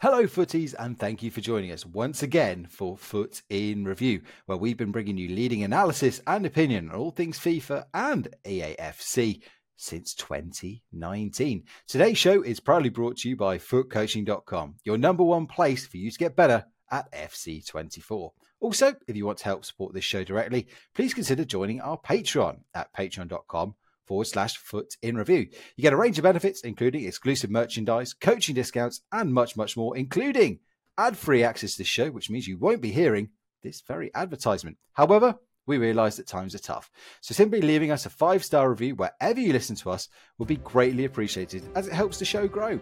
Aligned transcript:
Hello, 0.00 0.28
footies, 0.28 0.76
and 0.78 0.96
thank 0.96 1.24
you 1.24 1.30
for 1.32 1.40
joining 1.40 1.72
us 1.72 1.84
once 1.84 2.22
again 2.22 2.68
for 2.70 2.96
FUT 2.96 3.42
in 3.50 3.84
Review, 3.84 4.22
where 4.46 4.56
we've 4.56 4.76
been 4.76 4.92
bringing 4.92 5.18
you 5.18 5.28
leading 5.28 5.64
analysis 5.64 6.20
and 6.28 6.46
opinion 6.46 6.88
on 6.88 6.94
all 6.94 7.10
things 7.10 7.36
FIFA 7.36 7.84
and 7.92 8.28
EAFC 8.44 9.42
since 9.74 10.14
2019. 10.14 11.64
Today's 11.88 12.16
show 12.16 12.42
is 12.42 12.60
proudly 12.60 12.90
brought 12.90 13.16
to 13.16 13.28
you 13.28 13.34
by 13.34 13.58
FUTCoaching.com, 13.58 14.76
your 14.84 14.98
number 14.98 15.24
one 15.24 15.48
place 15.48 15.84
for 15.84 15.96
you 15.96 16.12
to 16.12 16.18
get 16.18 16.36
better 16.36 16.64
at 16.92 17.10
FC24. 17.10 18.30
Also, 18.60 18.94
if 19.08 19.16
you 19.16 19.26
want 19.26 19.38
to 19.38 19.46
help 19.46 19.64
support 19.64 19.94
this 19.94 20.04
show 20.04 20.22
directly, 20.22 20.68
please 20.94 21.12
consider 21.12 21.44
joining 21.44 21.80
our 21.80 21.98
Patreon 21.98 22.60
at 22.72 22.94
patreon.com 22.94 23.74
forward 24.08 24.26
slash 24.26 24.56
foot 24.56 24.96
in 25.02 25.16
review. 25.16 25.46
You 25.76 25.82
get 25.82 25.92
a 25.92 25.96
range 25.96 26.18
of 26.18 26.24
benefits, 26.24 26.62
including 26.62 27.04
exclusive 27.04 27.50
merchandise, 27.50 28.14
coaching 28.14 28.54
discounts, 28.54 29.02
and 29.12 29.32
much, 29.32 29.56
much 29.56 29.76
more, 29.76 29.96
including 29.96 30.60
ad 30.96 31.16
free 31.16 31.44
access 31.44 31.72
to 31.72 31.78
this 31.78 31.86
show, 31.86 32.10
which 32.10 32.30
means 32.30 32.48
you 32.48 32.58
won't 32.58 32.80
be 32.80 32.90
hearing 32.90 33.28
this 33.62 33.82
very 33.86 34.10
advertisement. 34.14 34.78
However, 34.94 35.36
we 35.66 35.76
realize 35.76 36.16
that 36.16 36.26
times 36.26 36.54
are 36.54 36.60
tough. 36.60 36.90
So 37.20 37.34
simply 37.34 37.60
leaving 37.60 37.90
us 37.90 38.06
a 38.06 38.10
five 38.10 38.42
star 38.42 38.70
review 38.70 38.94
wherever 38.94 39.38
you 39.38 39.52
listen 39.52 39.76
to 39.76 39.90
us 39.90 40.08
will 40.38 40.46
be 40.46 40.56
greatly 40.56 41.04
appreciated 41.04 41.62
as 41.74 41.86
it 41.86 41.92
helps 41.92 42.18
the 42.18 42.24
show 42.24 42.48
grow. 42.48 42.80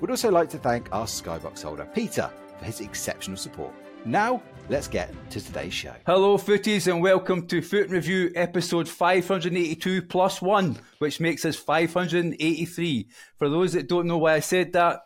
We'd 0.00 0.10
also 0.10 0.30
like 0.30 0.50
to 0.50 0.58
thank 0.58 0.92
our 0.92 1.06
Skybox 1.06 1.62
holder, 1.62 1.88
Peter, 1.94 2.28
for 2.58 2.64
his 2.64 2.80
exceptional 2.80 3.36
support. 3.36 3.72
Now, 4.04 4.42
let's 4.68 4.88
get 4.88 5.12
to 5.30 5.40
today's 5.40 5.74
show. 5.74 5.92
Hello, 6.06 6.38
footies, 6.38 6.90
and 6.90 7.02
welcome 7.02 7.46
to 7.48 7.60
FUT 7.60 7.90
Review 7.90 8.32
episode 8.34 8.88
582 8.88 10.02
plus 10.02 10.40
one, 10.40 10.78
which 10.98 11.20
makes 11.20 11.44
us 11.44 11.56
583. 11.56 13.08
For 13.38 13.48
those 13.48 13.74
that 13.74 13.88
don't 13.88 14.06
know 14.06 14.18
why 14.18 14.34
I 14.34 14.40
said 14.40 14.72
that, 14.72 15.00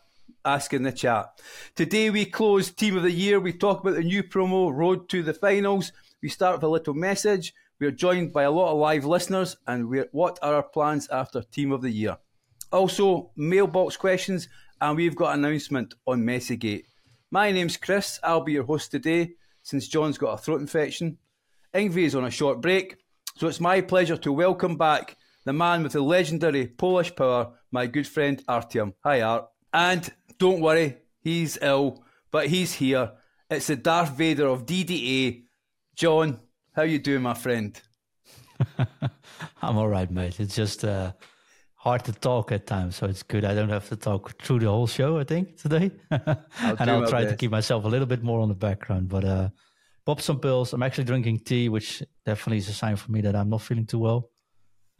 ask 0.44 0.72
in 0.72 0.84
the 0.84 0.92
chat. 0.92 1.26
Today 1.74 2.10
we 2.10 2.24
close 2.24 2.70
Team 2.70 2.96
of 2.96 3.02
the 3.02 3.10
Year. 3.10 3.40
We 3.40 3.52
talk 3.52 3.80
about 3.80 3.96
the 3.96 4.04
new 4.04 4.22
promo, 4.22 4.72
Road 4.72 5.08
to 5.08 5.22
the 5.22 5.34
Finals. 5.34 5.92
We 6.22 6.28
start 6.28 6.56
with 6.56 6.62
a 6.62 6.68
little 6.68 6.94
message. 6.94 7.52
We 7.80 7.88
are 7.88 7.92
joined 7.92 8.32
by 8.32 8.44
a 8.44 8.50
lot 8.50 8.72
of 8.72 8.78
live 8.78 9.04
listeners, 9.04 9.56
and 9.66 9.88
we're, 9.88 10.08
what 10.12 10.38
are 10.40 10.54
our 10.54 10.62
plans 10.62 11.08
after 11.08 11.42
Team 11.42 11.72
of 11.72 11.82
the 11.82 11.90
Year? 11.90 12.18
Also, 12.70 13.32
mailbox 13.36 13.96
questions, 13.96 14.48
and 14.80 14.96
we've 14.96 15.16
got 15.16 15.34
an 15.34 15.44
announcement 15.44 15.94
on 16.06 16.22
MessiGate. 16.22 16.84
My 17.30 17.50
name's 17.50 17.76
Chris. 17.76 18.20
I'll 18.22 18.42
be 18.42 18.52
your 18.52 18.64
host 18.64 18.90
today 18.92 19.34
since 19.62 19.88
John's 19.88 20.18
got 20.18 20.34
a 20.34 20.38
throat 20.38 20.60
infection. 20.60 21.18
Ingvi 21.74 22.04
is 22.04 22.14
on 22.14 22.24
a 22.24 22.30
short 22.30 22.60
break, 22.60 22.96
so 23.36 23.46
it's 23.46 23.60
my 23.60 23.80
pleasure 23.80 24.16
to 24.16 24.32
welcome 24.32 24.76
back 24.76 25.16
the 25.44 25.52
man 25.52 25.82
with 25.82 25.92
the 25.92 26.02
legendary 26.02 26.66
Polish 26.66 27.14
power, 27.14 27.52
my 27.70 27.86
good 27.86 28.06
friend 28.06 28.42
Artiom. 28.48 28.92
Hi, 29.04 29.22
Art. 29.22 29.48
And 29.72 30.10
don't 30.38 30.60
worry, 30.60 30.96
he's 31.20 31.58
ill, 31.62 32.04
but 32.30 32.48
he's 32.48 32.74
here. 32.74 33.12
It's 33.50 33.68
the 33.68 33.76
Darth 33.76 34.10
Vader 34.10 34.46
of 34.46 34.66
DDA. 34.66 35.44
John, 35.96 36.40
how 36.74 36.82
you 36.82 36.98
doing, 36.98 37.22
my 37.22 37.34
friend? 37.34 37.80
I'm 39.62 39.78
all 39.78 39.88
right, 39.88 40.10
mate. 40.10 40.38
It's 40.38 40.54
just 40.54 40.84
uh, 40.84 41.12
hard 41.88 42.04
to 42.04 42.12
talk 42.12 42.52
at 42.52 42.66
times, 42.66 42.96
so 42.96 43.06
it's 43.06 43.22
good. 43.22 43.44
I 43.44 43.54
don't 43.54 43.70
have 43.70 43.88
to 43.88 43.96
talk 43.96 44.22
through 44.42 44.60
the 44.60 44.66
whole 44.66 44.86
show. 44.86 45.18
I 45.18 45.24
think 45.24 45.56
today, 45.56 45.90
I'll 46.10 46.36
and 46.78 46.90
I'll 46.90 47.08
try 47.08 47.24
to 47.24 47.34
keep 47.34 47.50
myself 47.50 47.84
a 47.84 47.88
little 47.88 48.06
bit 48.14 48.22
more 48.22 48.40
on 48.40 48.48
the 48.48 48.60
background. 48.68 49.08
But 49.08 49.24
uh, 49.24 49.48
pop 50.04 50.20
some 50.20 50.38
pills. 50.38 50.72
I'm 50.74 50.82
actually 50.82 51.04
drinking 51.04 51.38
tea, 51.40 51.68
which 51.70 52.02
definitely 52.26 52.58
is 52.58 52.68
a 52.68 52.74
sign 52.74 52.96
for 52.96 53.10
me 53.10 53.22
that 53.22 53.34
I'm 53.34 53.48
not 53.48 53.62
feeling 53.62 53.86
too 53.86 54.00
well. 54.00 54.30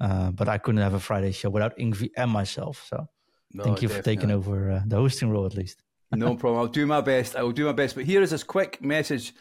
Uh, 0.01 0.31
but 0.31 0.49
I 0.49 0.57
couldn't 0.59 0.81
have 0.81 0.95
a 0.95 1.01
Friday 1.01 1.33
show 1.33 1.51
without 1.51 1.77
Ingvi 1.77 2.11
and 2.17 2.31
myself. 2.31 2.87
So 2.89 3.07
No, 3.53 3.65
thank 3.65 3.83
you 3.83 3.89
for 3.89 4.01
taking 4.01 4.31
over 4.31 4.57
uh, 4.71 4.83
the 4.87 4.97
hosting 4.97 5.31
role 5.31 5.45
at 5.45 5.55
least. 5.55 5.83
No 6.13 6.37
problem. 6.41 6.61
I'll 6.61 6.77
do 6.81 6.87
my 6.87 7.03
best. 7.03 7.37
I 7.37 7.43
will 7.43 7.59
do 7.61 7.67
my 7.67 7.73
best. 7.73 7.97
But 7.97 8.05
here 8.05 8.23
is 8.23 8.31
this 8.31 8.45
quick 8.45 8.81
message. 8.81 9.35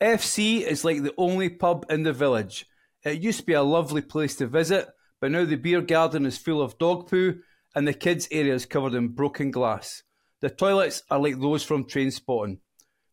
FC 0.00 0.62
is 0.62 0.84
like 0.84 1.02
the 1.02 1.14
only 1.18 1.50
pub 1.50 1.84
in 1.90 2.04
the 2.04 2.14
village. 2.14 2.66
It 3.04 3.20
used 3.20 3.40
to 3.40 3.46
be 3.46 3.52
a 3.54 3.62
lovely 3.62 4.02
place 4.02 4.36
to 4.36 4.46
visit, 4.46 4.88
but 5.20 5.30
now 5.30 5.44
the 5.44 5.56
beer 5.56 5.80
garden 5.80 6.26
is 6.26 6.38
full 6.38 6.62
of 6.62 6.78
dog 6.78 7.08
poo 7.08 7.40
and 7.74 7.86
the 7.86 7.94
kids' 7.94 8.28
area 8.30 8.54
is 8.54 8.66
covered 8.66 8.94
in 8.94 9.08
broken 9.08 9.50
glass. 9.50 10.02
The 10.40 10.50
toilets 10.50 11.02
are 11.10 11.18
like 11.18 11.38
those 11.38 11.62
from 11.62 11.84
train 11.84 12.10
spotting. 12.10 12.60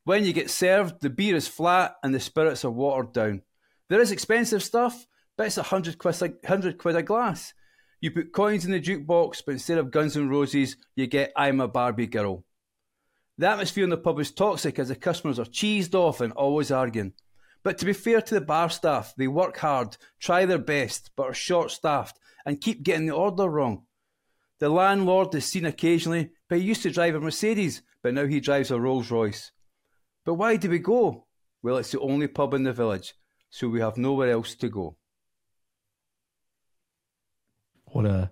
When 0.05 0.23
you 0.23 0.31
get 0.31 0.49
served, 0.49 1.01
the 1.01 1.09
beer 1.09 1.35
is 1.35 1.47
flat 1.47 1.95
and 2.01 2.15
the 2.15 2.19
spirits 2.19 2.63
are 2.63 2.71
watered 2.71 3.13
down. 3.13 3.41
There 3.89 3.99
is 3.99 4.11
expensive 4.11 4.63
stuff, 4.63 5.05
but 5.37 5.47
it's 5.47 5.57
a 5.57 5.63
hundred 5.63 5.97
quid, 5.97 6.37
hundred 6.45 6.77
quid 6.77 6.95
a 6.95 7.03
glass. 7.03 7.53
You 7.99 8.11
put 8.11 8.31
coins 8.31 8.63
in 8.65 8.71
the 8.71 8.79
jukebox, 8.79 9.41
but 9.45 9.53
instead 9.53 9.77
of 9.77 9.91
Guns 9.91 10.15
N' 10.15 10.29
Roses, 10.29 10.77
you 10.95 11.07
get 11.07 11.33
I'm 11.35 11.59
a 11.59 11.67
Barbie 11.67 12.07
Girl. 12.07 12.45
The 13.37 13.49
atmosphere 13.49 13.83
in 13.83 13.89
the 13.89 13.97
pub 13.97 14.19
is 14.19 14.31
toxic 14.31 14.79
as 14.79 14.87
the 14.87 14.95
customers 14.95 15.39
are 15.39 15.45
cheesed 15.45 15.93
off 15.93 16.21
and 16.21 16.33
always 16.33 16.71
arguing. 16.71 17.13
But 17.63 17.77
to 17.79 17.85
be 17.85 17.93
fair 17.93 18.21
to 18.21 18.35
the 18.35 18.41
bar 18.41 18.69
staff, 18.69 19.13
they 19.17 19.27
work 19.27 19.57
hard, 19.57 19.97
try 20.19 20.45
their 20.45 20.57
best, 20.57 21.11
but 21.15 21.27
are 21.27 21.33
short 21.33 21.71
staffed 21.71 22.19
and 22.45 22.61
keep 22.61 22.83
getting 22.83 23.07
the 23.07 23.15
order 23.15 23.49
wrong. 23.49 23.83
The 24.59 24.69
landlord 24.69 25.35
is 25.35 25.45
seen 25.45 25.65
occasionally, 25.65 26.31
but 26.49 26.59
he 26.59 26.65
used 26.65 26.83
to 26.83 26.91
drive 26.91 27.15
a 27.15 27.19
Mercedes, 27.19 27.81
but 28.01 28.13
now 28.13 28.25
he 28.25 28.39
drives 28.39 28.71
a 28.71 28.79
Rolls 28.79 29.11
Royce. 29.11 29.51
But 30.25 30.35
why 30.35 30.55
do 30.55 30.69
we 30.69 30.79
go? 30.79 31.27
Well, 31.61 31.77
it's 31.77 31.91
the 31.91 31.99
only 31.99 32.27
pub 32.27 32.53
in 32.53 32.63
the 32.63 32.73
village, 32.73 33.13
so 33.49 33.67
we 33.67 33.81
have 33.81 33.97
nowhere 33.97 34.31
else 34.31 34.55
to 34.55 34.69
go. 34.69 34.95
What 37.85 38.05
a 38.05 38.31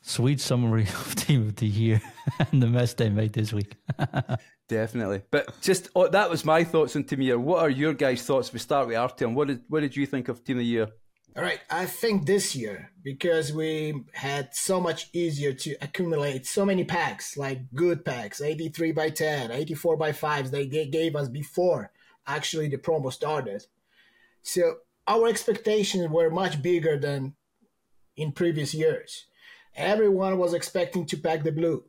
sweet 0.00 0.40
summary 0.40 0.82
of 0.88 1.14
Team 1.14 1.42
of 1.48 1.56
the 1.56 1.66
Year 1.66 2.02
and 2.38 2.62
the 2.62 2.66
mess 2.66 2.94
they 2.94 3.10
made 3.10 3.32
this 3.32 3.52
week. 3.52 3.76
Definitely. 4.72 5.20
But 5.30 5.60
just 5.60 5.90
oh, 5.94 6.08
that 6.08 6.30
was 6.30 6.46
my 6.46 6.64
thoughts 6.64 6.96
on 6.96 7.04
Team 7.04 7.16
of 7.16 7.18
the 7.18 7.24
Year. 7.26 7.38
What 7.38 7.60
are 7.60 7.68
your 7.68 7.92
guys' 7.92 8.22
thoughts? 8.22 8.54
We 8.54 8.58
start 8.58 8.86
with 8.88 8.96
Artiom. 8.96 9.34
What 9.34 9.48
did 9.48 9.60
what 9.68 9.80
did 9.80 9.94
you 9.94 10.06
think 10.06 10.28
of 10.28 10.42
Team 10.42 10.56
of 10.56 10.60
the 10.60 10.64
Year? 10.64 10.88
All 11.36 11.42
right, 11.42 11.60
I 11.70 11.84
think 11.84 12.24
this 12.24 12.56
year 12.56 12.90
because 13.02 13.52
we 13.52 14.02
had 14.12 14.54
so 14.54 14.80
much 14.80 15.10
easier 15.12 15.52
to 15.52 15.76
accumulate 15.82 16.46
so 16.46 16.64
many 16.64 16.84
packs, 16.84 17.36
like 17.36 17.72
good 17.74 18.02
packs, 18.04 18.40
83 18.40 18.92
by 18.92 19.10
10, 19.10 19.50
84 19.50 19.96
by 19.96 20.12
5s 20.12 20.50
they 20.50 20.66
ga- 20.66 20.90
gave 20.90 21.16
us 21.16 21.28
before 21.28 21.90
actually 22.26 22.68
the 22.68 22.78
promo 22.78 23.12
started. 23.12 23.66
So 24.42 24.76
our 25.06 25.28
expectations 25.28 26.08
were 26.08 26.30
much 26.30 26.62
bigger 26.62 26.98
than 26.98 27.34
in 28.16 28.32
previous 28.32 28.72
years. 28.74 29.26
Everyone 29.74 30.38
was 30.38 30.54
expecting 30.54 31.06
to 31.06 31.16
pack 31.16 31.44
the 31.44 31.52
blue. 31.52 31.84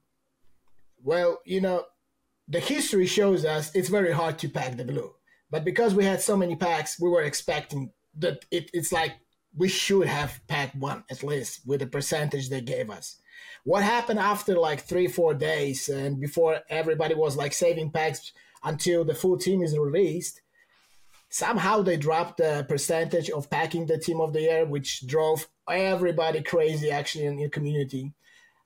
Well, 1.02 1.40
you 1.46 1.60
know, 1.60 1.84
the 2.54 2.60
history 2.60 3.08
shows 3.08 3.46
us 3.46 3.72
it's 3.74 3.90
very 3.90 4.12
hard 4.12 4.38
to 4.40 4.48
pack 4.48 4.78
the 4.78 4.86
blue. 4.86 5.12
But 5.50 5.66
because 5.66 5.96
we 5.96 6.06
had 6.06 6.22
so 6.22 6.38
many 6.38 6.56
packs, 6.56 7.00
we 7.00 7.10
were 7.10 7.24
expecting 7.24 7.92
that 8.20 8.46
it, 8.52 8.70
it's 8.74 8.92
like 8.92 9.14
we 9.58 9.68
should 9.68 10.08
have 10.08 10.40
packed 10.48 10.76
one 10.76 11.04
at 11.10 11.24
least 11.24 11.62
with 11.66 11.80
the 11.80 11.88
percentage 11.88 12.50
they 12.50 12.62
gave 12.62 12.92
us. 12.92 13.18
What 13.64 13.84
happened 13.84 14.20
after 14.20 14.56
like 14.56 14.82
three, 14.82 15.08
four 15.08 15.34
days 15.34 15.90
and 15.90 16.22
before 16.22 16.60
everybody 16.70 17.16
was 17.16 17.36
like 17.36 17.54
saving 17.54 17.90
packs 17.90 18.32
until 18.64 19.04
the 19.04 19.16
full 19.16 19.38
team 19.38 19.64
is 19.64 19.78
released? 19.78 20.42
Somehow 21.30 21.82
they 21.82 21.98
dropped 21.98 22.38
the 22.38 22.66
percentage 22.70 23.32
of 23.32 23.50
packing 23.50 23.88
the 23.88 23.98
team 23.98 24.22
of 24.22 24.34
the 24.34 24.42
year, 24.42 24.66
which 24.66 25.08
drove 25.08 25.48
everybody 25.68 26.44
crazy 26.44 26.92
actually 26.92 27.26
in 27.26 27.38
the 27.38 27.50
community. 27.50 28.14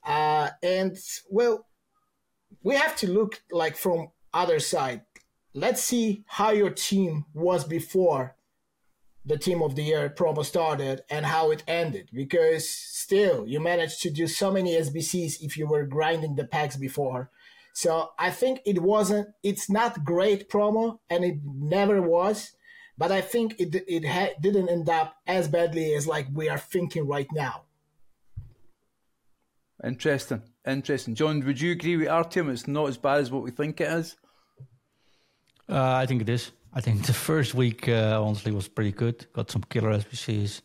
Uh, 0.06 0.50
and 0.62 0.98
well, 1.30 1.67
we 2.64 2.76
have 2.76 2.96
to 2.98 3.12
look 3.12 3.42
like 3.52 3.76
from 3.76 4.12
other 4.34 4.60
side. 4.60 5.02
Let's 5.54 5.82
see 5.82 6.24
how 6.28 6.52
your 6.52 6.70
team 6.70 7.26
was 7.34 7.64
before 7.64 8.36
the 9.28 9.38
team 9.38 9.62
of 9.62 9.76
the 9.76 9.84
year 9.84 10.10
promo 10.10 10.44
started 10.44 11.02
and 11.10 11.26
how 11.26 11.52
it 11.52 11.62
ended 11.68 12.10
because 12.14 12.68
still 12.70 13.46
you 13.46 13.60
managed 13.60 14.02
to 14.02 14.10
do 14.10 14.26
so 14.26 14.50
many 14.50 14.72
SBCs 14.72 15.42
if 15.42 15.58
you 15.58 15.68
were 15.68 15.86
grinding 15.86 16.36
the 16.36 16.46
packs 16.46 16.78
before. 16.78 17.30
So 17.74 18.12
I 18.18 18.32
think 18.32 18.62
it 18.66 18.82
wasn't 18.82 19.28
it's 19.44 19.70
not 19.70 20.06
great 20.06 20.50
promo 20.50 21.00
and 21.10 21.26
it 21.26 21.40
never 21.44 22.02
was, 22.02 22.54
but 22.98 23.12
I 23.12 23.20
think 23.20 23.60
it 23.60 23.84
it 23.88 24.06
ha- 24.06 24.36
didn't 24.42 24.70
end 24.70 24.90
up 24.90 25.16
as 25.28 25.50
badly 25.50 25.94
as 25.94 26.08
like 26.08 26.28
we 26.34 26.48
are 26.48 26.58
thinking 26.58 27.06
right 27.06 27.28
now. 27.34 27.64
Interesting. 29.84 30.42
Interesting. 30.68 31.16
John, 31.16 31.46
would 31.46 31.62
you 31.62 31.72
agree 31.72 31.96
with 31.96 32.10
Artiom? 32.10 32.50
It's 32.50 32.68
not 32.68 32.90
as 32.90 32.98
bad 32.98 33.22
as 33.22 33.32
what 33.32 33.44
we 33.44 33.52
think 33.52 33.80
it 33.80 33.90
is. 33.90 34.18
Uh, 35.70 35.94
I 35.96 36.06
think 36.06 36.22
it 36.22 36.30
is. 36.30 36.52
I 36.74 36.82
think 36.82 37.06
the 37.06 37.14
first 37.14 37.56
week 37.56 37.88
uh, 37.88 38.22
honestly 38.22 38.52
was 38.52 38.68
pretty 38.68 38.92
good. 38.92 39.26
Got 39.34 39.50
some 39.50 39.64
killer 39.64 39.98
SBCs. 39.98 40.62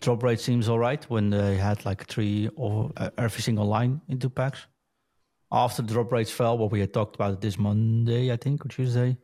Drop 0.00 0.22
rate 0.22 0.40
seems 0.40 0.68
all 0.68 0.78
right 0.78 1.02
when 1.10 1.30
they 1.30 1.56
had 1.56 1.84
like 1.84 2.06
three 2.06 2.50
or 2.56 2.90
uh, 2.96 3.10
every 3.16 3.42
single 3.42 3.66
line 3.66 4.00
into 4.08 4.28
packs. 4.28 4.66
After 5.50 5.82
the 5.82 5.92
drop 5.92 6.12
rates 6.12 6.30
fell, 6.30 6.58
what 6.58 6.70
we 6.70 6.80
had 6.80 6.92
talked 6.92 7.14
about 7.14 7.40
this 7.40 7.58
Monday, 7.58 8.30
I 8.30 8.36
think, 8.36 8.64
or 8.64 8.68
Tuesday, 8.68 9.16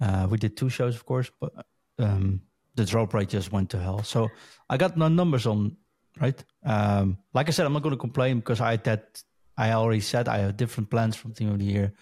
uh, 0.00 0.28
we 0.30 0.38
did 0.38 0.56
two 0.56 0.68
shows, 0.68 0.94
of 0.94 1.04
course, 1.04 1.30
but 1.40 1.52
um, 1.98 2.40
the 2.76 2.84
drop 2.84 3.12
rate 3.12 3.28
just 3.28 3.50
went 3.50 3.70
to 3.70 3.78
hell. 3.78 4.02
So 4.02 4.28
I 4.70 4.76
got 4.76 4.96
no 4.96 5.08
numbers 5.08 5.46
on, 5.46 5.76
right? 6.20 6.42
Um, 6.64 7.18
like 7.34 7.48
I 7.48 7.50
said, 7.50 7.66
I'm 7.66 7.72
not 7.72 7.82
going 7.82 7.94
to 7.94 8.00
complain 8.00 8.38
because 8.38 8.60
I 8.60 8.70
had 8.72 8.84
that. 8.84 9.22
I 9.58 9.72
already 9.72 10.00
said 10.00 10.28
I 10.28 10.38
have 10.38 10.56
different 10.56 10.88
plans 10.88 11.16
from 11.16 11.34
Team 11.34 11.50
of 11.50 11.58
the 11.58 11.64
Year 11.64 11.92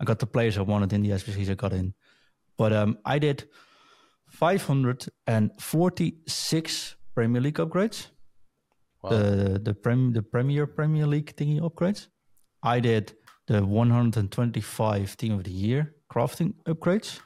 I 0.00 0.04
got 0.04 0.18
the 0.18 0.26
players 0.26 0.56
I 0.56 0.62
wanted 0.62 0.94
in 0.94 1.02
the 1.02 1.10
SBCs 1.10 1.50
I 1.50 1.54
got 1.54 1.74
in. 1.74 1.92
But 2.56 2.72
um, 2.72 2.98
I 3.04 3.18
did 3.18 3.44
546 4.30 6.96
Premier 7.14 7.40
League 7.40 7.58
upgrades. 7.58 8.06
Wow. 9.02 9.10
The 9.10 9.60
the 9.62 9.74
prem, 9.74 10.12
the 10.12 10.22
Premier 10.22 10.66
Premier 10.66 11.06
League 11.06 11.36
thingy 11.36 11.60
upgrades. 11.60 12.08
I 12.62 12.80
did 12.80 13.12
the 13.46 13.64
125 13.64 15.16
Team 15.16 15.32
of 15.32 15.44
the 15.44 15.50
Year 15.50 15.94
crafting 16.12 16.54
upgrades. 16.66 17.20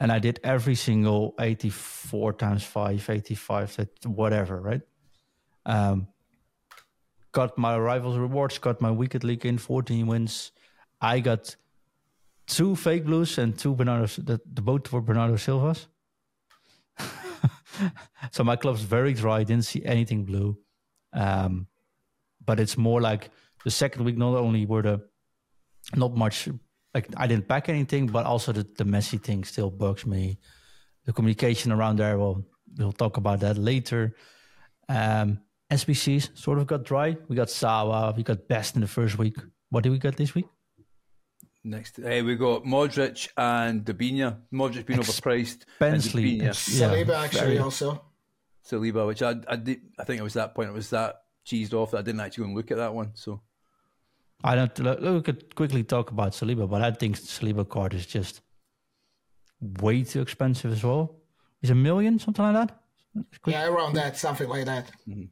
And 0.00 0.10
I 0.10 0.18
did 0.18 0.40
every 0.42 0.74
single 0.74 1.34
84 1.38 2.32
times 2.34 2.64
5, 2.64 3.08
85, 3.08 3.76
that- 3.76 4.06
whatever, 4.06 4.60
right? 4.60 4.80
Um, 5.64 6.08
got 7.34 7.58
my 7.58 7.76
rivals 7.76 8.16
rewards, 8.16 8.58
got 8.58 8.80
my 8.80 8.90
Weekend 8.90 9.24
League 9.24 9.44
in, 9.44 9.58
14 9.58 10.06
wins. 10.06 10.52
I 11.00 11.20
got 11.20 11.54
two 12.46 12.74
fake 12.76 13.04
blues 13.04 13.36
and 13.36 13.58
two 13.58 13.74
Bernardo, 13.74 14.06
the, 14.06 14.40
the 14.50 14.62
both 14.62 14.90
were 14.92 15.02
Bernardo 15.02 15.36
Silvas. 15.36 15.88
so 18.30 18.44
my 18.44 18.56
club's 18.56 18.82
very 18.82 19.12
dry, 19.12 19.44
didn't 19.44 19.64
see 19.66 19.84
anything 19.84 20.24
blue. 20.24 20.56
Um, 21.12 21.66
but 22.44 22.60
it's 22.60 22.78
more 22.78 23.00
like 23.00 23.30
the 23.64 23.70
second 23.70 24.04
week, 24.04 24.16
not 24.16 24.34
only 24.34 24.64
were 24.64 24.82
the 24.82 25.00
not 25.94 26.14
much 26.16 26.48
like 26.94 27.08
I 27.16 27.26
didn't 27.26 27.48
pack 27.48 27.68
anything, 27.68 28.06
but 28.06 28.24
also 28.24 28.52
the, 28.52 28.66
the 28.78 28.84
Messi 28.84 29.20
thing 29.20 29.44
still 29.44 29.70
bugs 29.70 30.06
me. 30.06 30.38
The 31.04 31.12
communication 31.12 31.72
around 31.72 31.98
there, 31.98 32.16
well, 32.18 32.44
we'll 32.78 32.92
talk 32.92 33.16
about 33.16 33.40
that 33.40 33.58
later. 33.58 34.14
Um, 34.88 35.40
SBCs 35.78 36.36
sort 36.36 36.58
of 36.58 36.66
got 36.66 36.84
dry. 36.84 37.16
We 37.28 37.36
got 37.36 37.50
Sawa, 37.50 38.12
we 38.16 38.22
got 38.22 38.46
Best 38.48 38.74
in 38.76 38.80
the 38.80 38.86
first 38.86 39.18
week. 39.18 39.36
What 39.70 39.82
did 39.84 39.90
we 39.90 39.98
get 39.98 40.16
this 40.16 40.34
week? 40.34 40.46
Next, 41.66 41.98
uh, 41.98 42.22
we 42.24 42.36
got 42.36 42.64
Modric 42.64 43.28
and 43.36 43.84
Debinha. 43.84 44.36
Modric 44.52 44.84
being 44.86 45.00
overpriced. 45.00 45.64
and 45.80 45.94
Expensely, 45.96 46.38
Debinha, 46.38 46.48
ex- 46.48 46.78
yeah, 46.78 46.88
Saliba 46.90 47.14
actually 47.24 47.40
very- 47.40 47.58
also. 47.58 48.04
Saliba, 48.70 49.06
which 49.06 49.22
I, 49.22 49.34
I, 49.48 49.56
did, 49.56 49.80
I 49.98 50.04
think 50.04 50.20
it 50.20 50.22
was 50.22 50.34
that 50.34 50.54
point. 50.54 50.70
It 50.70 50.72
was 50.74 50.90
that 50.90 51.22
cheesed 51.46 51.74
off 51.74 51.90
that 51.90 51.98
I 51.98 52.02
didn't 52.02 52.20
actually 52.20 52.42
go 52.44 52.48
and 52.48 52.56
look 52.56 52.70
at 52.70 52.76
that 52.78 52.94
one. 52.94 53.10
So 53.14 53.40
I 54.42 54.54
don't. 54.54 54.78
look, 54.78 55.00
We 55.00 55.20
could 55.22 55.54
quickly 55.54 55.82
talk 55.84 56.10
about 56.10 56.32
Saliba, 56.32 56.68
but 56.68 56.80
I 56.82 56.90
think 56.90 57.16
Saliba 57.16 57.68
card 57.68 57.92
is 57.94 58.06
just 58.06 58.40
way 59.60 60.02
too 60.04 60.20
expensive 60.22 60.72
as 60.72 60.82
well. 60.84 61.16
Is 61.62 61.70
a 61.70 61.74
million 61.74 62.18
something 62.18 62.44
like 62.44 62.54
that? 62.68 62.80
Quick- 63.42 63.54
Yeah, 63.54 63.66
around 63.68 63.94
that, 63.94 64.16
something 64.16 64.48
like 64.48 64.66
that. 64.66 64.90
Mm-hmm. 65.08 65.24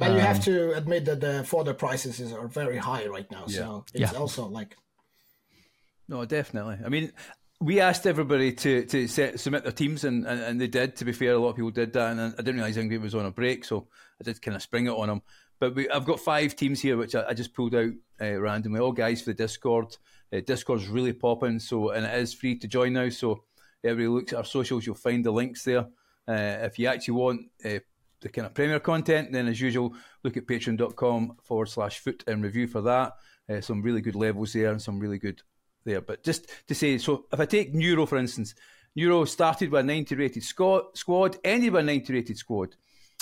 But 0.00 0.08
you 0.12 0.16
Um, 0.16 0.20
have 0.30 0.42
to 0.44 0.72
admit 0.80 1.04
that 1.04 1.20
the 1.20 1.44
fodder 1.44 1.74
prices 1.74 2.18
is- 2.20 2.32
are 2.32 2.48
very 2.48 2.78
high 2.78 3.06
right 3.06 3.30
now. 3.30 3.46
So 3.46 3.84
it's 3.94 4.12
Yeah. 4.12 4.18
also 4.18 4.46
like 4.48 4.76
No, 6.08 6.24
definitely. 6.24 6.78
I 6.84 6.88
mean, 6.88 7.12
we 7.60 7.78
asked 7.80 8.06
everybody 8.06 8.52
to 8.64 8.84
to 8.86 9.06
set, 9.06 9.38
submit 9.38 9.62
their 9.62 9.72
teams, 9.82 10.02
and, 10.04 10.26
and, 10.26 10.40
and 10.40 10.60
they 10.60 10.66
did. 10.66 10.96
To 10.96 11.04
be 11.04 11.12
fair, 11.12 11.32
a 11.34 11.38
lot 11.38 11.50
of 11.50 11.56
people 11.56 11.70
did 11.70 11.92
that, 11.92 12.10
and 12.12 12.20
I 12.20 12.42
didn't 12.42 12.56
realise 12.56 12.76
England 12.78 13.02
was 13.04 13.14
on 13.14 13.26
a 13.26 13.30
break, 13.30 13.64
so 13.64 13.86
I 14.20 14.24
did 14.24 14.40
kind 14.42 14.56
of 14.56 14.62
spring 14.62 14.86
it 14.86 14.90
on 15.02 15.08
them. 15.08 15.22
But 15.60 15.74
we, 15.74 15.88
I've 15.90 16.06
got 16.06 16.18
five 16.20 16.56
teams 16.56 16.80
here, 16.80 16.96
which 16.96 17.14
I, 17.14 17.28
I 17.28 17.34
just 17.34 17.52
pulled 17.54 17.74
out 17.74 17.92
uh, 18.20 18.40
randomly. 18.40 18.80
All 18.80 18.92
guys 18.92 19.20
for 19.22 19.30
the 19.30 19.34
Discord. 19.44 19.96
Uh, 20.32 20.40
Discord's 20.40 20.88
really 20.88 21.12
popping, 21.12 21.58
so 21.60 21.90
and 21.90 22.06
it 22.06 22.14
is 22.18 22.32
free 22.34 22.56
to 22.58 22.66
join 22.66 22.94
now. 22.94 23.08
So 23.10 23.44
everybody 23.84 24.08
looks 24.08 24.32
at 24.32 24.38
our 24.38 24.44
socials, 24.44 24.86
you'll 24.86 24.94
find 24.94 25.24
the 25.24 25.30
links 25.30 25.62
there. 25.64 25.86
Uh, 26.26 26.58
if 26.66 26.78
you 26.78 26.86
actually 26.88 27.14
want 27.14 27.40
uh, 27.64 27.80
the 28.20 28.28
kind 28.28 28.46
of 28.46 28.54
Premier 28.54 28.80
content, 28.80 29.32
then 29.32 29.48
as 29.48 29.60
usual, 29.60 29.94
look 30.22 30.36
at 30.36 30.46
patreon.com 30.46 31.36
forward 31.42 31.68
slash 31.68 31.98
foot 31.98 32.24
and 32.26 32.42
review 32.42 32.66
for 32.66 32.82
that. 32.82 33.14
Uh, 33.48 33.60
some 33.60 33.82
really 33.82 34.00
good 34.00 34.14
levels 34.14 34.52
there 34.52 34.70
and 34.70 34.80
some 34.80 34.98
really 34.98 35.18
good 35.18 35.42
there. 35.84 36.00
But 36.00 36.22
just 36.22 36.46
to 36.68 36.74
say, 36.74 36.98
so 36.98 37.26
if 37.32 37.40
I 37.40 37.46
take 37.46 37.74
Neuro, 37.74 38.06
for 38.06 38.18
instance, 38.18 38.54
Neuro 38.94 39.24
started 39.24 39.70
with 39.70 39.80
a 39.80 39.84
90 39.84 40.14
rated 40.14 40.42
squad, 40.42 41.38
ended 41.44 41.72
with 41.72 41.82
a 41.82 41.84
90 41.84 42.12
rated 42.12 42.36
squad. 42.36 42.76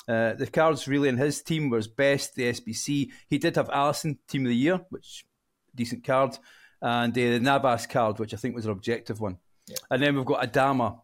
Uh, 0.06 0.32
the 0.32 0.46
cards 0.46 0.88
really 0.88 1.10
in 1.10 1.18
his 1.18 1.42
team 1.42 1.68
was 1.68 1.86
best, 1.86 2.34
the 2.34 2.50
SBC. 2.50 3.10
He 3.28 3.38
did 3.38 3.56
have 3.56 3.68
Alisson, 3.68 4.16
team 4.26 4.46
of 4.46 4.48
the 4.48 4.56
year, 4.56 4.80
which 4.88 5.26
decent 5.74 6.02
card, 6.02 6.38
and 6.80 7.12
uh, 7.12 7.14
the 7.14 7.40
Navas 7.40 7.86
card, 7.86 8.18
which 8.18 8.32
I 8.32 8.38
think 8.38 8.54
was 8.54 8.64
an 8.64 8.72
objective 8.72 9.20
one. 9.20 9.36
And 9.90 10.02
then 10.02 10.16
we've 10.16 10.24
got 10.24 10.50
Adama. 10.50 11.00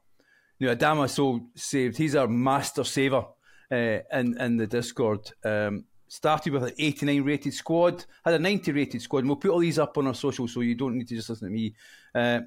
You 0.58 0.68
know, 0.68 0.76
Adama 0.76 1.10
so 1.10 1.48
saved. 1.54 1.98
He's 1.98 2.16
our 2.16 2.28
master 2.28 2.82
saver 2.82 3.26
uh, 3.74 4.18
in 4.18 4.40
in 4.40 4.56
the 4.56 4.66
Discord. 4.66 5.30
Um, 5.44 5.84
started 6.08 6.52
with 6.52 6.62
an 6.62 6.72
89 6.78 7.22
rated 7.22 7.54
squad, 7.54 8.04
had 8.24 8.34
a 8.34 8.38
90 8.38 8.72
rated 8.72 9.02
squad, 9.02 9.20
and 9.20 9.28
we'll 9.28 9.36
put 9.36 9.50
all 9.50 9.58
these 9.58 9.78
up 9.78 9.98
on 9.98 10.06
our 10.06 10.14
social, 10.14 10.46
so 10.46 10.60
you 10.60 10.74
don't 10.74 10.96
need 10.96 11.08
to 11.08 11.16
just 11.16 11.28
listen 11.28 11.48
to 11.48 11.54
me. 11.54 11.74
Uh, 12.14 12.40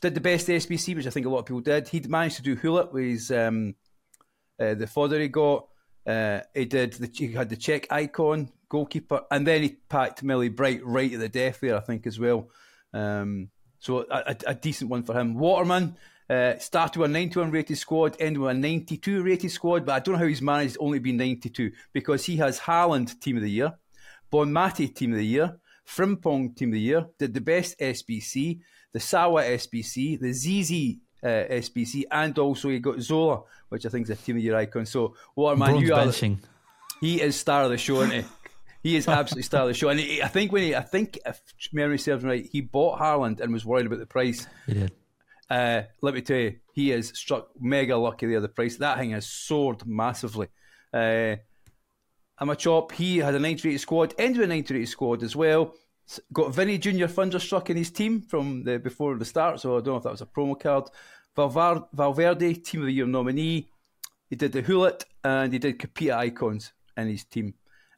did 0.00 0.14
the 0.14 0.20
best 0.20 0.46
SBC, 0.46 0.94
which 0.94 1.06
I 1.06 1.10
think 1.10 1.26
a 1.26 1.28
lot 1.28 1.40
of 1.40 1.46
people 1.46 1.60
did. 1.60 1.88
He'd 1.88 2.08
managed 2.08 2.36
to 2.36 2.42
do 2.42 2.54
Hullet 2.56 2.92
with 2.92 3.04
his 3.04 3.30
um, 3.32 3.74
uh, 4.60 4.74
the 4.74 4.86
fodder 4.86 5.18
he 5.18 5.28
got. 5.28 5.66
Uh, 6.06 6.40
he 6.54 6.64
did 6.64 6.92
the 6.94 7.10
he 7.12 7.32
had 7.32 7.48
the 7.48 7.56
check 7.56 7.86
icon 7.90 8.50
goalkeeper, 8.68 9.22
and 9.30 9.46
then 9.46 9.62
he 9.62 9.70
packed 9.88 10.22
Millie 10.22 10.48
Bright 10.48 10.84
right 10.84 11.12
at 11.12 11.20
the 11.20 11.28
death 11.28 11.60
there, 11.60 11.76
I 11.76 11.80
think 11.80 12.06
as 12.06 12.18
well. 12.18 12.48
Um, 12.92 13.50
so 13.80 14.06
a, 14.10 14.36
a 14.46 14.54
decent 14.54 14.90
one 14.90 15.02
for 15.02 15.18
him. 15.18 15.34
Waterman 15.34 15.96
uh, 16.30 16.58
started 16.58 16.98
with 16.98 17.10
a 17.10 17.12
91 17.12 17.50
rated 17.50 17.78
squad, 17.78 18.16
ended 18.20 18.40
with 18.40 18.50
a 18.50 18.58
92 18.58 19.22
rated 19.22 19.50
squad, 19.50 19.86
but 19.86 19.94
I 19.94 20.00
don't 20.00 20.14
know 20.14 20.18
how 20.18 20.26
he's 20.26 20.42
managed 20.42 20.74
to 20.74 20.80
only 20.80 20.98
be 20.98 21.12
92 21.12 21.72
because 21.92 22.24
he 22.24 22.36
has 22.36 22.60
Haaland 22.60 23.18
team 23.20 23.36
of 23.36 23.42
the 23.42 23.50
year, 23.50 23.74
Bonmati 24.32 24.94
team 24.94 25.12
of 25.12 25.18
the 25.18 25.26
year, 25.26 25.56
Frimpong 25.86 26.54
team 26.54 26.68
of 26.68 26.74
the 26.74 26.80
year, 26.80 27.06
did 27.18 27.32
the 27.32 27.40
best 27.40 27.78
SBC, 27.78 28.60
the 28.92 29.00
Sawa 29.00 29.42
SBC, 29.42 30.20
the 30.20 30.32
ZZ 30.32 30.98
uh, 31.22 31.54
SBC, 31.54 32.04
and 32.10 32.38
also 32.38 32.68
he 32.68 32.78
got 32.78 33.00
Zola, 33.00 33.42
which 33.70 33.86
I 33.86 33.88
think 33.88 34.04
is 34.04 34.10
a 34.10 34.16
team 34.16 34.36
of 34.36 34.40
the 34.40 34.44
year 34.44 34.56
icon. 34.56 34.86
So 34.86 35.14
Waterman, 35.34 35.70
Bronze 35.70 35.88
you 35.88 35.94
are 35.94 36.06
benching. 36.06 36.38
he 37.00 37.20
is 37.22 37.36
star 37.36 37.64
of 37.64 37.70
the 37.70 37.78
show, 37.78 38.02
isn't 38.02 38.22
he? 38.22 38.24
He 38.82 38.96
is 38.96 39.08
absolutely 39.08 39.42
star 39.42 39.62
of 39.62 39.68
the 39.68 39.74
show, 39.74 39.88
and 39.88 39.98
he, 39.98 40.22
I 40.22 40.28
think 40.28 40.52
when 40.52 40.62
he, 40.62 40.74
I 40.74 40.82
think 40.82 41.18
if 41.26 41.42
memory 41.72 41.98
serves 41.98 42.22
me 42.22 42.30
right, 42.30 42.48
he 42.50 42.60
bought 42.60 43.00
Haaland 43.00 43.40
and 43.40 43.52
was 43.52 43.64
worried 43.64 43.86
about 43.86 43.98
the 43.98 44.06
price. 44.06 44.46
He 44.66 44.74
did. 44.74 44.92
Uh, 45.50 45.82
let 46.02 46.14
me 46.14 46.20
tell 46.20 46.38
you, 46.38 46.56
he 46.72 46.92
is 46.92 47.08
struck 47.14 47.48
mega 47.58 47.96
lucky 47.96 48.26
there. 48.26 48.40
The 48.40 48.48
price 48.48 48.76
that 48.76 48.98
thing 48.98 49.10
has 49.10 49.26
soared 49.26 49.86
massively. 49.86 50.48
Uh, 50.92 51.36
I'm 52.38 52.50
a 52.50 52.56
chop. 52.56 52.92
He 52.92 53.18
had 53.18 53.34
a 53.34 53.38
90 53.38 53.68
rated 53.68 53.80
squad, 53.80 54.14
ended 54.18 54.40
with 54.40 54.50
a 54.50 54.54
90 54.54 54.74
rated 54.74 54.88
squad 54.88 55.22
as 55.22 55.34
well. 55.34 55.74
Got 56.32 56.54
Vinny 56.54 56.78
Junior 56.78 57.08
Thunderstruck 57.08 57.70
in 57.70 57.76
his 57.76 57.90
team 57.90 58.22
from 58.22 58.64
the 58.64 58.78
before 58.78 59.16
the 59.16 59.24
start, 59.24 59.60
so 59.60 59.76
I 59.76 59.80
don't 59.80 59.86
know 59.86 59.96
if 59.96 60.02
that 60.04 60.12
was 60.12 60.22
a 60.22 60.26
promo 60.26 60.58
card. 60.58 60.88
Valverde, 61.36 62.54
team 62.54 62.80
of 62.80 62.86
the 62.86 62.92
year 62.92 63.06
nominee. 63.06 63.68
He 64.28 64.36
did 64.36 64.52
the 64.52 64.62
Hullet 64.62 65.04
and 65.24 65.52
he 65.52 65.58
did 65.58 65.78
Capita 65.78 66.16
icons 66.16 66.72
in 66.96 67.08
his 67.08 67.24
team. 67.24 67.54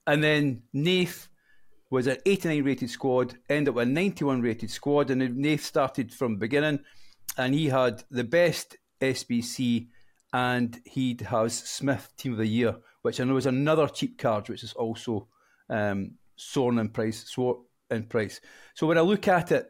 And 0.07 0.23
then 0.23 0.63
Nath 0.73 1.29
was 1.91 2.07
an 2.07 2.19
89 2.25 2.65
rated 2.65 2.91
squad, 2.91 3.37
ended 3.49 3.71
up 3.71 3.75
with 3.77 3.89
a 3.89 3.91
91 3.91 4.43
rated 4.43 4.71
squad, 4.71 5.11
and 5.11 5.37
Nath 5.37 5.65
started 5.65 6.13
from 6.13 6.35
the 6.35 6.39
beginning, 6.39 6.81
and 7.37 7.55
he 7.55 7.69
had 7.69 8.03
the 8.11 8.25
best 8.25 8.77
SBC, 9.01 9.89
and 10.33 10.81
he'd 10.85 11.23
has 11.23 11.55
Smith 11.55 12.13
Team 12.17 12.33
of 12.33 12.39
the 12.39 12.47
Year, 12.47 12.77
which 13.03 13.21
I 13.21 13.25
know 13.25 13.37
is 13.37 13.47
another 13.47 13.89
cheap 13.89 14.19
card, 14.19 14.49
which 14.49 14.63
is 14.63 14.73
also 14.75 15.29
um, 15.69 16.13
soaring 16.37 16.79
in 16.79 16.91
price. 16.91 17.25
Soar 17.29 17.61
in 17.91 18.05
price. 18.05 18.41
So 18.75 18.87
when 18.87 18.99
I 18.99 19.03
look 19.03 19.29
at 19.29 19.53
it, 19.53 19.67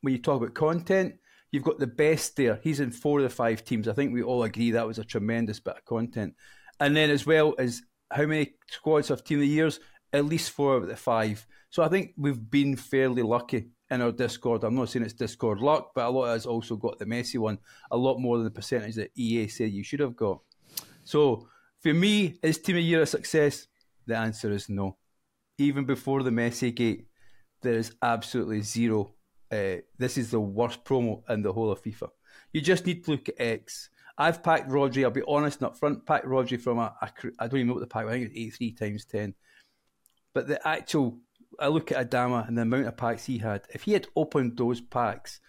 when 0.00 0.12
you 0.12 0.20
talk 0.20 0.42
about 0.42 0.54
content, 0.54 1.14
you've 1.52 1.64
got 1.64 1.78
the 1.78 1.86
best 1.86 2.36
there. 2.36 2.58
He's 2.62 2.80
in 2.80 2.90
four 2.90 3.18
of 3.18 3.24
the 3.24 3.30
five 3.30 3.64
teams. 3.64 3.88
I 3.88 3.92
think 3.92 4.12
we 4.12 4.22
all 4.22 4.42
agree 4.42 4.72
that 4.72 4.86
was 4.86 4.98
a 4.98 5.04
tremendous 5.04 5.60
bit 5.60 5.76
of 5.76 5.84
content. 5.84 6.34
And 6.78 6.96
then 6.96 7.10
as 7.10 7.26
well 7.26 7.54
as 7.58 7.82
how 8.10 8.26
many 8.26 8.54
squads 8.68 9.08
have 9.08 9.24
team 9.24 9.38
of 9.38 9.42
the 9.42 9.48
years? 9.48 9.80
At 10.12 10.24
least 10.24 10.50
four 10.50 10.76
of 10.76 10.88
the 10.88 10.96
five. 10.96 11.46
So 11.70 11.82
I 11.82 11.88
think 11.88 12.12
we've 12.16 12.50
been 12.50 12.76
fairly 12.76 13.22
lucky 13.22 13.68
in 13.90 14.02
our 14.02 14.12
Discord. 14.12 14.64
I'm 14.64 14.74
not 14.74 14.88
saying 14.88 15.04
it's 15.04 15.14
Discord 15.14 15.60
luck, 15.60 15.92
but 15.94 16.06
a 16.06 16.10
lot 16.10 16.28
us 16.28 16.46
also 16.46 16.76
got 16.76 16.98
the 16.98 17.06
messy 17.06 17.38
one, 17.38 17.58
a 17.90 17.96
lot 17.96 18.18
more 18.18 18.36
than 18.36 18.44
the 18.44 18.50
percentage 18.50 18.94
that 18.96 19.10
EA 19.16 19.48
said 19.48 19.72
you 19.72 19.82
should 19.82 20.00
have 20.00 20.16
got. 20.16 20.40
So 21.04 21.48
for 21.80 21.94
me, 21.94 22.38
is 22.42 22.58
Team 22.58 22.76
of 22.76 22.82
Year 22.82 23.02
a 23.02 23.06
success? 23.06 23.66
The 24.06 24.16
answer 24.16 24.52
is 24.52 24.68
no. 24.68 24.96
Even 25.58 25.84
before 25.84 26.22
the 26.22 26.30
Messi 26.30 26.74
gate, 26.74 27.06
there 27.62 27.74
is 27.74 27.94
absolutely 28.02 28.62
zero. 28.62 29.14
Uh, 29.50 29.76
this 29.98 30.16
is 30.16 30.30
the 30.30 30.40
worst 30.40 30.84
promo 30.84 31.22
in 31.28 31.42
the 31.42 31.52
whole 31.52 31.70
of 31.70 31.82
FIFA. 31.82 32.08
You 32.52 32.60
just 32.60 32.86
need 32.86 33.04
to 33.04 33.12
look 33.12 33.28
at 33.28 33.34
X. 33.38 33.90
I've 34.16 34.42
packed 34.42 34.68
Rodri, 34.68 35.04
I'll 35.04 35.10
be 35.10 35.22
honest 35.26 35.60
and 35.60 35.68
up 35.68 35.78
front, 35.78 36.04
packed 36.04 36.26
Rodri 36.26 36.60
from 36.60 36.78
a, 36.78 36.94
a 37.00 37.10
I 37.38 37.46
don't 37.46 37.60
even 37.60 37.68
know 37.68 37.74
what 37.74 37.80
the 37.80 37.86
pack 37.86 38.06
I 38.06 38.10
think 38.10 38.26
it's 38.26 38.36
83 38.36 38.72
times 38.72 39.04
10. 39.06 39.34
But 40.34 40.46
the 40.46 40.66
actual, 40.66 41.18
I 41.58 41.68
look 41.68 41.92
at 41.92 42.10
Adama 42.10 42.46
and 42.46 42.56
the 42.56 42.62
amount 42.62 42.86
of 42.86 42.96
packs 42.96 43.26
he 43.26 43.38
had. 43.38 43.62
If 43.74 43.82
he 43.82 43.92
had 43.92 44.06
opened 44.14 44.56
those 44.56 44.80
packs 44.80 45.40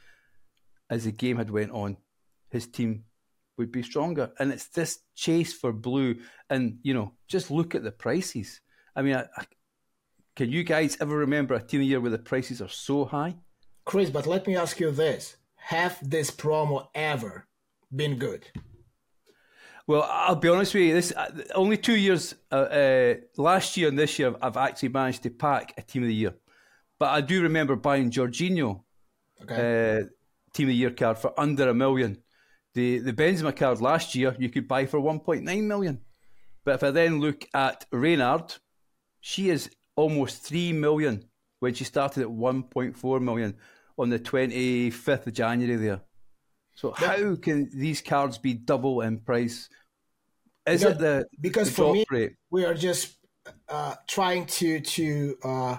as 0.90 1.06
the 1.06 1.12
game 1.12 1.38
had 1.38 1.50
went 1.50 1.72
on, 1.72 1.98
his 2.50 2.68
team 2.68 3.06
would 3.58 3.72
be 3.72 3.84
stronger. 3.84 4.32
And 4.40 4.52
it's 4.52 4.68
this 4.68 5.00
chase 5.16 5.54
for 5.54 5.72
blue. 5.72 6.16
And, 6.50 6.80
you 6.84 6.94
know, 6.94 7.14
just 7.28 7.52
look 7.52 7.76
at 7.76 7.84
the 7.84 7.92
prices. 7.92 8.62
I 8.96 9.02
mean, 9.02 9.16
I, 9.16 9.26
I, 9.38 9.46
can 10.36 10.50
you 10.50 10.64
guys 10.64 10.98
ever 11.00 11.18
remember 11.18 11.54
a 11.54 11.62
team 11.62 11.82
year 11.82 12.00
where 12.00 12.12
the 12.12 12.18
prices 12.18 12.62
are 12.62 12.70
so 12.70 13.06
high? 13.06 13.36
Chris, 13.86 14.10
but 14.10 14.28
let 14.28 14.48
me 14.48 14.56
ask 14.56 14.80
you 14.80 14.92
this: 14.92 15.38
Have 15.56 15.98
this 16.02 16.32
promo 16.32 16.88
ever 16.96 17.48
been 17.94 18.18
good? 18.18 18.46
Well, 19.88 20.08
I'll 20.10 20.36
be 20.36 20.48
honest 20.50 20.74
with 20.74 20.84
you. 20.84 20.94
This 20.94 21.12
uh, 21.12 21.32
only 21.56 21.78
two 21.78 21.96
years. 21.96 22.36
Uh, 22.52 22.56
uh, 22.56 23.14
last 23.38 23.76
year 23.78 23.90
and 23.90 23.98
this 23.98 24.20
year, 24.20 24.36
I've 24.42 24.58
actually 24.58 24.90
managed 24.90 25.24
to 25.24 25.30
pack 25.30 25.74
a 25.78 25.82
team 25.82 26.04
of 26.04 26.08
the 26.08 26.16
year. 26.16 26.34
But 27.00 27.10
I 27.10 27.22
do 27.22 27.42
remember 27.42 27.76
buying 27.76 28.12
Jorginho 28.12 28.84
Okay. 29.44 29.56
uh, 29.56 30.04
team 30.54 30.68
of 30.68 30.70
the 30.70 30.76
year 30.76 30.92
card 30.92 31.18
for 31.18 31.34
under 31.40 31.70
a 31.70 31.74
million. 31.74 32.18
The 32.74 33.00
the 33.00 33.12
Benzema 33.14 33.56
card 33.56 33.82
last 33.82 34.16
year 34.16 34.36
you 34.40 34.50
could 34.50 34.68
buy 34.68 34.86
for 34.86 35.00
1.9 35.00 35.64
million. 35.64 36.02
But 36.64 36.76
if 36.76 36.84
I 36.84 36.92
then 36.92 37.20
look 37.20 37.46
at 37.54 37.86
Renard, 37.92 38.56
she 39.20 39.50
is 39.50 39.70
almost 39.96 40.44
3 40.44 40.74
million 40.74 41.26
when 41.60 41.74
she 41.74 41.84
started 41.84 42.22
at 42.22 42.30
1.4 42.30 43.22
million 43.22 43.56
on 43.98 44.10
the 44.10 44.20
25th 44.20 45.28
of 45.28 45.34
January 45.34 45.76
there. 45.76 46.02
So 46.82 46.90
how 46.90 47.36
can 47.36 47.70
these 47.72 48.02
cards 48.02 48.40
be 48.40 48.56
double 48.56 49.02
in 49.02 49.20
price? 49.20 49.70
Is 50.66 50.82
Because- 50.82 50.84
it 50.96 50.98
the 51.00 51.26
because 51.40 51.68
the 51.70 51.74
for 51.76 51.94
me- 51.94 52.06
rate? 52.10 52.34
we 52.50 52.66
are 52.66 52.74
just 52.74 53.18
uh, 53.70 53.94
trying 54.08 54.48
to 54.60 54.80
to 54.80 55.38
uh, 55.44 55.78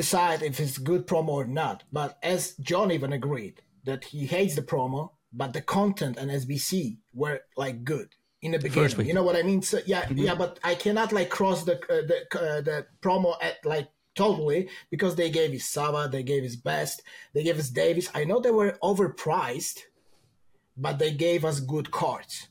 decide 0.00 0.42
if 0.42 0.58
it's 0.58 0.78
good 0.78 1.06
promo 1.06 1.28
or 1.28 1.46
not. 1.46 1.84
But 1.92 2.18
as 2.24 2.54
John 2.56 2.90
even 2.90 3.12
agreed 3.12 3.62
that 3.84 4.02
he 4.12 4.26
hates 4.26 4.56
the 4.56 4.62
promo, 4.62 5.10
but 5.32 5.52
the 5.52 5.62
content 5.62 6.16
and 6.18 6.28
SBC 6.28 6.98
were 7.14 7.42
like 7.56 7.84
good 7.84 8.08
in 8.42 8.50
the 8.50 8.58
beginning. 8.58 9.06
You 9.06 9.14
know 9.14 9.22
what 9.22 9.36
I 9.36 9.44
mean? 9.44 9.62
So 9.62 9.78
yeah, 9.86 10.08
yeah. 10.12 10.34
But 10.34 10.58
I 10.64 10.74
cannot 10.74 11.12
like 11.12 11.30
cross 11.30 11.62
the 11.62 11.76
uh, 11.94 12.02
the 12.10 12.18
uh, 12.34 12.60
the 12.62 12.86
promo 13.00 13.36
at 13.40 13.64
like 13.64 13.88
totally 14.16 14.68
because 14.90 15.14
they 15.14 15.30
gave 15.30 15.52
his 15.52 15.66
Sava, 15.68 16.08
they 16.10 16.24
gave 16.24 16.42
his 16.42 16.56
best, 16.56 17.02
they 17.32 17.44
gave 17.44 17.58
us 17.60 17.70
Davis. 17.70 18.10
I 18.12 18.24
know 18.24 18.40
they 18.40 18.50
were 18.50 18.76
overpriced, 18.82 19.78
but 20.76 20.98
they 20.98 21.12
gave 21.12 21.44
us 21.44 21.60
good 21.60 21.90
cards. 21.90 22.48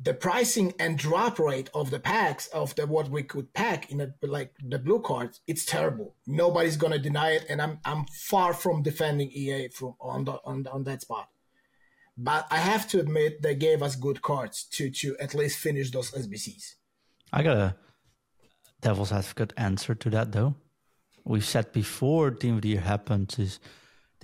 The 0.00 0.14
pricing 0.14 0.74
and 0.78 0.98
drop 0.98 1.38
rate 1.38 1.70
of 1.72 1.90
the 1.90 1.98
packs 1.98 2.46
of 2.48 2.74
the 2.74 2.86
what 2.86 3.08
we 3.08 3.22
could 3.22 3.54
pack 3.54 3.90
in 3.90 3.98
the 3.98 4.12
like 4.22 4.52
the 4.62 4.78
blue 4.78 5.00
cards 5.00 5.40
it's 5.46 5.64
terrible. 5.64 6.14
Nobody's 6.26 6.76
gonna 6.76 6.98
deny 6.98 7.30
it 7.30 7.46
and 7.48 7.62
i'm 7.62 7.78
i'm 7.84 8.04
far 8.06 8.52
from 8.52 8.82
defending 8.82 9.30
ea 9.32 9.68
from 9.68 9.94
on 10.00 10.24
the 10.24 10.32
on, 10.44 10.66
on 10.66 10.84
that 10.84 11.02
spot. 11.02 11.30
But 12.18 12.46
i 12.50 12.58
have 12.58 12.86
to 12.88 13.00
admit 13.00 13.40
they 13.40 13.54
gave 13.54 13.82
us 13.82 13.96
good 13.96 14.20
cards 14.20 14.64
to 14.72 14.90
to 14.90 15.16
at 15.18 15.34
least 15.34 15.58
finish 15.58 15.90
those 15.90 16.10
sbcs 16.10 16.74
I 17.32 17.42
got 17.42 17.56
a 17.56 17.76
devil's 18.80 19.10
advocate 19.10 19.52
answer 19.56 19.94
to 19.96 20.10
that 20.10 20.30
though. 20.30 20.54
We've 21.24 21.44
said 21.44 21.72
before 21.72 22.30
Team 22.30 22.56
of 22.56 22.62
the 22.62 22.68
Year 22.68 22.80
happens 22.80 23.38
is 23.40 23.58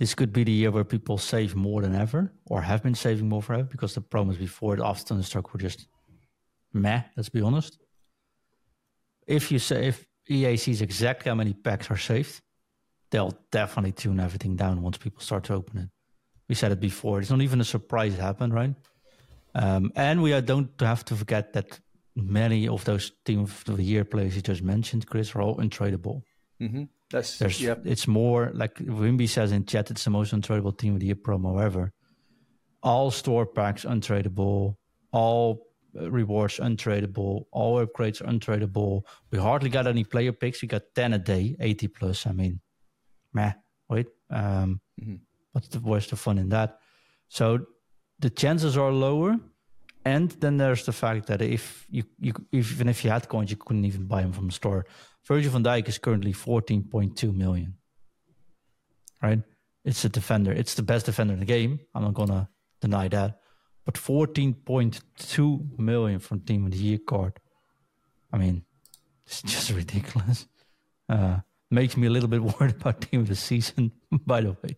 this 0.01 0.15
could 0.15 0.33
be 0.33 0.43
the 0.43 0.51
year 0.51 0.71
where 0.71 0.83
people 0.83 1.19
save 1.19 1.55
more 1.55 1.83
than 1.83 1.93
ever 1.93 2.33
or 2.47 2.59
have 2.59 2.81
been 2.81 2.95
saving 2.95 3.29
more 3.29 3.43
forever 3.43 3.65
because 3.65 3.93
the 3.93 4.01
promos 4.01 4.39
before 4.39 4.73
it 4.73 4.79
often 4.79 5.15
the 5.17 5.23
stock 5.23 5.53
were 5.53 5.59
just 5.59 5.85
meh, 6.73 7.03
let's 7.15 7.29
be 7.29 7.39
honest. 7.39 7.77
If 9.27 9.51
you 9.51 9.59
say 9.59 9.85
if 9.89 10.07
EA 10.27 10.57
sees 10.57 10.81
exactly 10.81 11.29
how 11.29 11.35
many 11.35 11.53
packs 11.53 11.91
are 11.91 11.97
saved, 11.97 12.41
they'll 13.11 13.37
definitely 13.51 13.91
tune 13.91 14.19
everything 14.19 14.55
down 14.55 14.81
once 14.81 14.97
people 14.97 15.21
start 15.21 15.43
to 15.43 15.53
open 15.53 15.77
it. 15.77 15.89
We 16.49 16.55
said 16.55 16.71
it 16.71 16.79
before. 16.79 17.19
It's 17.19 17.29
not 17.29 17.41
even 17.41 17.61
a 17.61 17.63
surprise 17.75 18.15
it 18.15 18.19
happened, 18.19 18.55
right? 18.55 18.73
Um, 19.53 19.91
and 19.95 20.23
we 20.23 20.31
don't 20.41 20.71
have 20.79 21.05
to 21.05 21.15
forget 21.15 21.53
that 21.53 21.79
many 22.15 22.67
of 22.67 22.83
those 22.85 23.11
team 23.23 23.41
of 23.41 23.63
the 23.65 23.83
year 23.83 24.03
players 24.03 24.35
you 24.35 24.41
just 24.41 24.63
mentioned, 24.63 25.05
Chris, 25.05 25.35
are 25.35 25.43
all 25.43 25.57
untradeable. 25.57 26.23
hmm 26.59 26.85
That's 27.11 27.37
There's, 27.37 27.61
yeah. 27.61 27.75
it's 27.83 28.07
more 28.07 28.51
like 28.53 28.75
Wimby 28.75 29.27
says 29.27 29.51
in 29.51 29.65
chat, 29.65 29.91
it's 29.91 30.03
the 30.03 30.09
most 30.09 30.33
untradeable 30.33 30.77
team 30.77 30.93
of 30.95 30.99
the 30.99 31.07
year 31.07 31.15
promo 31.15 31.61
ever. 31.61 31.91
All 32.83 33.11
store 33.11 33.45
packs 33.45 33.85
untradeable, 33.85 34.75
all 35.11 35.67
uh, 35.99 36.09
rewards 36.09 36.57
untradeable, 36.57 37.45
all 37.51 37.85
upgrades 37.85 38.21
untradeable. 38.21 39.03
We 39.29 39.37
hardly 39.37 39.69
got 39.69 39.87
any 39.87 40.03
player 40.03 40.31
picks. 40.31 40.61
We 40.61 40.67
got 40.67 40.83
10 40.95 41.13
a 41.13 41.19
day, 41.19 41.55
80 41.59 41.87
plus. 41.89 42.25
I 42.25 42.31
mean, 42.31 42.61
meh, 43.33 43.53
wait. 43.89 44.07
Um, 44.29 44.81
What's 45.51 45.67
the 45.67 45.79
what's 45.79 46.07
the 46.07 46.15
fun 46.15 46.37
in 46.37 46.49
that? 46.49 46.79
So 47.27 47.65
the 48.19 48.29
chances 48.29 48.77
are 48.77 48.91
lower. 48.91 49.37
And 50.03 50.31
then 50.31 50.57
there's 50.57 50.85
the 50.85 50.93
fact 50.93 51.27
that 51.27 51.41
if 51.41 51.85
you, 51.89 52.03
you 52.19 52.33
even 52.51 52.89
if 52.89 53.03
you 53.03 53.11
had 53.11 53.27
coins, 53.27 53.51
you 53.51 53.57
couldn't 53.57 53.85
even 53.85 54.05
buy 54.05 54.21
them 54.23 54.31
from 54.31 54.47
the 54.47 54.53
store. 54.53 54.85
Virgil 55.23 55.51
van 55.51 55.63
Dijk 55.63 55.87
is 55.87 55.99
currently 55.99 56.33
14.2 56.33 57.33
million. 57.33 57.77
Right? 59.21 59.43
It's 59.83 60.05
a 60.05 60.09
defender. 60.09 60.51
It's 60.51 60.73
the 60.75 60.83
best 60.83 61.05
defender 61.05 61.33
in 61.33 61.39
the 61.39 61.45
game. 61.45 61.79
I'm 61.93 62.03
not 62.03 62.13
gonna 62.13 62.49
deny 62.79 63.07
that. 63.09 63.39
But 63.85 63.95
14.2 63.95 65.79
million 65.79 66.19
from 66.19 66.41
Team 66.41 66.65
of 66.65 66.71
the 66.71 66.77
Year 66.77 66.99
card. 66.99 67.39
I 68.31 68.37
mean, 68.37 68.63
it's 69.25 69.41
just 69.41 69.69
ridiculous. 69.75 70.47
Uh, 71.09 71.39
makes 71.69 71.97
me 71.97 72.07
a 72.07 72.09
little 72.09 72.29
bit 72.29 72.41
worried 72.59 72.75
about 72.75 73.01
Team 73.01 73.21
of 73.21 73.27
the 73.27 73.35
Season, 73.35 73.91
by 74.25 74.41
the 74.41 74.51
way. 74.51 74.77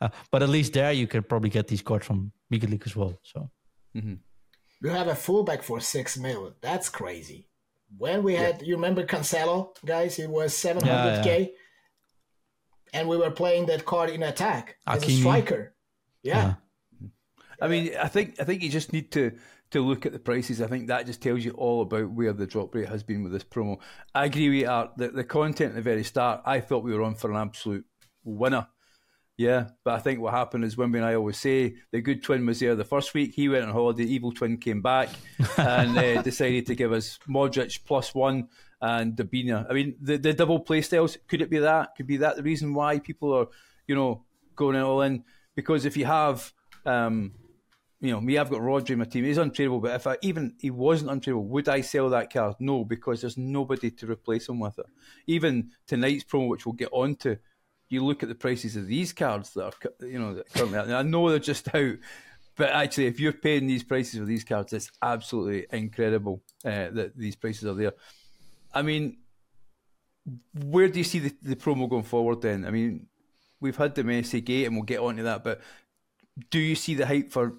uh, 0.00 0.08
but 0.30 0.42
at 0.42 0.48
least 0.48 0.72
there 0.74 0.92
you 0.92 1.06
can 1.06 1.22
probably 1.22 1.50
get 1.50 1.66
these 1.66 1.82
cards 1.82 2.06
from 2.06 2.32
Mega 2.50 2.66
League 2.66 2.84
as 2.86 2.94
well. 2.94 3.18
So 3.22 3.50
you 3.94 4.90
have 4.90 5.08
a 5.08 5.14
fullback 5.14 5.62
for 5.62 5.80
six 5.80 6.16
mil 6.16 6.54
that's 6.60 6.88
crazy 6.88 7.48
when 7.98 8.22
we 8.22 8.34
had 8.34 8.62
you 8.62 8.74
remember 8.74 9.04
cancelo 9.06 9.74
guys 9.84 10.18
it 10.18 10.28
was 10.28 10.52
700k 10.52 11.38
Yeah, 11.38 11.46
and 12.92 13.08
we 13.08 13.16
were 13.16 13.30
playing 13.30 13.66
that 13.66 13.84
card 13.84 14.10
in 14.10 14.22
attack 14.22 14.76
as 14.86 15.04
a 15.04 15.10
striker 15.10 15.74
yeah. 16.24 16.36
Yeah. 16.36 16.54
I 17.60 17.68
mean, 17.68 17.92
I 18.00 18.08
think 18.08 18.40
I 18.40 18.44
think 18.44 18.62
you 18.62 18.68
just 18.68 18.92
need 18.92 19.12
to 19.12 19.32
to 19.70 19.80
look 19.80 20.06
at 20.06 20.12
the 20.12 20.18
prices. 20.18 20.60
I 20.60 20.66
think 20.66 20.88
that 20.88 21.06
just 21.06 21.22
tells 21.22 21.44
you 21.44 21.52
all 21.52 21.82
about 21.82 22.10
where 22.10 22.32
the 22.32 22.46
drop 22.46 22.74
rate 22.74 22.88
has 22.88 23.02
been 23.02 23.22
with 23.22 23.32
this 23.32 23.44
promo. 23.44 23.78
I 24.14 24.24
agree 24.24 24.48
with 24.48 24.58
you, 24.58 24.68
Art. 24.68 24.96
The, 24.96 25.08
the 25.08 25.24
content 25.24 25.70
at 25.70 25.76
the 25.76 25.82
very 25.82 26.04
start, 26.04 26.42
I 26.44 26.60
thought 26.60 26.84
we 26.84 26.94
were 26.94 27.02
on 27.02 27.14
for 27.14 27.30
an 27.30 27.36
absolute 27.36 27.84
winner. 28.24 28.66
Yeah, 29.36 29.70
but 29.84 29.94
I 29.94 29.98
think 29.98 30.20
what 30.20 30.32
happened 30.32 30.64
is 30.64 30.76
Wimby 30.76 30.96
and 30.96 31.04
I 31.04 31.16
always 31.16 31.38
say 31.38 31.74
the 31.90 32.00
good 32.00 32.22
twin 32.22 32.46
was 32.46 32.60
there 32.60 32.76
the 32.76 32.84
first 32.84 33.14
week. 33.14 33.34
He 33.34 33.48
went 33.48 33.64
on 33.64 33.72
holiday. 33.72 34.04
Evil 34.04 34.30
twin 34.30 34.58
came 34.58 34.80
back 34.80 35.08
and 35.58 35.98
uh, 35.98 36.22
decided 36.22 36.66
to 36.66 36.76
give 36.76 36.92
us 36.92 37.18
Modric 37.28 37.80
plus 37.84 38.14
one 38.14 38.48
and 38.80 39.16
Debinha. 39.16 39.66
I 39.68 39.72
mean, 39.72 39.96
the 40.00 40.18
the 40.18 40.34
double 40.34 40.60
play 40.60 40.82
styles. 40.82 41.18
Could 41.26 41.42
it 41.42 41.50
be 41.50 41.58
that? 41.58 41.96
Could 41.96 42.06
be 42.06 42.18
that 42.18 42.36
the 42.36 42.44
reason 42.44 42.74
why 42.74 43.00
people 43.00 43.32
are, 43.34 43.48
you 43.88 43.96
know, 43.96 44.22
going 44.54 44.76
all 44.76 45.02
in? 45.02 45.24
Because 45.56 45.84
if 45.84 45.96
you 45.96 46.04
have 46.04 46.52
um, 46.86 47.32
you 48.04 48.10
know, 48.10 48.20
me, 48.20 48.36
I've 48.36 48.50
got 48.50 48.60
Rodri 48.60 48.90
in 48.90 48.98
my 48.98 49.06
team. 49.06 49.24
He's 49.24 49.38
untradeable, 49.38 49.80
but 49.80 49.94
if 49.94 50.06
I 50.06 50.18
even 50.20 50.54
he 50.60 50.70
wasn't 50.70 51.10
untradeable, 51.10 51.46
would 51.46 51.68
I 51.68 51.80
sell 51.80 52.10
that 52.10 52.30
card? 52.30 52.56
No, 52.60 52.84
because 52.84 53.22
there's 53.22 53.38
nobody 53.38 53.90
to 53.92 54.06
replace 54.06 54.48
him 54.48 54.60
with 54.60 54.78
it. 54.78 54.86
Even 55.26 55.70
tonight's 55.86 56.22
promo, 56.22 56.48
which 56.48 56.66
we'll 56.66 56.74
get 56.74 56.90
on 56.92 57.16
to, 57.16 57.38
you 57.94 58.04
look 58.04 58.22
at 58.22 58.28
the 58.28 58.34
prices 58.34 58.76
of 58.76 58.86
these 58.86 59.12
cards 59.12 59.50
that 59.54 59.64
are, 59.64 60.06
you 60.06 60.18
know, 60.18 60.42
currently 60.54 60.78
I 60.78 61.02
know 61.02 61.30
they're 61.30 61.38
just 61.38 61.74
out, 61.74 61.96
but 62.56 62.70
actually, 62.70 63.06
if 63.06 63.18
you're 63.18 63.32
paying 63.32 63.66
these 63.66 63.82
prices 63.82 64.20
for 64.20 64.26
these 64.26 64.44
cards, 64.44 64.72
it's 64.72 64.90
absolutely 65.02 65.66
incredible 65.72 66.42
uh, 66.64 66.90
that 66.90 67.16
these 67.16 67.34
prices 67.34 67.64
are 67.64 67.74
there. 67.74 67.92
I 68.72 68.82
mean, 68.82 69.16
where 70.66 70.88
do 70.88 70.98
you 70.98 71.04
see 71.04 71.18
the, 71.18 71.36
the 71.42 71.56
promo 71.56 71.88
going 71.88 72.04
forward 72.04 72.42
then? 72.42 72.64
I 72.64 72.70
mean, 72.70 73.06
we've 73.60 73.76
had 73.76 73.94
the 73.94 74.02
Messi 74.02 74.44
gate 74.44 74.66
and 74.66 74.76
we'll 74.76 74.84
get 74.84 75.00
on 75.00 75.16
to 75.16 75.24
that, 75.24 75.42
but 75.42 75.60
do 76.50 76.58
you 76.58 76.74
see 76.74 76.94
the 76.94 77.06
hype 77.06 77.30
for 77.30 77.54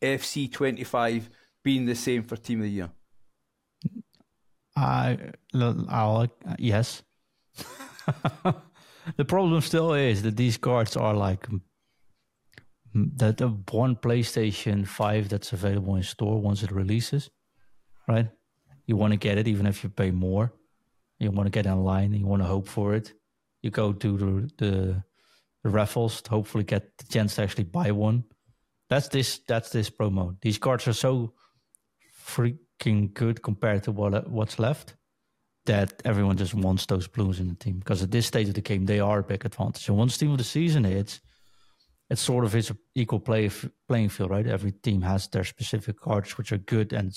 FC 0.00 0.50
25 0.50 1.30
being 1.62 1.86
the 1.86 1.94
same 1.94 2.22
for 2.22 2.36
Team 2.36 2.60
of 2.60 2.64
the 2.64 2.70
Year? 2.70 2.90
I, 4.76 5.32
I'll, 5.54 6.28
yes. 6.58 7.02
the 9.16 9.24
problem 9.24 9.60
still 9.60 9.92
is 9.92 10.22
that 10.22 10.36
these 10.36 10.56
cards 10.56 10.96
are 10.96 11.14
like 11.14 11.46
mm, 12.94 13.10
that 13.16 13.36
the 13.38 13.48
one 13.48 13.96
PlayStation 13.96 14.86
5 14.86 15.28
that's 15.28 15.52
available 15.52 15.96
in 15.96 16.02
store 16.02 16.40
once 16.40 16.62
it 16.62 16.72
releases, 16.72 17.30
right? 18.08 18.28
You 18.86 18.96
want 18.96 19.12
to 19.12 19.18
get 19.18 19.38
it 19.38 19.46
even 19.46 19.66
if 19.66 19.84
you 19.84 19.90
pay 19.90 20.10
more. 20.10 20.52
You 21.18 21.30
want 21.30 21.46
to 21.46 21.50
get 21.50 21.66
in 21.66 21.82
line. 21.82 22.12
You 22.12 22.26
want 22.26 22.42
to 22.42 22.48
hope 22.48 22.68
for 22.68 22.94
it. 22.94 23.12
You 23.62 23.70
go 23.70 23.92
to 23.92 24.16
the, 24.16 24.50
the, 24.58 25.04
the 25.62 25.70
raffles 25.70 26.20
to 26.22 26.30
hopefully 26.30 26.64
get 26.64 26.96
the 26.98 27.04
chance 27.04 27.36
to 27.36 27.42
actually 27.42 27.64
buy 27.64 27.90
one. 27.90 28.24
That's 28.88 29.08
this. 29.08 29.40
That's 29.48 29.70
this 29.70 29.90
promo. 29.90 30.36
These 30.40 30.58
cards 30.58 30.86
are 30.86 30.92
so 30.92 31.32
freaking 32.24 33.12
good 33.14 33.42
compared 33.42 33.82
to 33.84 33.92
what 33.92 34.28
what's 34.30 34.58
left 34.58 34.94
that 35.66 36.02
everyone 36.04 36.36
just 36.36 36.54
wants 36.54 36.86
those 36.86 37.06
blues 37.06 37.40
in 37.40 37.48
the 37.48 37.54
team 37.54 37.78
because 37.78 38.02
at 38.02 38.10
this 38.10 38.26
stage 38.26 38.48
of 38.48 38.54
the 38.54 38.60
game 38.60 38.86
they 38.86 39.00
are 39.00 39.20
a 39.20 39.22
big 39.22 39.44
advantage. 39.44 39.88
And 39.88 39.96
once 39.96 40.16
team 40.16 40.32
of 40.32 40.38
the 40.38 40.44
season 40.44 40.84
hits, 40.84 41.20
it 42.08 42.18
sort 42.18 42.44
of 42.44 42.54
an 42.54 42.62
equal 42.94 43.20
play 43.20 43.50
playing 43.88 44.10
field, 44.10 44.30
right? 44.30 44.46
Every 44.46 44.72
team 44.72 45.02
has 45.02 45.28
their 45.28 45.44
specific 45.44 46.00
cards 46.00 46.38
which 46.38 46.52
are 46.52 46.58
good 46.58 46.92
and 46.92 47.12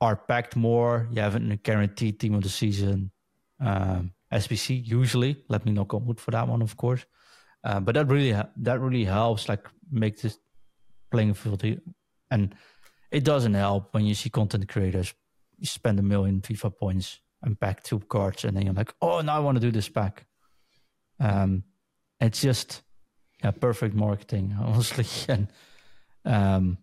are 0.00 0.16
packed 0.16 0.56
more. 0.56 1.08
You 1.10 1.22
have 1.22 1.36
a 1.36 1.40
guaranteed 1.56 2.20
team 2.20 2.34
of 2.34 2.42
the 2.42 2.48
season. 2.48 3.10
Um, 3.60 4.12
SBC 4.32 4.86
usually. 4.86 5.44
Let 5.48 5.64
me 5.64 5.72
knock 5.72 5.94
on 5.94 6.04
wood 6.04 6.20
for 6.20 6.32
that 6.32 6.48
one, 6.48 6.62
of 6.62 6.76
course. 6.76 7.06
Uh, 7.62 7.80
but 7.80 7.94
that 7.94 8.08
really 8.08 8.32
that 8.32 8.80
really 8.80 9.04
helps, 9.04 9.48
like 9.48 9.66
make 9.90 10.20
this 10.20 10.38
playing 11.10 11.34
field. 11.34 11.64
And 12.30 12.54
it 13.10 13.24
doesn't 13.24 13.54
help 13.54 13.94
when 13.94 14.04
you 14.04 14.14
see 14.14 14.30
content 14.30 14.68
creators 14.68 15.14
you 15.58 15.66
spend 15.66 15.98
a 15.98 16.02
million 16.02 16.40
FIFA 16.40 16.76
points 16.76 17.20
and 17.42 17.58
pack 17.58 17.82
two 17.82 18.00
cards, 18.00 18.44
and 18.44 18.56
then 18.56 18.64
you're 18.64 18.74
like, 18.74 18.94
oh, 19.00 19.20
now 19.20 19.36
I 19.36 19.40
want 19.40 19.56
to 19.56 19.60
do 19.60 19.70
this 19.70 19.88
pack. 19.88 20.26
Um, 21.20 21.64
it's 22.20 22.40
just 22.40 22.82
yeah, 23.42 23.50
perfect 23.50 23.94
marketing, 23.94 24.56
honestly. 24.60 25.06
And 25.28 25.48
um, 26.24 26.78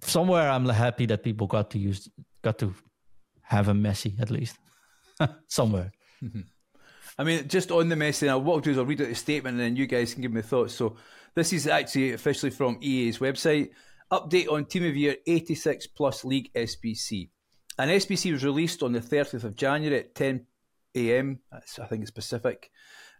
somewhere 0.00 0.50
I'm 0.50 0.68
happy 0.68 1.06
that 1.06 1.22
people 1.22 1.46
got 1.46 1.70
to 1.70 1.78
use 1.78 2.08
got 2.42 2.58
to 2.58 2.74
have 3.42 3.68
a 3.68 3.72
Messi 3.72 4.20
at 4.20 4.30
least 4.30 4.58
somewhere. 5.46 5.92
Mm-hmm. 6.22 6.40
I 7.18 7.24
mean, 7.24 7.48
just 7.48 7.70
on 7.70 7.88
the 7.88 7.96
Messi, 7.96 8.26
now 8.26 8.38
what 8.38 8.54
I'll 8.54 8.60
do 8.60 8.70
is 8.72 8.78
I'll 8.78 8.84
read 8.84 9.00
out 9.00 9.08
the 9.08 9.14
statement 9.14 9.54
and 9.54 9.62
then 9.62 9.76
you 9.76 9.86
guys 9.86 10.12
can 10.12 10.22
give 10.22 10.32
me 10.32 10.42
thoughts. 10.42 10.74
So 10.74 10.96
this 11.34 11.52
is 11.52 11.66
actually 11.66 12.12
officially 12.12 12.50
from 12.50 12.78
EA's 12.80 13.18
website. 13.18 13.70
Update 14.12 14.50
on 14.50 14.66
Team 14.66 14.84
of 14.84 14.94
Year 14.94 15.16
86 15.26 15.86
Plus 15.88 16.24
League 16.24 16.52
SBC. 16.54 17.30
An 17.78 17.88
SBC 17.90 18.32
was 18.32 18.44
released 18.44 18.82
on 18.82 18.92
the 18.92 19.00
30th 19.00 19.44
of 19.44 19.54
January 19.54 19.98
at 19.98 20.14
10 20.14 20.46
a.m. 20.94 21.40
I 21.52 21.86
think 21.86 22.02
it's 22.02 22.10
Pacific, 22.10 22.70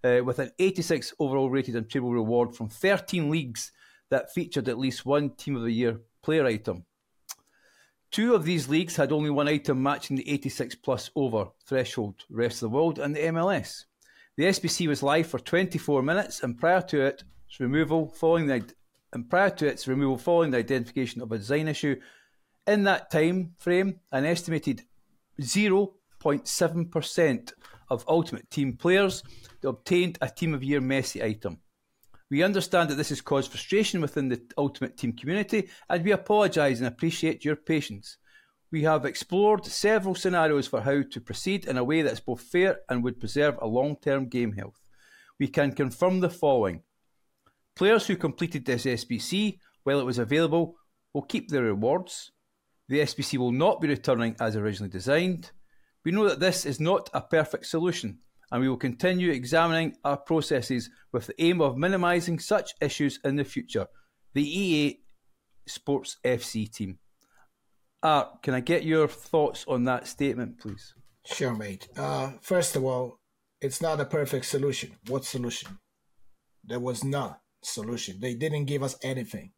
uh, 0.03 0.21
with 0.25 0.39
an 0.39 0.51
86 0.59 1.13
overall 1.19 1.51
rated 1.51 1.77
and 1.77 1.91
table 1.91 2.11
reward 2.11 2.57
from 2.57 2.71
13 2.71 3.29
leagues 3.29 3.71
that 4.09 4.33
featured 4.33 4.69
at 4.69 4.79
least 4.79 5.05
one 5.05 5.31
Team 5.31 5.57
of 5.57 5.63
the 5.63 5.73
Year 5.73 6.01
player 6.23 6.47
item. 6.47 6.87
Two 8.11 8.35
of 8.35 8.45
these 8.45 8.69
leagues 8.69 8.97
had 8.97 9.13
only 9.13 9.29
one 9.29 9.49
item 9.49 9.83
matching 9.83 10.17
the 10.17 10.31
86 10.31 10.77
plus 10.77 11.11
over 11.15 11.49
threshold, 11.67 12.25
rest 12.31 12.63
of 12.63 12.71
the 12.71 12.77
world, 12.77 12.99
and 12.99 13.15
the 13.15 13.21
MLS. 13.21 13.85
The 14.37 14.45
SBC 14.45 14.87
was 14.89 15.03
live 15.03 15.27
for 15.27 15.39
24 15.39 16.03
minutes, 16.03 16.43
and 16.43 16.59
prior 16.59 16.81
to 16.83 17.01
its 17.03 17.25
removal, 17.61 18.09
following 18.09 18.47
the 18.47 18.65
and 19.13 19.29
prior 19.29 19.51
to 19.51 19.67
its 19.67 19.87
removal, 19.87 20.19
following 20.19 20.51
the 20.51 20.59
identification 20.59 21.23
of 21.23 21.33
a 21.33 21.39
design 21.39 21.69
issue, 21.69 21.97
in 22.67 22.85
that 22.85 23.11
time 23.11 23.53
frame, 23.59 24.01
an 24.13 24.25
estimated 24.25 24.83
0.7% 25.41 27.53
of 27.89 28.05
Ultimate 28.09 28.51
Team 28.51 28.77
players 28.77 29.23
obtained 29.65 30.19
a 30.21 30.29
Team 30.29 30.55
of 30.55 30.65
Year 30.65 30.81
Messi 30.81 31.23
item. 31.23 31.59
We 32.31 32.43
understand 32.43 32.91
that 32.91 32.97
this 32.97 33.11
has 33.11 33.21
caused 33.21 33.51
frustration 33.51 34.01
within 34.01 34.29
the 34.29 34.43
Ultimate 34.59 34.97
Team 34.97 35.13
community, 35.13 35.69
and 35.89 36.05
we 36.05 36.13
apologise 36.13 36.79
and 36.79 36.89
appreciate 36.89 37.45
your 37.45 37.57
patience. 37.57 38.17
We 38.73 38.83
have 38.83 39.05
explored 39.05 39.65
several 39.65 40.17
scenarios 40.17 40.67
for 40.67 40.81
how 40.81 41.03
to 41.03 41.21
proceed 41.21 41.67
in 41.67 41.79
a 41.79 41.85
way 41.85 42.03
that 42.03 42.13
is 42.13 42.21
both 42.21 42.41
fair 42.41 42.81
and 42.89 43.05
would 43.05 43.21
preserve 43.21 43.57
a 43.61 43.67
long 43.67 43.97
term 43.97 44.29
game 44.29 44.53
health. 44.53 44.81
We 45.39 45.49
can 45.49 45.73
confirm 45.73 46.21
the 46.21 46.31
following 46.31 46.83
Players 47.77 48.07
who 48.07 48.17
completed 48.17 48.65
this 48.65 48.87
SBC 48.87 49.59
while 49.85 50.01
it 50.01 50.07
was 50.07 50.19
available 50.19 50.77
will 51.13 51.23
keep 51.23 51.51
their 51.51 51.65
rewards. 51.65 52.33
The 52.89 53.01
SBC 53.01 53.39
will 53.39 53.53
not 53.53 53.81
be 53.81 53.89
returning 53.89 54.37
as 54.41 54.57
originally 54.57 54.91
designed. 54.91 55.51
We 56.05 56.13
know 56.13 56.29
that 56.29 56.41
this 56.41 56.65
is 56.65 56.79
not 56.79 57.11
a 57.13 57.21
perfect 57.21 57.67
solution, 57.67 58.19
and 58.53 58.61
we 58.61 58.69
will 58.69 58.77
continue 58.77 59.31
examining 59.33 59.97
our 60.05 60.17
processes 60.17 60.89
with 61.13 61.27
the 61.27 61.43
aim 61.43 61.61
of 61.61 61.77
minimising 61.77 62.39
such 62.39 62.75
issues 62.81 63.19
in 63.25 63.37
the 63.37 63.45
future. 63.45 63.87
The 64.35 64.45
EA 64.45 65.01
Sports 65.67 66.19
FC 66.25 66.73
team. 66.73 66.99
Art, 68.03 68.43
can 68.43 68.55
I 68.55 68.61
get 68.61 68.85
your 68.85 69.09
thoughts 69.09 69.65
on 69.67 69.85
that 69.85 70.07
statement, 70.07 70.61
please? 70.61 70.95
Sure, 71.25 71.55
mate. 71.55 71.89
Uh, 71.97 72.33
first 72.41 72.77
of 72.77 72.85
all, 72.85 73.19
it's 73.61 73.83
not 73.83 74.01
a 74.01 74.05
perfect 74.05 74.47
solution. 74.47 74.93
What 75.09 75.25
solution? 75.25 75.79
There 76.63 76.79
was 76.79 77.03
none 77.03 77.35
solution. 77.63 78.21
They 78.21 78.35
didn't 78.35 78.67
give 78.67 78.83
us 78.83 78.97
anything. 79.03 79.53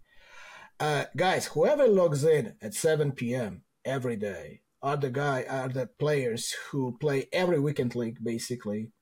Uh, 0.80 1.06
guys, 1.16 1.46
whoever 1.46 1.88
logs 1.88 2.22
in 2.24 2.54
at 2.62 2.72
7 2.72 3.12
p.m. 3.12 3.62
every 3.84 4.16
day 4.16 4.60
are 4.80 4.96
the 4.96 5.10
guy 5.10 5.44
are 5.48 5.68
the 5.68 5.88
players 5.98 6.54
who 6.70 6.96
play 7.00 7.28
every 7.32 7.58
weekend 7.58 7.96
league 7.96 8.18
basically. 8.22 8.92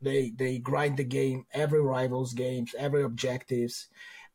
They 0.00 0.30
they 0.30 0.58
grind 0.58 0.96
the 0.96 1.04
game 1.04 1.44
every 1.52 1.82
rivals 1.82 2.32
games 2.32 2.74
every 2.78 3.02
objectives. 3.02 3.88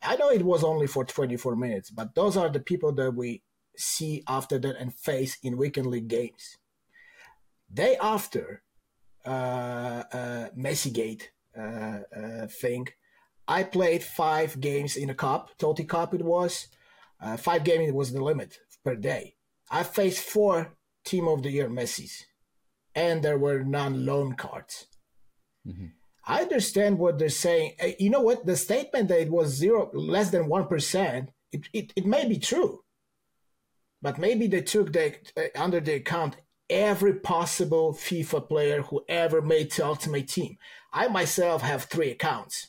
I 0.03 0.15
know 0.15 0.29
it 0.29 0.45
was 0.45 0.63
only 0.63 0.85
for 0.85 1.03
24 1.03 1.55
minutes 1.55 1.89
but 1.89 2.13
those 2.13 2.37
are 2.37 2.49
the 2.49 2.59
people 2.59 2.91
that 2.93 3.15
we 3.15 3.41
see 3.75 4.23
after 4.27 4.59
that 4.59 4.75
and 4.77 4.93
face 4.93 5.39
in 5.41 5.57
weekend 5.57 5.87
league 5.87 6.07
games. 6.07 6.57
Day 7.73 7.97
after 7.99 8.61
uh, 9.25 10.03
uh 10.13 10.49
messi 10.57 10.93
gate 10.93 11.31
uh, 11.55 11.99
uh, 12.15 12.47
thing 12.47 12.87
i 13.47 13.61
played 13.63 14.03
five 14.03 14.59
games 14.59 14.95
in 14.95 15.11
a 15.11 15.13
cup 15.13 15.51
toti 15.59 15.87
cup 15.87 16.15
it 16.15 16.23
was 16.23 16.67
uh, 17.21 17.37
five 17.37 17.63
games 17.63 17.91
was 17.93 18.11
the 18.11 18.23
limit 18.23 18.59
per 18.83 18.95
day 18.95 19.35
i 19.69 19.83
faced 19.83 20.23
four 20.23 20.75
team 21.03 21.27
of 21.27 21.43
the 21.43 21.51
year 21.51 21.69
Messi's, 21.69 22.25
and 22.95 23.23
there 23.23 23.37
were 23.37 23.63
none 23.63 24.05
loan 24.05 24.33
cards. 24.33 24.87
Mm-hmm. 25.67 25.87
I 26.25 26.41
understand 26.41 26.99
what 26.99 27.17
they're 27.17 27.29
saying. 27.29 27.73
Uh, 27.81 27.89
you 27.99 28.09
know 28.09 28.21
what? 28.21 28.45
The 28.45 28.55
statement 28.55 29.09
that 29.09 29.21
it 29.21 29.31
was 29.31 29.49
zero, 29.49 29.89
less 29.93 30.29
than 30.29 30.47
one 30.47 30.67
percent, 30.67 31.29
it, 31.51 31.67
it, 31.73 31.93
it 31.95 32.05
may 32.05 32.27
be 32.27 32.37
true, 32.37 32.83
but 34.01 34.17
maybe 34.19 34.47
they 34.47 34.61
took 34.61 34.93
the, 34.93 35.15
uh, 35.35 35.43
under 35.55 35.79
the 35.79 35.95
account 35.95 36.37
every 36.69 37.13
possible 37.13 37.93
FIFA 37.93 38.47
player 38.47 38.81
who 38.83 39.03
ever 39.09 39.41
made 39.41 39.71
the 39.71 39.85
Ultimate 39.85 40.27
Team. 40.27 40.57
I 40.93 41.07
myself 41.07 41.61
have 41.61 41.85
three 41.85 42.11
accounts 42.11 42.67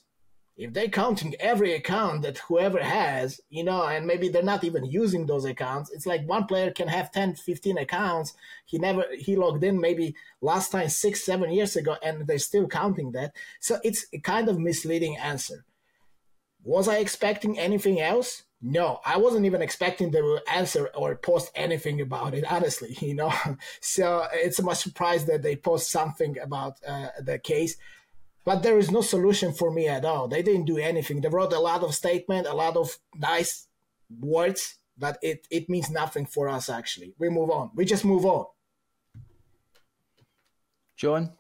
if 0.57 0.73
they're 0.73 0.89
counting 0.89 1.35
every 1.41 1.73
account 1.73 2.23
that 2.23 2.39
whoever 2.39 2.83
has, 2.83 3.41
you 3.49 3.65
know, 3.65 3.85
and 3.87 4.07
maybe 4.07 4.29
they're 4.29 4.43
not 4.43 4.65
even 4.65 4.85
using 4.85 5.27
those 5.27 5.45
accounts, 5.45 5.91
it's 5.91 6.07
like 6.07 6.29
one 6.29 6.45
player 6.45 6.71
can 6.71 6.89
have 6.89 7.11
10, 7.11 7.37
15 7.37 7.79
accounts. 7.79 8.35
He 8.67 8.79
never, 8.79 9.05
he 9.19 9.35
logged 9.35 9.65
in 9.65 9.81
maybe 9.81 10.15
last 10.41 10.71
time 10.71 10.89
six, 10.89 11.25
seven 11.25 11.51
years 11.51 11.77
ago, 11.77 11.97
and 12.03 12.27
they're 12.27 12.39
still 12.39 12.69
counting 12.69 13.13
that. 13.13 13.35
So 13.61 13.79
it's 13.83 14.07
a 14.13 14.19
kind 14.19 14.49
of 14.49 14.59
misleading 14.59 15.17
answer. 15.17 15.65
Was 16.65 16.87
I 16.87 16.99
expecting 16.99 17.59
anything 17.59 18.01
else? 18.01 18.45
No, 18.61 19.01
I 19.05 19.17
wasn't 19.17 19.47
even 19.47 19.63
expecting 19.63 20.11
they 20.11 20.23
would 20.23 20.43
answer 20.49 20.89
or 20.95 21.17
post 21.17 21.51
anything 21.57 22.01
about 22.01 22.35
it, 22.35 22.45
honestly, 22.49 22.97
you 23.01 23.15
know. 23.15 23.33
so 23.81 24.27
it's 24.33 24.59
a 24.59 24.63
much 24.63 24.79
surprise 24.79 25.25
that 25.25 25.43
they 25.43 25.57
post 25.57 25.91
something 25.91 26.39
about 26.39 26.77
uh, 26.87 27.09
the 27.21 27.39
case 27.39 27.77
but 28.45 28.63
there 28.63 28.79
is 28.79 28.91
no 28.91 29.03
solution 29.03 29.53
for 29.53 29.71
me 29.71 29.89
at 29.89 30.05
all. 30.05 30.29
They 30.29 30.43
didn't 30.43 30.65
do 30.65 30.79
anything. 30.79 31.21
They 31.21 31.29
wrote 31.29 31.53
a 31.53 31.59
lot 31.59 31.83
of 31.83 31.95
statement, 31.95 32.47
a 32.47 32.55
lot 32.55 32.77
of 32.77 32.99
nice 33.17 33.69
words, 34.21 34.77
but 34.99 35.19
it, 35.23 35.47
it 35.51 35.69
means 35.69 35.91
nothing 35.91 36.27
for 36.27 36.49
us 36.49 36.69
actually. 36.69 37.15
We 37.19 37.29
move 37.29 37.51
on. 37.51 37.71
We 37.75 37.85
just 37.85 38.05
move 38.05 38.25
on. 38.25 38.47
John? 40.97 41.33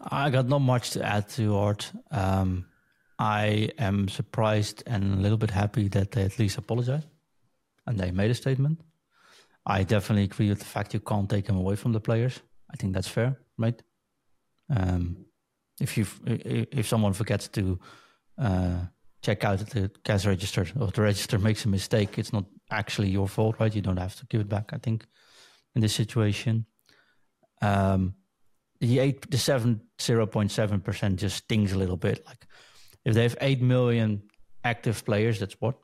I 0.00 0.30
got 0.30 0.48
not 0.48 0.60
much 0.60 0.90
to 0.90 1.04
add 1.04 1.28
to 1.30 1.56
Art. 1.56 1.90
Um, 2.10 2.66
I 3.18 3.70
am 3.78 4.08
surprised 4.08 4.82
and 4.86 5.14
a 5.14 5.16
little 5.16 5.38
bit 5.38 5.50
happy 5.50 5.88
that 5.88 6.10
they 6.12 6.22
at 6.22 6.38
least 6.38 6.58
apologized 6.58 7.06
and 7.86 7.98
they 7.98 8.10
made 8.10 8.30
a 8.30 8.34
statement. 8.34 8.80
I 9.66 9.84
definitely 9.84 10.24
agree 10.24 10.48
with 10.48 10.58
the 10.58 10.64
fact 10.64 10.94
you 10.94 11.00
can't 11.00 11.30
take 11.30 11.46
them 11.46 11.56
away 11.56 11.76
from 11.76 11.92
the 11.92 12.00
players. 12.00 12.40
I 12.70 12.76
think 12.76 12.92
that's 12.92 13.08
fair, 13.08 13.38
right? 13.56 13.80
Um, 14.68 15.24
if 15.80 15.96
you 15.96 16.06
if 16.26 16.86
someone 16.86 17.12
forgets 17.12 17.48
to 17.48 17.78
uh, 18.38 18.78
check 19.22 19.44
out 19.44 19.58
the 19.70 19.90
cash 20.04 20.26
register 20.26 20.66
or 20.78 20.88
the 20.88 21.02
register 21.02 21.38
makes 21.38 21.64
a 21.64 21.68
mistake, 21.68 22.18
it's 22.18 22.32
not 22.32 22.44
actually 22.70 23.08
your 23.08 23.28
fault, 23.28 23.56
right? 23.58 23.74
You 23.74 23.82
don't 23.82 23.96
have 23.96 24.16
to 24.16 24.26
give 24.26 24.40
it 24.40 24.48
back. 24.48 24.70
I 24.72 24.78
think 24.78 25.06
in 25.74 25.80
this 25.80 25.94
situation, 25.94 26.66
um, 27.62 28.14
the 28.80 28.98
eight 28.98 29.30
the 29.30 29.38
seven 29.38 29.80
zero 30.00 30.26
point 30.26 30.50
seven 30.50 30.80
percent 30.80 31.20
just 31.20 31.36
stings 31.36 31.72
a 31.72 31.78
little 31.78 31.96
bit. 31.96 32.24
Like 32.26 32.46
if 33.04 33.14
they 33.14 33.22
have 33.22 33.36
eight 33.40 33.60
million 33.60 34.22
active 34.62 35.04
players, 35.04 35.40
that's 35.40 35.56
what 35.60 35.76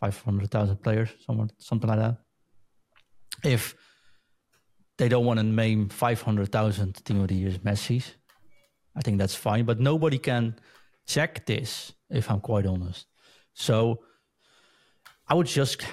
five 0.00 0.18
hundred 0.22 0.50
thousand 0.50 0.78
players, 0.78 1.10
somewhere 1.26 1.48
something 1.58 1.88
like 1.88 1.98
that. 1.98 2.16
If 3.42 3.74
they 4.96 5.08
don't 5.08 5.26
want 5.26 5.38
to 5.40 5.44
name 5.44 5.88
five 5.88 6.22
hundred 6.22 6.50
thousand 6.50 7.04
team 7.04 7.20
of 7.20 7.28
the 7.28 7.34
years 7.34 7.58
Messi's, 7.58 8.14
I 8.96 9.00
think 9.02 9.18
that's 9.18 9.34
fine, 9.34 9.64
but 9.64 9.80
nobody 9.80 10.18
can 10.18 10.56
check 11.06 11.46
this 11.46 11.92
if 12.10 12.30
I'm 12.30 12.40
quite 12.40 12.66
honest. 12.66 13.06
So 13.54 14.00
I 15.28 15.34
would 15.34 15.46
just 15.46 15.84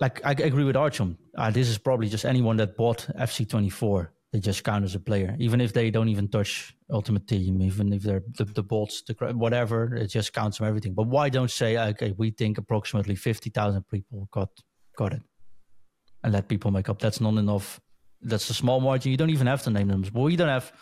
like 0.00 0.24
I 0.24 0.32
agree 0.32 0.64
with 0.64 0.76
Archon. 0.76 1.18
Uh, 1.36 1.50
this 1.50 1.68
is 1.68 1.78
probably 1.78 2.08
just 2.08 2.24
anyone 2.24 2.56
that 2.58 2.76
bought 2.76 3.08
FC24. 3.18 4.08
They 4.32 4.40
just 4.40 4.64
count 4.64 4.84
as 4.84 4.94
a 4.94 5.00
player, 5.00 5.36
even 5.38 5.60
if 5.60 5.74
they 5.74 5.90
don't 5.90 6.08
even 6.08 6.26
touch 6.26 6.74
Ultimate 6.90 7.28
Team, 7.28 7.60
even 7.60 7.92
if 7.92 8.02
they're 8.02 8.22
the, 8.38 8.46
the 8.46 8.62
bots, 8.62 9.02
the 9.02 9.12
whatever. 9.34 9.94
It 9.94 10.06
just 10.06 10.32
counts 10.32 10.56
from 10.56 10.68
everything. 10.68 10.94
But 10.94 11.08
why 11.08 11.28
don't 11.28 11.50
say 11.50 11.76
okay? 11.76 12.14
We 12.16 12.30
think 12.30 12.56
approximately 12.56 13.14
fifty 13.14 13.50
thousand 13.50 13.82
people 13.88 14.28
got 14.30 14.48
got 14.96 15.12
it, 15.12 15.22
and 16.24 16.32
let 16.32 16.48
people 16.48 16.70
make 16.70 16.88
up. 16.88 16.98
That's 16.98 17.20
not 17.20 17.36
enough. 17.36 17.78
That's 18.22 18.48
a 18.48 18.54
small 18.54 18.80
margin. 18.80 19.10
You 19.10 19.18
don't 19.18 19.30
even 19.30 19.48
have 19.48 19.62
to 19.64 19.70
name 19.70 19.88
them. 19.88 20.04
Well, 20.14 20.30
you 20.30 20.38
don't 20.38 20.48
have 20.48 20.72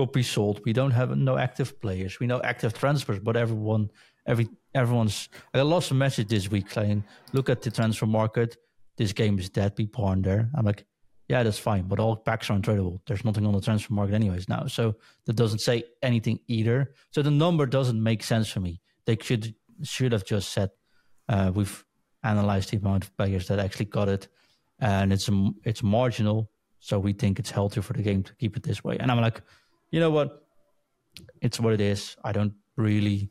copies 0.00 0.30
sold. 0.30 0.56
We 0.64 0.72
don't 0.72 0.94
have 1.00 1.10
no 1.16 1.36
active 1.36 1.70
players. 1.84 2.12
We 2.20 2.26
know 2.26 2.40
active 2.52 2.72
transfers, 2.82 3.18
but 3.18 3.36
everyone, 3.36 3.90
every 4.26 4.46
everyone's. 4.74 5.28
I 5.52 5.60
lost 5.62 5.90
a 5.90 5.94
message 5.94 6.28
this 6.28 6.46
week 6.54 6.68
saying, 6.78 7.04
"Look 7.36 7.48
at 7.50 7.60
the 7.62 7.70
transfer 7.70 8.06
market. 8.06 8.50
This 8.96 9.12
game 9.12 9.38
is 9.38 9.48
dead. 9.50 9.74
Be 9.74 9.86
pawn 9.86 10.22
there." 10.22 10.42
I'm 10.56 10.64
like, 10.70 10.82
"Yeah, 11.28 11.42
that's 11.44 11.62
fine, 11.70 11.84
but 11.90 12.00
all 12.00 12.16
packs 12.16 12.48
are 12.48 12.58
untradeable. 12.58 13.00
There's 13.06 13.24
nothing 13.28 13.44
on 13.46 13.52
the 13.52 13.60
transfer 13.68 13.92
market 13.92 14.14
anyways 14.14 14.48
now, 14.48 14.62
so 14.78 14.82
that 15.26 15.36
doesn't 15.42 15.62
say 15.70 15.76
anything 16.02 16.38
either. 16.56 16.78
So 17.10 17.20
the 17.22 17.36
number 17.44 17.66
doesn't 17.66 18.02
make 18.10 18.22
sense 18.22 18.48
for 18.54 18.60
me. 18.60 18.80
They 19.04 19.16
should 19.20 19.54
should 19.82 20.12
have 20.16 20.24
just 20.24 20.48
said 20.56 20.70
uh, 21.28 21.50
we've 21.54 21.84
analyzed 22.22 22.70
the 22.70 22.78
amount 22.78 23.04
of 23.04 23.16
players 23.18 23.44
that 23.48 23.58
actually 23.58 23.90
got 23.98 24.08
it, 24.08 24.28
and 24.78 25.12
it's 25.12 25.28
it's 25.70 25.82
marginal. 25.82 26.50
So 26.88 26.98
we 26.98 27.12
think 27.12 27.38
it's 27.38 27.52
healthy 27.58 27.82
for 27.82 27.92
the 27.92 28.02
game 28.02 28.22
to 28.22 28.34
keep 28.40 28.56
it 28.56 28.62
this 28.62 28.82
way. 28.82 28.96
And 29.00 29.10
I'm 29.12 29.20
like, 29.20 29.42
you 29.90 30.00
know 30.00 30.10
what? 30.10 30.46
It's 31.40 31.58
what 31.58 31.72
it 31.72 31.80
is. 31.80 32.16
I 32.22 32.32
don't 32.32 32.54
really 32.76 33.30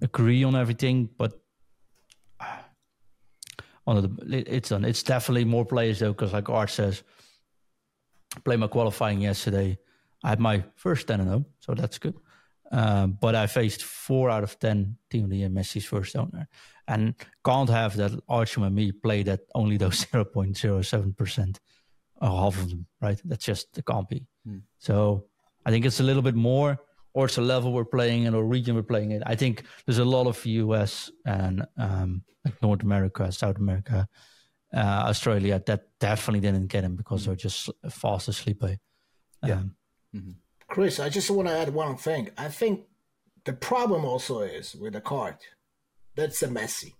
agree 0.00 0.44
on 0.44 0.54
everything, 0.54 1.08
but 1.16 1.40
on 3.86 4.02
the 4.02 4.46
it's 4.48 4.70
on. 4.70 4.84
It's 4.84 5.02
definitely 5.02 5.44
more 5.44 5.64
players 5.64 5.98
though, 5.98 6.12
because 6.12 6.32
like 6.32 6.48
Art 6.48 6.70
says, 6.70 7.02
played 8.44 8.60
my 8.60 8.68
qualifying 8.68 9.20
yesterday. 9.20 9.78
I 10.22 10.28
had 10.30 10.40
my 10.40 10.64
first 10.74 11.06
10 11.06 11.20
and 11.20 11.28
0, 11.28 11.44
so 11.60 11.74
that's 11.74 11.98
good. 11.98 12.14
Um, 12.70 13.16
but 13.20 13.34
I 13.34 13.46
faced 13.46 13.82
four 13.84 14.28
out 14.30 14.42
of 14.42 14.58
10 14.58 14.96
Team 15.10 15.24
of 15.24 15.30
the 15.30 15.38
Year 15.38 15.48
Messi's 15.48 15.86
first 15.86 16.16
owner. 16.16 16.48
And 16.86 17.14
can't 17.44 17.70
have 17.70 17.96
that 17.96 18.12
Archie 18.28 18.62
and 18.62 18.74
me 18.74 18.92
play 18.92 19.22
that 19.22 19.40
only 19.54 19.76
those 19.78 20.04
0.07% 20.12 21.56
or 22.20 22.28
half 22.28 22.60
of 22.60 22.68
them, 22.68 22.86
right? 23.00 23.20
That's 23.24 23.44
just, 23.44 23.78
it 23.78 23.86
can't 23.86 24.08
be. 24.08 24.26
Hmm. 24.44 24.58
So 24.78 25.27
I 25.68 25.70
think 25.70 25.84
it's 25.84 26.00
a 26.00 26.02
little 26.02 26.22
bit 26.22 26.34
more, 26.34 26.78
or 27.12 27.26
it's 27.26 27.36
a 27.36 27.42
level 27.42 27.74
we're 27.74 27.84
playing 27.84 28.24
in 28.24 28.34
or 28.34 28.42
region 28.42 28.74
we're 28.74 28.82
playing 28.82 29.10
in. 29.10 29.22
I 29.24 29.34
think 29.34 29.64
there's 29.84 29.98
a 29.98 30.04
lot 30.04 30.26
of 30.26 30.46
US 30.46 31.10
and 31.26 31.66
um, 31.76 32.22
like 32.42 32.62
North 32.62 32.82
America, 32.82 33.30
South 33.30 33.58
America, 33.58 34.08
uh, 34.74 35.02
Australia 35.10 35.62
that 35.66 35.82
definitely 36.00 36.40
didn't 36.40 36.68
get 36.68 36.84
him 36.84 36.96
because 36.96 37.26
they're 37.26 37.36
just 37.36 37.68
fast 37.90 38.28
asleep. 38.28 38.62
Um, 38.62 38.78
yeah. 39.44 39.62
Mm-hmm. 40.16 40.30
Chris, 40.68 40.98
I 40.98 41.10
just 41.10 41.30
want 41.30 41.48
to 41.48 41.58
add 41.58 41.74
one 41.74 41.98
thing. 41.98 42.30
I 42.38 42.48
think 42.48 42.86
the 43.44 43.52
problem 43.52 44.06
also 44.06 44.40
is 44.40 44.74
with 44.74 44.94
the 44.94 45.02
card. 45.02 45.36
That's 46.16 46.42
a 46.42 46.48
Messi. 46.48 46.94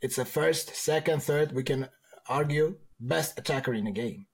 It's 0.00 0.16
a 0.16 0.24
first, 0.24 0.74
second, 0.74 1.22
third. 1.22 1.52
We 1.52 1.64
can 1.64 1.90
argue 2.30 2.76
best 2.98 3.38
attacker 3.38 3.74
in 3.74 3.84
the 3.84 3.90
game. 3.90 4.24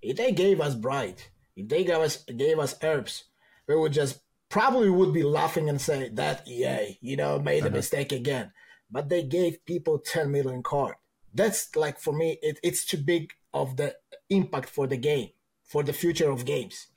If 0.00 0.16
they 0.16 0.32
gave 0.32 0.60
us 0.60 0.74
Bright, 0.74 1.30
if 1.56 1.68
they 1.68 1.84
gave 1.84 1.96
us 1.96 2.24
gave 2.24 2.58
us 2.58 2.74
Herbs, 2.82 3.24
we 3.66 3.76
would 3.76 3.92
just 3.92 4.20
probably 4.48 4.90
would 4.90 5.12
be 5.12 5.22
laughing 5.22 5.68
and 5.68 5.80
say 5.80 6.10
that 6.10 6.46
EA, 6.46 6.98
you 7.00 7.16
know, 7.16 7.38
made 7.38 7.62
a 7.62 7.66
uh-huh. 7.66 7.76
mistake 7.76 8.12
again. 8.12 8.52
But 8.90 9.08
they 9.08 9.22
gave 9.22 9.64
people 9.64 9.98
10 9.98 10.30
million 10.30 10.62
card. 10.62 10.96
That's 11.32 11.74
like 11.74 11.98
for 11.98 12.12
me, 12.12 12.38
it, 12.42 12.58
it's 12.62 12.84
too 12.84 12.98
big 12.98 13.32
of 13.54 13.76
the 13.76 13.96
impact 14.28 14.68
for 14.68 14.86
the 14.86 14.98
game, 14.98 15.30
for 15.64 15.82
the 15.82 15.94
future 15.94 16.30
of 16.30 16.44
games. 16.44 16.88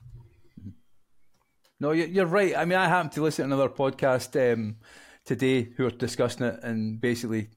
No, 1.79 1.91
you're 1.91 2.25
right. 2.25 2.55
I 2.55 2.65
mean, 2.65 2.77
I 2.77 2.87
happened 2.87 3.13
to 3.13 3.23
listen 3.23 3.47
to 3.47 3.53
another 3.53 3.73
podcast 3.73 4.35
um, 4.53 4.77
today 5.25 5.63
who 5.75 5.83
were 5.83 5.91
discussing 5.91 6.45
it 6.45 6.59
and 6.63 6.99
basically 6.99 7.49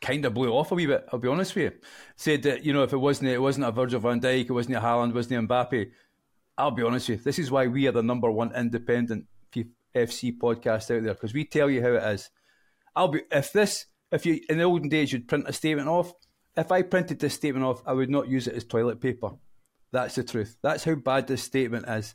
kind 0.00 0.24
of 0.24 0.34
blew 0.34 0.50
off 0.52 0.72
a 0.72 0.74
wee 0.74 0.86
bit. 0.86 1.06
I'll 1.12 1.18
be 1.18 1.28
honest 1.28 1.54
with 1.54 1.72
you. 1.72 1.80
Said 2.16 2.42
that 2.42 2.64
you 2.64 2.72
know 2.72 2.82
if 2.82 2.92
it 2.92 2.98
wasn't 2.98 3.30
it 3.30 3.38
wasn't 3.38 3.66
a 3.66 3.72
Virgil 3.72 4.00
Van 4.00 4.20
Dijk, 4.20 4.44
it 4.44 4.52
wasn't 4.52 4.76
a 4.76 4.80
Haaland, 4.80 5.14
wasn't 5.14 5.44
a 5.44 5.48
Mbappe. 5.48 5.90
I'll 6.58 6.70
be 6.70 6.82
honest 6.82 7.08
with 7.08 7.20
you. 7.20 7.24
This 7.24 7.38
is 7.38 7.50
why 7.50 7.66
we 7.66 7.86
are 7.88 7.92
the 7.92 8.02
number 8.02 8.30
one 8.30 8.54
independent 8.54 9.26
FC 9.94 10.36
podcast 10.36 10.94
out 10.94 11.02
there 11.04 11.14
because 11.14 11.34
we 11.34 11.44
tell 11.44 11.70
you 11.70 11.82
how 11.82 11.92
it 11.92 12.14
is. 12.14 12.30
I'll 12.94 13.08
be 13.08 13.22
if 13.30 13.52
this 13.52 13.86
if 14.10 14.26
you 14.26 14.40
in 14.48 14.58
the 14.58 14.64
olden 14.64 14.88
days 14.88 15.12
you'd 15.12 15.28
print 15.28 15.48
a 15.48 15.52
statement 15.52 15.88
off. 15.88 16.12
If 16.56 16.70
I 16.70 16.82
printed 16.82 17.18
this 17.18 17.34
statement 17.34 17.64
off, 17.64 17.82
I 17.86 17.94
would 17.94 18.10
not 18.10 18.28
use 18.28 18.46
it 18.46 18.54
as 18.54 18.64
toilet 18.64 19.00
paper. 19.00 19.30
That's 19.90 20.16
the 20.16 20.24
truth. 20.24 20.56
That's 20.62 20.84
how 20.84 20.94
bad 20.96 21.26
this 21.26 21.42
statement 21.42 21.88
is. 21.88 22.14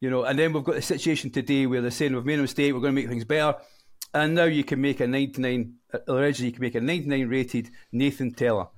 You 0.00 0.10
know, 0.10 0.22
and 0.22 0.38
then 0.38 0.52
we've 0.52 0.62
got 0.62 0.76
the 0.76 0.82
situation 0.82 1.30
today 1.30 1.66
where 1.66 1.80
they're 1.80 1.90
saying 1.90 2.14
we've 2.14 2.24
made 2.24 2.38
a 2.38 2.42
mistake, 2.42 2.72
we're 2.72 2.80
going 2.80 2.94
to 2.94 3.00
make 3.00 3.08
things 3.08 3.24
better. 3.24 3.58
And 4.14 4.36
now 4.36 4.44
you 4.44 4.62
can 4.62 4.80
make 4.80 5.00
a 5.00 5.08
99, 5.08 5.74
allegedly 6.06 6.46
you 6.46 6.52
can 6.52 6.62
make 6.62 6.76
a 6.76 6.80
99 6.80 7.28
rated 7.28 7.70
Nathan 7.90 8.32
Tella. 8.32 8.68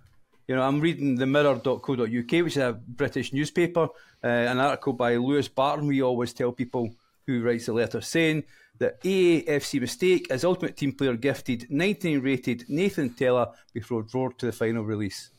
You 0.51 0.57
know, 0.57 0.63
I'm 0.63 0.81
reading 0.81 1.15
the 1.15 1.27
mirror.co.uk, 1.27 2.09
which 2.09 2.33
is 2.35 2.57
a 2.57 2.73
British 2.73 3.33
newspaper, 3.33 3.85
uh, 4.25 4.27
an 4.27 4.59
article 4.59 4.93
by 4.93 5.15
Lewis 5.15 5.47
Barton. 5.47 5.87
We 5.87 6.03
always 6.03 6.33
tell 6.33 6.51
people 6.51 6.93
who 7.25 7.41
writes 7.41 7.67
the 7.67 7.73
letter 7.73 8.01
saying 8.01 8.43
that 8.81 8.99
EA 9.07 9.45
FC 9.45 9.81
mistake 9.81 10.27
as 10.29 10.43
Ultimate 10.43 10.77
Team 10.77 10.91
player 10.91 11.15
gifted 11.15 11.69
19 11.71 12.19
rated 12.19 12.65
Nathan 12.69 13.11
Tella 13.11 13.53
before 13.73 14.03
draw 14.03 14.31
to 14.31 14.47
the 14.47 14.51
final 14.51 14.83
release. 14.83 15.31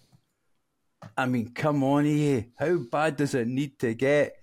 I 1.18 1.26
mean, 1.26 1.52
come 1.54 1.84
on, 1.84 2.06
EA. 2.06 2.46
How 2.58 2.78
bad 2.78 3.18
does 3.18 3.36
it 3.36 3.50
need 3.50 3.80
to 3.80 3.94
get? 3.94 4.38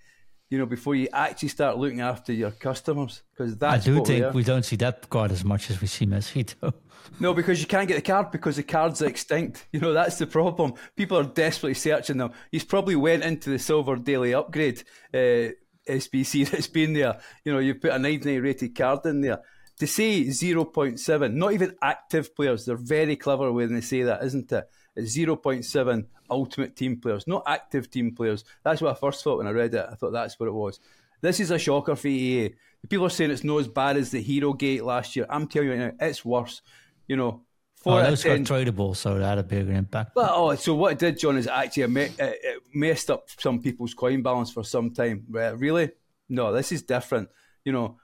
You 0.49 0.57
know, 0.57 0.65
before 0.65 0.95
you 0.95 1.07
actually 1.13 1.49
start 1.49 1.77
looking 1.77 2.01
after 2.01 2.33
your 2.33 2.51
customers. 2.51 3.21
Because 3.31 3.57
that's 3.57 3.85
I 3.87 3.91
do 3.91 4.03
think 4.03 4.33
we, 4.33 4.43
don't 4.43 4.63
see 4.63 4.75
that 4.77 5.09
card 5.09 5.31
as 5.31 5.45
much 5.45 5.69
as 5.69 5.79
we 5.81 5.87
see 5.87 6.05
Messi. 6.05 6.53
No, 7.19 7.33
because 7.33 7.59
you 7.59 7.65
can't 7.65 7.87
get 7.87 7.95
the 7.95 8.01
card 8.01 8.31
because 8.31 8.57
the 8.57 8.63
cards 8.63 9.01
are 9.01 9.07
extinct. 9.07 9.65
You 9.73 9.79
know, 9.79 9.93
that's 9.93 10.17
the 10.17 10.27
problem. 10.27 10.73
People 10.95 11.17
are 11.17 11.23
desperately 11.23 11.73
searching 11.73 12.17
them. 12.17 12.31
He's 12.51 12.63
probably 12.63 12.95
went 12.95 13.23
into 13.23 13.49
the 13.49 13.59
silver 13.59 13.95
daily 13.95 14.33
upgrade 14.33 14.83
uh, 15.13 15.49
SBC 15.89 16.49
that's 16.51 16.67
been 16.67 16.93
there. 16.93 17.19
You 17.43 17.53
know, 17.53 17.59
you 17.59 17.75
put 17.75 17.91
a 17.91 17.99
99 17.99 18.41
rated 18.41 18.75
card 18.75 19.05
in 19.05 19.21
there. 19.21 19.39
To 19.79 19.87
say 19.87 20.25
0.7, 20.25 21.33
not 21.33 21.53
even 21.53 21.75
active 21.81 22.35
players, 22.35 22.65
they're 22.65 22.75
very 22.75 23.15
clever 23.15 23.51
when 23.51 23.73
they 23.73 23.81
say 23.81 24.03
that, 24.03 24.23
isn't 24.23 24.51
it? 24.51 24.69
It's 24.99 25.17
0.7 25.17 26.05
ultimate 26.29 26.75
team 26.75 26.97
players, 26.99 27.27
not 27.27 27.43
active 27.47 27.89
team 27.89 28.15
players. 28.15 28.43
That's 28.63 28.81
what 28.81 28.91
I 28.91 28.99
first 28.99 29.23
thought 29.23 29.37
when 29.37 29.47
I 29.47 29.51
read 29.51 29.73
it. 29.73 29.85
I 29.89 29.95
thought 29.95 30.11
that's 30.11 30.39
what 30.39 30.47
it 30.47 30.53
was. 30.53 30.79
This 31.21 31.39
is 31.39 31.51
a 31.51 31.59
shocker 31.59 31.95
for 31.95 32.07
EA. 32.07 32.53
People 32.87 33.07
are 33.07 33.09
saying 33.09 33.31
it's 33.31 33.43
not 33.43 33.57
as 33.57 33.67
bad 33.67 33.97
as 33.97 34.11
the 34.11 34.21
Hero 34.21 34.53
Gate 34.53 34.83
last 34.83 35.15
year. 35.15 35.25
I'm 35.29 35.47
telling 35.47 35.69
you 35.69 35.75
right 35.75 35.99
now, 35.99 36.07
it's 36.07 36.23
worse. 36.23 36.61
You 37.07 37.17
know, 37.17 37.41
four 37.75 37.99
oh, 37.99 38.03
those 38.03 38.23
got 38.23 38.39
tradable, 38.39 38.95
so 38.95 39.17
that 39.17 39.27
had 39.27 39.37
a 39.37 39.43
bigger 39.43 39.73
impact. 39.73 40.15
Well, 40.15 40.31
oh, 40.31 40.55
so 40.55 40.75
what 40.75 40.93
it 40.93 40.99
did, 40.99 41.19
John, 41.19 41.37
is 41.37 41.47
actually 41.47 41.83
it, 42.01 42.13
it 42.19 42.61
messed 42.73 43.09
up 43.09 43.29
some 43.37 43.61
people's 43.61 43.93
coin 43.93 44.21
balance 44.21 44.51
for 44.51 44.63
some 44.63 44.91
time. 44.91 45.25
Really? 45.29 45.91
No, 46.29 46.53
this 46.53 46.71
is 46.71 46.83
different. 46.83 47.29
You 47.65 47.73
know, 47.73 47.97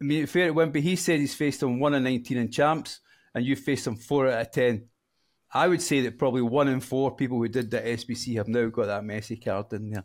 I 0.00 0.04
mean, 0.04 0.26
fair 0.26 0.46
it 0.46 0.54
went, 0.54 0.72
but 0.72 0.82
he 0.82 0.96
said 0.96 1.20
he's 1.20 1.34
faced 1.34 1.62
on 1.62 1.78
one 1.78 1.94
in 1.94 2.02
19 2.02 2.36
in 2.36 2.50
champs, 2.50 3.00
and 3.34 3.44
you 3.44 3.54
faced 3.54 3.86
him 3.86 3.96
four 3.96 4.28
out 4.28 4.40
of 4.40 4.50
10. 4.50 4.86
I 5.52 5.68
would 5.68 5.82
say 5.82 6.00
that 6.02 6.18
probably 6.18 6.42
one 6.42 6.68
in 6.68 6.80
four 6.80 7.14
people 7.14 7.38
who 7.38 7.48
did 7.48 7.70
the 7.70 7.80
SBC 7.80 8.36
have 8.36 8.48
now 8.48 8.68
got 8.68 8.86
that 8.86 9.02
Messi 9.02 9.42
card 9.42 9.72
in 9.72 9.90
there. 9.90 10.04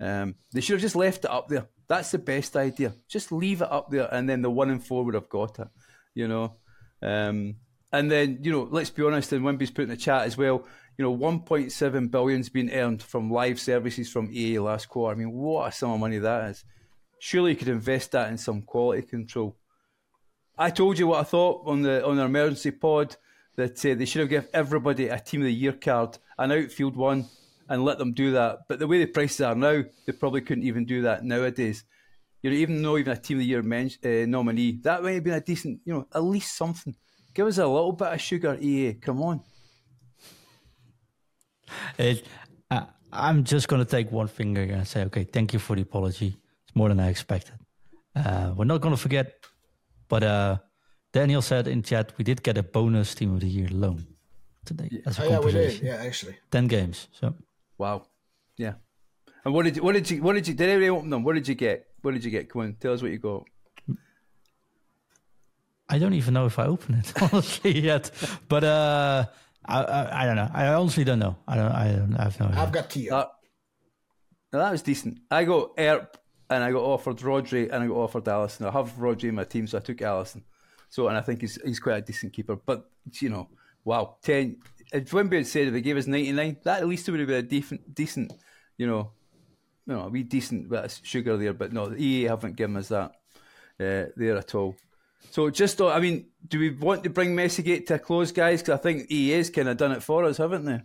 Um, 0.00 0.34
they 0.52 0.60
should 0.60 0.74
have 0.74 0.82
just 0.82 0.96
left 0.96 1.24
it 1.24 1.30
up 1.30 1.48
there. 1.48 1.68
That's 1.86 2.10
the 2.10 2.18
best 2.18 2.56
idea. 2.56 2.94
Just 3.08 3.30
leave 3.30 3.62
it 3.62 3.70
up 3.70 3.90
there, 3.90 4.12
and 4.12 4.28
then 4.28 4.42
the 4.42 4.50
one 4.50 4.70
in 4.70 4.80
four 4.80 5.04
would 5.04 5.14
have 5.14 5.28
got 5.28 5.58
it. 5.60 5.68
You 6.14 6.26
know, 6.26 6.56
um, 7.00 7.56
and 7.92 8.10
then 8.10 8.40
you 8.42 8.50
know, 8.50 8.68
let's 8.70 8.90
be 8.90 9.04
honest. 9.04 9.32
And 9.32 9.44
Wimby's 9.44 9.70
put 9.70 9.82
in 9.82 9.90
the 9.90 9.96
chat 9.96 10.26
as 10.26 10.36
well. 10.36 10.66
You 10.98 11.04
know, 11.04 11.16
1.7 11.16 12.10
billion's 12.10 12.48
been 12.48 12.70
earned 12.70 13.02
from 13.02 13.30
live 13.30 13.58
services 13.58 14.10
from 14.10 14.30
EA 14.32 14.58
last 14.58 14.88
quarter. 14.88 15.14
I 15.14 15.18
mean, 15.18 15.32
what 15.32 15.68
a 15.68 15.72
sum 15.72 15.92
of 15.92 16.00
money 16.00 16.18
that 16.18 16.50
is. 16.50 16.64
Surely 17.18 17.52
you 17.52 17.56
could 17.56 17.68
invest 17.68 18.12
that 18.12 18.30
in 18.30 18.36
some 18.36 18.62
quality 18.62 19.02
control. 19.02 19.56
I 20.58 20.70
told 20.70 20.98
you 20.98 21.06
what 21.06 21.20
I 21.20 21.24
thought 21.24 21.62
on 21.66 21.82
the 21.82 22.04
on 22.04 22.16
the 22.16 22.24
emergency 22.24 22.72
pod 22.72 23.16
that 23.56 23.84
uh, 23.84 23.94
they 23.94 24.04
should 24.04 24.20
have 24.20 24.30
given 24.30 24.48
everybody 24.52 25.08
a 25.08 25.18
Team 25.18 25.42
of 25.42 25.46
the 25.46 25.52
Year 25.52 25.72
card, 25.72 26.18
an 26.38 26.52
outfield 26.52 26.96
one, 26.96 27.26
and 27.68 27.84
let 27.84 27.98
them 27.98 28.12
do 28.12 28.32
that. 28.32 28.60
But 28.68 28.78
the 28.78 28.86
way 28.86 28.98
the 28.98 29.06
prices 29.06 29.40
are 29.40 29.54
now, 29.54 29.82
they 30.06 30.12
probably 30.12 30.40
couldn't 30.40 30.64
even 30.64 30.84
do 30.84 31.02
that 31.02 31.24
nowadays. 31.24 31.84
You 32.42 32.50
know, 32.50 32.56
even 32.56 32.82
though 32.82 32.98
even 32.98 33.12
a 33.12 33.16
Team 33.16 33.36
of 33.36 33.40
the 33.40 33.46
Year 33.46 33.62
men- 33.62 33.90
uh, 34.04 34.26
nominee, 34.26 34.80
that 34.82 35.02
might 35.02 35.12
have 35.12 35.24
been 35.24 35.34
a 35.34 35.40
decent, 35.40 35.80
you 35.84 35.94
know, 35.94 36.06
at 36.14 36.24
least 36.24 36.56
something. 36.56 36.94
Give 37.34 37.46
us 37.46 37.58
a 37.58 37.66
little 37.66 37.92
bit 37.92 38.12
of 38.12 38.20
sugar, 38.20 38.58
EA. 38.60 38.94
Come 38.94 39.22
on. 39.22 39.40
It, 41.98 42.26
uh, 42.70 42.84
I'm 43.12 43.44
just 43.44 43.68
going 43.68 43.82
to 43.82 43.90
take 43.90 44.10
one 44.10 44.28
finger 44.28 44.62
and 44.62 44.86
say, 44.86 45.04
okay, 45.04 45.24
thank 45.24 45.52
you 45.52 45.58
for 45.58 45.76
the 45.76 45.82
apology. 45.82 46.36
It's 46.66 46.76
more 46.76 46.88
than 46.88 47.00
I 47.00 47.08
expected. 47.08 47.54
Uh, 48.14 48.52
we're 48.56 48.64
not 48.64 48.80
going 48.80 48.94
to 48.94 49.00
forget, 49.00 49.34
but 50.08 50.22
uh, 50.22 50.58
Daniel 51.12 51.42
said 51.42 51.68
in 51.68 51.82
chat 51.82 52.12
we 52.16 52.24
did 52.24 52.42
get 52.42 52.56
a 52.56 52.62
bonus 52.62 53.14
team 53.14 53.34
of 53.34 53.40
the 53.40 53.48
year 53.48 53.68
loan 53.70 54.06
today 54.64 55.02
as 55.06 55.18
a 55.18 55.24
oh, 55.24 55.28
yeah, 55.28 55.38
we 55.38 55.52
did. 55.52 55.80
Yeah, 55.82 55.96
actually, 55.96 56.36
ten 56.50 56.66
games. 56.66 57.08
So 57.12 57.34
wow, 57.78 58.06
yeah. 58.56 58.74
And 59.44 59.52
what 59.54 59.64
did 59.64 59.76
you, 59.76 59.82
what 59.82 59.92
did 59.92 60.10
you 60.10 60.22
what 60.22 60.34
did 60.34 60.48
you 60.48 60.54
did 60.54 60.68
everybody 60.68 60.90
open 60.90 61.10
them? 61.10 61.22
What 61.24 61.34
did 61.34 61.48
you 61.48 61.54
get? 61.54 61.86
What 62.02 62.14
did 62.14 62.24
you 62.24 62.30
get? 62.30 62.48
Come 62.48 62.62
on, 62.62 62.76
tell 62.80 62.92
us 62.92 63.02
what 63.02 63.10
you 63.10 63.18
got. 63.18 63.44
I 65.88 65.98
don't 65.98 66.14
even 66.14 66.32
know 66.32 66.46
if 66.46 66.58
I 66.58 66.66
opened 66.66 67.04
it 67.04 67.22
honestly 67.32 67.78
yet, 67.78 68.10
but 68.48 68.64
uh, 68.64 69.26
I, 69.66 69.82
I, 69.82 70.22
I 70.22 70.26
don't 70.26 70.36
know. 70.36 70.50
I 70.52 70.68
honestly 70.68 71.04
don't 71.04 71.18
know. 71.18 71.36
I 71.46 71.56
don't. 71.56 71.72
I 71.72 71.92
don't. 71.92 72.16
I 72.16 72.22
have 72.24 72.40
no. 72.40 72.46
Idea. 72.46 72.60
I've 72.60 72.72
got 72.72 72.90
Tio. 72.90 73.30
That, 74.52 74.58
that 74.58 74.70
was 74.70 74.82
decent. 74.82 75.18
I 75.30 75.44
got 75.44 75.72
Erp 75.78 76.16
and 76.48 76.64
I 76.64 76.72
got 76.72 76.82
offered 76.82 77.18
Rodri, 77.18 77.70
and 77.70 77.82
I 77.82 77.86
got 77.86 77.96
offered 77.96 78.24
Alisson. 78.24 78.66
I 78.66 78.70
have 78.70 78.92
Rodri 78.96 79.24
in 79.24 79.34
my 79.34 79.44
team, 79.44 79.66
so 79.66 79.78
I 79.78 79.80
took 79.80 79.98
Alisson. 79.98 80.42
So, 80.92 81.08
and 81.08 81.16
I 81.16 81.22
think 81.22 81.40
he's 81.40 81.58
he's 81.64 81.80
quite 81.80 81.96
a 81.96 82.02
decent 82.02 82.34
keeper. 82.34 82.54
But 82.54 82.84
you 83.18 83.30
know, 83.30 83.48
wow, 83.82 84.18
ten. 84.22 84.58
If 84.92 85.10
Wimby 85.10 85.36
had 85.36 85.46
said 85.46 85.68
if 85.68 85.72
they 85.72 85.80
gave 85.80 85.96
us 85.96 86.06
ninety 86.06 86.32
nine, 86.32 86.58
that 86.64 86.82
at 86.82 86.86
least 86.86 87.08
would 87.08 87.18
have 87.18 87.28
been 87.28 87.38
a 87.38 87.42
decent, 87.42 87.94
decent, 87.94 88.30
you 88.76 88.86
know, 88.86 89.10
you 89.86 89.94
know, 89.94 90.02
a 90.02 90.08
wee 90.10 90.22
decent 90.22 90.68
bit 90.68 90.84
of 90.84 91.00
sugar 91.02 91.38
there. 91.38 91.54
But 91.54 91.72
no, 91.72 91.88
the 91.88 91.96
EA 91.96 92.24
haven't 92.24 92.56
given 92.56 92.76
us 92.76 92.88
that 92.88 93.12
uh, 93.80 94.12
there 94.14 94.36
at 94.36 94.54
all. 94.54 94.76
So 95.30 95.48
just, 95.48 95.80
I 95.80 95.98
mean, 95.98 96.26
do 96.46 96.58
we 96.58 96.68
want 96.68 97.04
to 97.04 97.10
bring 97.10 97.34
MessiGate 97.34 97.86
to 97.86 97.94
a 97.94 97.98
close, 97.98 98.30
guys? 98.30 98.60
Because 98.60 98.78
I 98.78 98.82
think 98.82 99.10
EA's 99.10 99.48
kind 99.48 99.70
of 99.70 99.78
done 99.78 99.92
it 99.92 100.02
for 100.02 100.26
us, 100.26 100.36
haven't 100.36 100.66
they? 100.66 100.82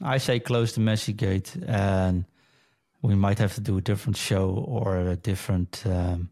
I 0.00 0.18
say 0.18 0.38
close 0.38 0.72
the 0.72 0.82
MessiGate, 0.82 1.68
and 1.68 2.26
we 3.02 3.16
might 3.16 3.40
have 3.40 3.54
to 3.54 3.60
do 3.60 3.78
a 3.78 3.80
different 3.80 4.18
show 4.18 4.50
or 4.50 4.98
a 4.98 5.16
different 5.16 5.82
um, 5.84 6.30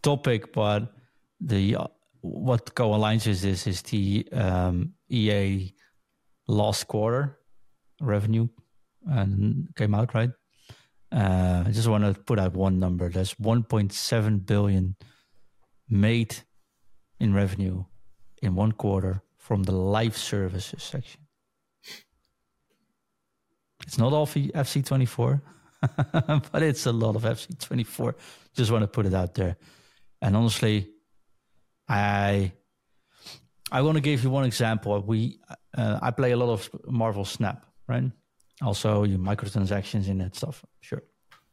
topic. 0.00 0.52
But 0.52 0.92
the 1.40 1.76
what 2.24 2.74
Go 2.74 2.94
Alliance 2.94 3.26
is 3.26 3.44
is 3.44 3.82
the 3.82 4.26
um, 4.32 4.94
EA 5.10 5.74
last 6.48 6.88
quarter 6.88 7.38
revenue 8.00 8.48
and 9.06 9.68
came 9.76 9.94
out 9.94 10.14
right. 10.14 10.30
Uh, 11.12 11.64
I 11.66 11.70
just 11.70 11.86
want 11.86 12.04
to 12.04 12.20
put 12.22 12.38
out 12.38 12.54
one 12.54 12.78
number. 12.78 13.10
There's 13.10 13.34
1.7 13.34 14.46
billion 14.46 14.96
made 15.88 16.36
in 17.20 17.34
revenue 17.34 17.84
in 18.42 18.54
one 18.54 18.72
quarter 18.72 19.22
from 19.36 19.64
the 19.64 19.72
live 19.72 20.16
services 20.16 20.82
section. 20.82 21.20
It's 23.86 23.98
not 23.98 24.14
all 24.14 24.26
FC24, 24.26 25.42
but 26.52 26.62
it's 26.62 26.86
a 26.86 26.92
lot 26.92 27.16
of 27.16 27.22
FC24. 27.24 28.14
Just 28.56 28.70
want 28.70 28.82
to 28.82 28.88
put 28.88 29.04
it 29.04 29.12
out 29.12 29.34
there. 29.34 29.58
And 30.22 30.34
honestly, 30.34 30.93
I 31.88 32.52
I 33.70 33.82
want 33.82 33.96
to 33.96 34.00
give 34.00 34.22
you 34.22 34.30
one 34.30 34.44
example. 34.44 35.00
We 35.00 35.40
uh, 35.76 35.98
I 36.02 36.10
play 36.10 36.32
a 36.32 36.36
lot 36.36 36.50
of 36.50 36.70
Marvel 36.86 37.24
Snap, 37.24 37.66
right? 37.88 38.10
Also, 38.62 39.04
microtransactions 39.04 40.08
in 40.08 40.18
that 40.18 40.36
stuff. 40.36 40.64
Sure. 40.80 41.02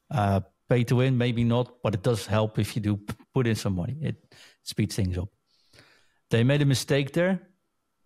Uh, 0.09 0.41
pay 0.69 0.83
to 0.83 0.95
win, 0.97 1.17
maybe 1.17 1.43
not, 1.43 1.81
but 1.83 1.95
it 1.95 2.03
does 2.03 2.25
help 2.25 2.59
if 2.59 2.75
you 2.75 2.81
do 2.81 2.99
put 3.33 3.47
in 3.47 3.55
some 3.55 3.75
money. 3.75 3.97
It 4.01 4.15
speeds 4.63 4.95
things 4.95 5.17
up. 5.17 5.29
They 6.29 6.43
made 6.43 6.61
a 6.61 6.65
mistake 6.65 7.11
there. 7.13 7.41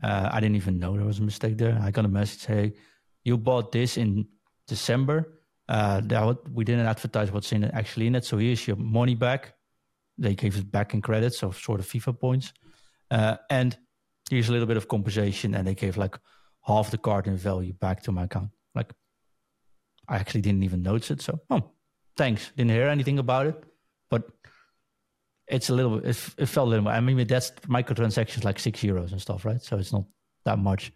Uh, 0.01 0.29
I 0.31 0.39
didn't 0.39 0.55
even 0.55 0.79
know 0.79 0.95
there 0.95 1.05
was 1.05 1.19
a 1.19 1.23
mistake 1.23 1.57
there. 1.57 1.77
I 1.81 1.91
got 1.91 2.05
a 2.05 2.09
message, 2.09 2.45
hey, 2.45 2.73
you 3.23 3.37
bought 3.37 3.71
this 3.71 3.97
in 3.97 4.27
December. 4.67 5.31
Uh, 5.67 5.99
that 6.05 6.49
we 6.51 6.63
didn't 6.63 6.85
advertise 6.85 7.31
what's 7.31 7.51
in 7.51 7.63
it, 7.63 7.71
actually 7.73 8.05
in 8.05 8.15
it. 8.15 8.23
So 8.23 8.37
here's 8.37 8.67
your 8.67 8.77
money 8.77 9.15
back. 9.15 9.55
They 10.17 10.35
gave 10.35 10.57
it 10.57 10.71
back 10.71 10.93
in 10.93 11.01
credits, 11.01 11.39
so 11.39 11.51
sort 11.51 11.79
of 11.79 11.87
FIFA 11.87 12.19
points. 12.19 12.53
Uh, 13.11 13.37
and 13.49 13.77
here's 14.29 14.49
a 14.49 14.51
little 14.51 14.67
bit 14.67 14.77
of 14.77 14.87
compensation, 14.87 15.55
and 15.55 15.67
they 15.67 15.75
gave 15.75 15.97
like 15.97 16.17
half 16.65 16.91
the 16.91 16.97
card 16.97 17.27
in 17.27 17.37
value 17.37 17.73
back 17.73 18.01
to 18.03 18.11
my 18.11 18.23
account. 18.23 18.49
Like, 18.73 18.93
I 20.07 20.15
actually 20.17 20.41
didn't 20.41 20.63
even 20.63 20.81
notice 20.81 21.11
it. 21.11 21.21
So, 21.21 21.39
oh, 21.49 21.71
thanks. 22.17 22.51
Didn't 22.55 22.71
hear 22.71 22.87
anything 22.87 23.19
about 23.19 23.47
it, 23.47 23.63
but 24.09 24.23
it's 25.47 25.69
a 25.69 25.73
little. 25.73 25.97
It, 25.99 26.17
it 26.37 26.45
felt 26.47 26.67
a 26.67 26.69
little. 26.69 26.87
I 26.87 26.99
mean, 26.99 27.27
that's 27.27 27.51
microtransactions 27.67 28.43
like 28.43 28.59
six 28.59 28.81
euros 28.81 29.11
and 29.11 29.21
stuff, 29.21 29.45
right? 29.45 29.61
So 29.61 29.77
it's 29.77 29.93
not 29.93 30.05
that 30.45 30.59
much, 30.59 30.91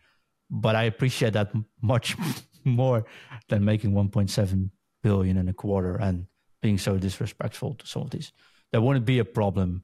but 0.50 0.76
I 0.76 0.84
appreciate 0.84 1.34
that 1.34 1.52
much 1.82 2.16
more 2.64 3.06
than 3.50 3.66
making 3.66 3.92
1.7 3.92 4.70
billion 5.04 5.38
in 5.38 5.50
a 5.50 5.54
quarter 5.54 5.96
and 5.98 6.26
being 6.62 6.78
so 6.78 6.98
disrespectful 6.98 7.76
to 7.76 7.88
some 7.88 8.04
of 8.04 8.10
these. 8.10 8.32
There 8.72 8.82
wouldn't 8.82 9.06
be 9.06 9.20
a 9.20 9.26
problem. 9.26 9.84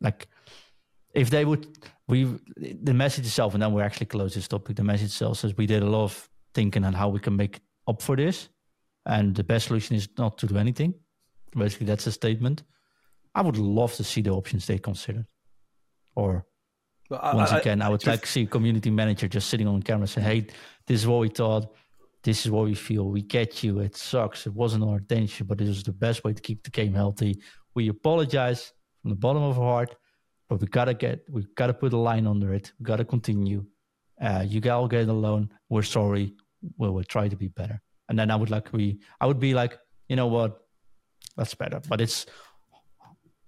Like 0.00 0.28
if 1.14 1.30
they 1.30 1.44
would, 1.44 1.66
we 2.08 2.24
the 2.56 2.94
message 2.94 3.26
itself, 3.26 3.54
and 3.54 3.62
then 3.62 3.72
we're 3.72 3.82
actually 3.82 4.06
close 4.06 4.34
this 4.34 4.48
topic. 4.48 4.76
The 4.76 4.84
message 4.84 5.06
itself 5.06 5.38
says 5.38 5.56
we 5.56 5.66
did 5.66 5.82
a 5.82 5.86
lot 5.86 6.04
of 6.04 6.28
thinking 6.54 6.84
on 6.84 6.92
how 6.92 7.08
we 7.08 7.20
can 7.20 7.36
make 7.36 7.60
up 7.86 8.02
for 8.02 8.16
this, 8.16 8.48
and 9.06 9.34
the 9.34 9.44
best 9.44 9.66
solution 9.66 9.96
is 9.96 10.08
not 10.18 10.38
to 10.38 10.46
do 10.46 10.56
anything. 10.56 10.94
Basically, 11.56 11.86
that's 11.86 12.06
a 12.06 12.12
statement. 12.12 12.62
I 13.34 13.42
would 13.42 13.58
love 13.58 13.94
to 13.94 14.04
see 14.04 14.22
the 14.22 14.30
options 14.30 14.66
they 14.66 14.78
considered, 14.78 15.26
or 16.16 16.46
I, 17.10 17.34
once 17.34 17.52
I, 17.52 17.58
again, 17.58 17.82
I, 17.82 17.86
I 17.86 17.88
would 17.90 18.00
just, 18.00 18.06
like 18.08 18.22
to 18.22 18.26
see 18.26 18.42
a 18.42 18.46
community 18.46 18.90
manager 18.90 19.28
just 19.28 19.48
sitting 19.48 19.68
on 19.68 19.82
camera 19.82 20.06
saying, 20.06 20.26
"Hey, 20.26 20.40
this 20.86 21.00
is 21.00 21.06
what 21.06 21.20
we 21.20 21.28
thought 21.28 21.72
this 22.22 22.44
is 22.44 22.50
what 22.50 22.64
we 22.64 22.74
feel. 22.74 23.08
We 23.08 23.22
get 23.22 23.62
you. 23.62 23.80
It 23.80 23.96
sucks. 23.96 24.46
It 24.46 24.54
wasn't 24.54 24.84
our 24.84 24.98
intention, 24.98 25.46
but 25.46 25.60
it 25.60 25.66
was 25.66 25.82
the 25.82 25.92
best 25.92 26.22
way 26.24 26.32
to 26.32 26.40
keep 26.40 26.62
the 26.62 26.70
game 26.70 26.94
healthy. 26.94 27.40
We 27.74 27.88
apologize 27.88 28.72
from 29.00 29.10
the 29.10 29.16
bottom 29.16 29.42
of 29.42 29.58
our 29.58 29.64
heart, 29.64 29.96
but 30.48 30.60
we 30.60 30.66
gotta 30.66 30.94
get, 30.94 31.24
we 31.28 31.46
gotta 31.54 31.74
put 31.74 31.92
a 31.92 31.96
line 31.96 32.26
under 32.26 32.52
it. 32.52 32.72
We 32.78 32.84
gotta 32.84 33.04
continue. 33.04 33.64
Uh, 34.20 34.44
you 34.46 34.60
all 34.70 34.88
get 34.88 35.08
alone. 35.08 35.50
We're 35.68 35.82
sorry. 35.82 36.34
We 36.78 36.88
will 36.90 37.04
try 37.04 37.28
to 37.28 37.36
be 37.36 37.48
better. 37.48 37.80
And 38.08 38.18
then 38.18 38.30
I 38.30 38.36
would 38.36 38.50
like 38.50 38.72
we, 38.72 39.00
I 39.20 39.26
would 39.26 39.40
be 39.40 39.54
like, 39.54 39.78
you 40.08 40.16
know 40.16 40.26
what, 40.26 40.60
that's 41.36 41.54
better. 41.54 41.80
But 41.88 42.00
it's 42.00 42.26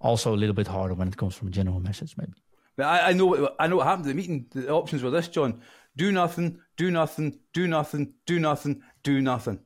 also 0.00 0.34
a 0.34 0.36
little 0.36 0.54
bit 0.54 0.66
harder 0.66 0.94
when 0.94 1.08
it 1.08 1.16
comes 1.16 1.34
from 1.34 1.48
a 1.48 1.50
general 1.50 1.80
message, 1.80 2.14
maybe. 2.16 2.32
But 2.76 2.86
I, 2.86 3.10
I 3.10 3.12
know 3.12 3.26
what 3.26 3.56
I 3.58 3.66
know 3.68 3.76
what 3.76 3.86
happened 3.86 4.06
at 4.06 4.08
the 4.08 4.14
meeting. 4.14 4.46
The 4.50 4.70
options 4.70 5.02
were 5.02 5.10
this, 5.10 5.28
John: 5.28 5.60
do 5.96 6.10
nothing, 6.10 6.58
do 6.76 6.90
nothing, 6.90 7.38
do 7.52 7.68
nothing, 7.68 8.14
do 8.26 8.40
nothing, 8.40 8.82
do 9.02 9.20
nothing. 9.20 9.60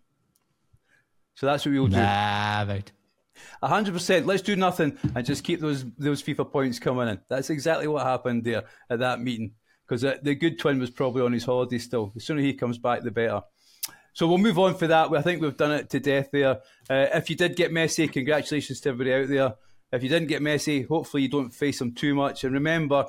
So 1.34 1.46
that's 1.46 1.64
what 1.64 1.72
we'll 1.72 1.86
do. 1.86 1.96
Nah, 1.96 2.64
right. 2.68 2.90
Hundred 3.62 3.94
percent. 3.94 4.26
Let's 4.26 4.42
do 4.42 4.56
nothing 4.56 4.96
and 5.14 5.26
just 5.26 5.44
keep 5.44 5.60
those 5.60 5.84
those 5.98 6.22
FIFA 6.22 6.50
points 6.50 6.78
coming 6.78 7.08
in. 7.08 7.20
That's 7.28 7.50
exactly 7.50 7.88
what 7.88 8.06
happened 8.06 8.44
there 8.44 8.64
at 8.90 9.00
that 9.00 9.20
meeting. 9.20 9.52
Because 9.86 10.02
the 10.22 10.34
good 10.34 10.58
twin 10.58 10.78
was 10.78 10.90
probably 10.90 11.22
on 11.22 11.32
his 11.32 11.44
holiday 11.44 11.78
still. 11.78 12.12
The 12.14 12.20
sooner 12.20 12.42
he 12.42 12.52
comes 12.52 12.76
back, 12.76 13.02
the 13.02 13.10
better. 13.10 13.40
So 14.12 14.26
we'll 14.26 14.38
move 14.38 14.58
on 14.58 14.74
for 14.74 14.86
that. 14.88 15.10
I 15.12 15.22
think 15.22 15.40
we've 15.40 15.56
done 15.56 15.72
it 15.72 15.88
to 15.90 16.00
death 16.00 16.28
there. 16.30 16.58
Uh, 16.90 17.06
if 17.14 17.30
you 17.30 17.36
did 17.36 17.56
get 17.56 17.70
Messi, 17.70 18.12
congratulations 18.12 18.80
to 18.80 18.90
everybody 18.90 19.14
out 19.14 19.28
there. 19.28 19.54
If 19.90 20.02
you 20.02 20.10
didn't 20.10 20.28
get 20.28 20.42
Messi, 20.42 20.86
hopefully 20.86 21.22
you 21.22 21.30
don't 21.30 21.54
face 21.54 21.80
him 21.80 21.94
too 21.94 22.14
much. 22.14 22.44
And 22.44 22.52
remember, 22.52 23.06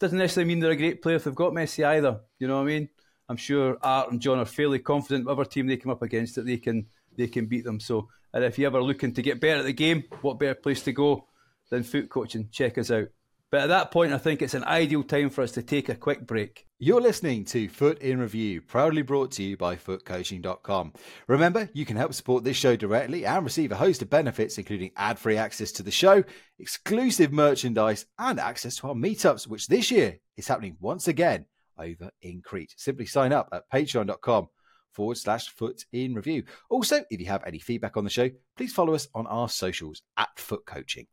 doesn't 0.00 0.18
necessarily 0.18 0.48
mean 0.48 0.60
they're 0.60 0.72
a 0.72 0.76
great 0.76 1.00
player 1.00 1.16
if 1.16 1.24
they've 1.24 1.34
got 1.34 1.52
Messi 1.52 1.86
either. 1.86 2.20
You 2.38 2.48
know 2.48 2.56
what 2.56 2.64
I 2.64 2.66
mean? 2.66 2.88
I'm 3.28 3.36
sure 3.36 3.78
Art 3.82 4.10
and 4.10 4.20
John 4.20 4.38
are 4.38 4.44
fairly 4.44 4.80
confident 4.80 5.24
whatever 5.24 5.44
team 5.44 5.68
they 5.68 5.76
come 5.76 5.92
up 5.92 6.02
against 6.02 6.34
that 6.34 6.44
they 6.44 6.58
can 6.58 6.86
they 7.16 7.28
can 7.28 7.46
beat 7.46 7.64
them. 7.64 7.78
So, 7.78 8.08
and 8.32 8.44
if 8.44 8.58
you're 8.58 8.68
ever 8.68 8.82
looking 8.82 9.12
to 9.14 9.22
get 9.22 9.40
better 9.40 9.60
at 9.60 9.64
the 9.64 9.72
game, 9.72 10.04
what 10.20 10.38
better 10.38 10.54
place 10.54 10.82
to 10.82 10.92
go 10.92 11.26
than 11.70 11.82
FUT 11.82 12.08
Coaching? 12.08 12.48
Check 12.50 12.78
us 12.78 12.90
out. 12.90 13.08
But 13.52 13.60
at 13.60 13.68
that 13.68 13.90
point, 13.90 14.14
I 14.14 14.18
think 14.18 14.40
it's 14.40 14.54
an 14.54 14.64
ideal 14.64 15.02
time 15.02 15.28
for 15.28 15.42
us 15.42 15.52
to 15.52 15.62
take 15.62 15.90
a 15.90 15.94
quick 15.94 16.26
break. 16.26 16.66
You're 16.78 17.02
listening 17.02 17.44
to 17.46 17.68
FUT 17.68 17.98
in 17.98 18.18
Review, 18.18 18.62
proudly 18.62 19.02
brought 19.02 19.30
to 19.32 19.42
you 19.42 19.58
by 19.58 19.76
FUTCoaching.com. 19.76 20.94
Remember, 21.26 21.68
you 21.74 21.84
can 21.84 21.98
help 21.98 22.14
support 22.14 22.44
this 22.44 22.56
show 22.56 22.76
directly 22.76 23.26
and 23.26 23.44
receive 23.44 23.70
a 23.70 23.76
host 23.76 24.00
of 24.00 24.08
benefits, 24.08 24.56
including 24.56 24.92
ad 24.96 25.18
free 25.18 25.36
access 25.36 25.70
to 25.72 25.82
the 25.82 25.90
show, 25.90 26.24
exclusive 26.58 27.30
merchandise, 27.30 28.06
and 28.18 28.40
access 28.40 28.76
to 28.76 28.88
our 28.88 28.94
meetups, 28.94 29.46
which 29.46 29.66
this 29.66 29.90
year 29.90 30.18
is 30.38 30.48
happening 30.48 30.78
once 30.80 31.06
again 31.06 31.44
over 31.78 32.10
in 32.22 32.40
Crete. 32.40 32.72
Simply 32.78 33.04
sign 33.04 33.34
up 33.34 33.50
at 33.52 33.70
patreon.com 33.70 34.48
forward 34.92 35.16
slash 35.16 35.48
foot 35.48 35.84
in 35.92 36.14
review. 36.14 36.44
Also, 36.70 37.04
if 37.10 37.20
you 37.20 37.26
have 37.26 37.44
any 37.44 37.58
feedback 37.58 37.96
on 37.96 38.04
the 38.04 38.10
show, 38.10 38.30
please 38.56 38.72
follow 38.72 38.94
us 38.94 39.08
on 39.14 39.26
our 39.26 39.48
socials 39.48 40.02
at 40.16 40.28
FUT 40.36 40.64
Coaching. 40.66 41.06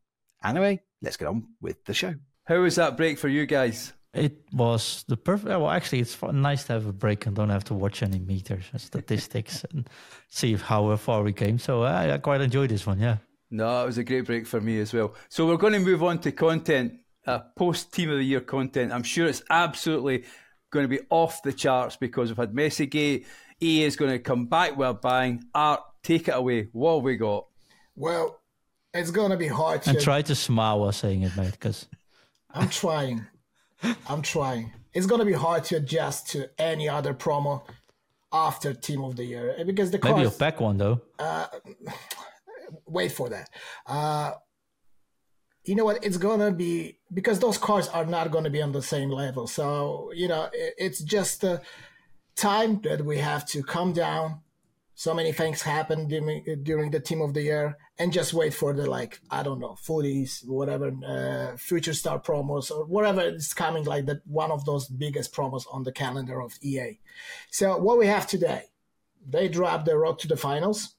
Anyway, 0.44 0.80
let's 1.02 1.16
get 1.16 1.28
on 1.28 1.48
with 1.60 1.84
the 1.84 1.94
show. 1.94 2.14
How 2.44 2.60
was 2.60 2.76
that 2.76 2.96
break 2.96 3.18
for 3.18 3.28
you 3.28 3.46
guys? 3.46 3.92
It 4.12 4.42
was 4.52 5.04
the 5.06 5.16
perfect. 5.16 5.48
Well, 5.48 5.70
actually, 5.70 6.00
it's 6.00 6.20
nice 6.22 6.64
to 6.64 6.72
have 6.72 6.86
a 6.86 6.92
break 6.92 7.26
and 7.26 7.36
don't 7.36 7.50
have 7.50 7.64
to 7.64 7.74
watch 7.74 8.02
any 8.02 8.18
meters 8.18 8.64
and 8.72 8.80
statistics 8.80 9.64
and 9.72 9.88
see 10.28 10.56
how 10.56 10.96
far 10.96 11.22
we 11.22 11.32
came. 11.32 11.58
So 11.58 11.82
I, 11.82 12.14
I 12.14 12.18
quite 12.18 12.40
enjoyed 12.40 12.70
this 12.70 12.86
one. 12.86 12.98
Yeah. 12.98 13.18
No, 13.50 13.82
it 13.82 13.86
was 13.86 13.98
a 13.98 14.04
great 14.04 14.26
break 14.26 14.46
for 14.46 14.60
me 14.60 14.80
as 14.80 14.92
well. 14.92 15.14
So 15.28 15.46
we're 15.46 15.56
going 15.56 15.72
to 15.74 15.80
move 15.80 16.02
on 16.02 16.18
to 16.20 16.32
content, 16.32 16.94
uh, 17.26 17.40
post 17.56 17.92
Team 17.92 18.10
of 18.10 18.18
the 18.18 18.24
Year 18.24 18.40
content. 18.40 18.92
I'm 18.92 19.02
sure 19.02 19.26
it's 19.26 19.42
absolutely 19.50 20.24
going 20.70 20.84
to 20.84 20.88
be 20.88 21.04
off 21.10 21.42
the 21.42 21.52
charts 21.52 21.96
because 21.96 22.30
we've 22.30 22.36
had 22.36 22.52
Messi 22.52 22.88
Gate. 22.88 23.26
E 23.62 23.84
is 23.84 23.96
going 23.96 24.10
to 24.10 24.18
come 24.18 24.46
back 24.46 24.76
with 24.76 24.88
a 24.88 24.94
bang. 24.94 25.44
Art, 25.54 25.80
take 26.02 26.28
it 26.28 26.34
away. 26.34 26.68
What 26.72 26.96
have 26.96 27.04
we 27.04 27.16
got? 27.16 27.46
Well, 27.96 28.40
it's 28.94 29.10
going 29.10 29.30
to 29.30 29.36
be 29.36 29.48
hard 29.48 29.82
to. 29.82 29.90
And 29.90 30.00
try 30.00 30.22
to 30.22 30.34
smile 30.34 30.80
while 30.80 30.92
saying 30.92 31.22
it, 31.22 31.36
mate, 31.36 31.52
because. 31.52 31.86
I'm 32.52 32.68
trying. 32.68 33.26
I'm 34.08 34.22
trying. 34.22 34.72
It's 34.92 35.06
gonna 35.06 35.24
be 35.24 35.32
hard 35.32 35.64
to 35.64 35.76
adjust 35.76 36.30
to 36.30 36.50
any 36.60 36.88
other 36.88 37.14
promo 37.14 37.62
after 38.32 38.74
Team 38.74 39.02
of 39.02 39.16
the 39.16 39.24
Year 39.24 39.54
eh, 39.56 39.64
because 39.64 39.90
the 39.90 39.98
maybe 39.98 40.12
cars, 40.12 40.22
you'll 40.22 40.30
pack 40.32 40.60
one 40.60 40.78
though. 40.78 41.00
Uh, 41.18 41.46
wait 42.86 43.12
for 43.12 43.28
that. 43.28 43.48
Uh, 43.86 44.32
you 45.64 45.74
know 45.74 45.84
what? 45.84 46.04
It's 46.04 46.16
gonna 46.16 46.50
be 46.50 46.98
because 47.12 47.38
those 47.38 47.58
cars 47.58 47.88
are 47.88 48.04
not 48.04 48.30
gonna 48.30 48.50
be 48.50 48.62
on 48.62 48.72
the 48.72 48.82
same 48.82 49.10
level. 49.10 49.46
So 49.46 50.10
you 50.14 50.26
know, 50.26 50.48
it, 50.52 50.74
it's 50.78 51.00
just 51.00 51.44
a 51.44 51.60
time 52.40 52.80
that 52.82 53.04
we 53.04 53.18
have 53.18 53.46
to 53.46 53.62
calm 53.62 53.92
down. 53.92 54.40
So 54.94 55.14
many 55.14 55.32
things 55.32 55.62
happen 55.62 56.08
during, 56.08 56.44
during 56.62 56.90
the 56.90 57.00
Team 57.00 57.22
of 57.22 57.32
the 57.32 57.42
Year, 57.42 57.78
and 57.98 58.12
just 58.12 58.34
wait 58.34 58.52
for 58.52 58.74
the 58.74 58.88
like 58.88 59.20
I 59.30 59.42
don't 59.42 59.60
know 59.60 59.76
foodies, 59.88 60.46
whatever 60.46 60.92
uh, 61.06 61.56
future 61.56 61.94
star 61.94 62.18
promos 62.20 62.70
or 62.70 62.84
whatever 62.84 63.22
is 63.22 63.54
coming 63.54 63.84
like 63.84 64.06
that 64.06 64.20
one 64.26 64.50
of 64.50 64.64
those 64.66 64.88
biggest 64.88 65.34
promos 65.34 65.64
on 65.72 65.84
the 65.84 65.92
calendar 65.92 66.42
of 66.42 66.58
EA. 66.60 66.98
So 67.50 67.78
what 67.78 67.98
we 67.98 68.06
have 68.08 68.26
today, 68.26 68.64
they 69.26 69.48
dropped 69.48 69.86
the 69.86 69.96
road 69.96 70.18
to 70.18 70.28
the 70.28 70.36
finals, 70.36 70.94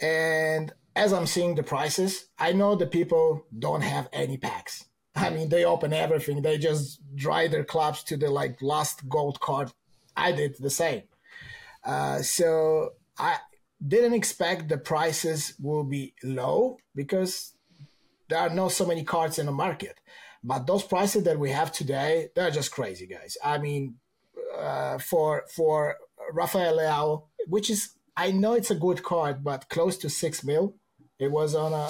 and 0.00 0.72
as 0.96 1.12
I'm 1.12 1.26
seeing 1.26 1.54
the 1.54 1.62
prices, 1.62 2.26
I 2.38 2.52
know 2.52 2.74
the 2.74 2.86
people 2.86 3.46
don't 3.56 3.82
have 3.82 4.08
any 4.12 4.38
packs. 4.38 4.86
I 5.14 5.30
mean, 5.30 5.48
they 5.48 5.64
open 5.64 5.92
everything. 5.92 6.42
They 6.42 6.58
just 6.58 7.00
dry 7.14 7.48
their 7.48 7.64
clubs 7.64 8.02
to 8.04 8.16
the 8.16 8.30
like 8.30 8.60
last 8.60 9.08
gold 9.08 9.38
card. 9.40 9.72
I 10.16 10.32
did 10.32 10.56
the 10.58 10.70
same. 10.70 11.02
Uh, 11.84 12.22
so 12.22 12.90
I 13.18 13.36
didn't 13.86 14.14
expect 14.14 14.68
the 14.68 14.78
prices 14.78 15.54
will 15.60 15.84
be 15.84 16.14
low 16.24 16.78
because 16.94 17.52
there 18.28 18.40
are 18.40 18.50
not 18.50 18.72
so 18.72 18.86
many 18.86 19.04
cards 19.04 19.38
in 19.38 19.46
the 19.46 19.52
market. 19.52 19.98
But 20.42 20.66
those 20.66 20.82
prices 20.82 21.24
that 21.24 21.38
we 21.38 21.50
have 21.50 21.72
today, 21.72 22.28
they're 22.34 22.50
just 22.50 22.70
crazy, 22.70 23.06
guys. 23.06 23.36
I 23.44 23.58
mean, 23.58 23.96
uh, 24.56 24.98
for 24.98 25.44
for 25.54 25.96
Rafael 26.32 26.78
Leao, 26.78 27.24
which 27.48 27.68
is 27.70 27.96
I 28.16 28.30
know 28.30 28.54
it's 28.54 28.70
a 28.70 28.74
good 28.74 29.02
card, 29.02 29.44
but 29.44 29.68
close 29.68 29.96
to 29.98 30.08
six 30.08 30.42
mil. 30.44 30.74
It 31.18 31.30
was 31.30 31.54
on 31.54 31.72
a. 31.72 31.88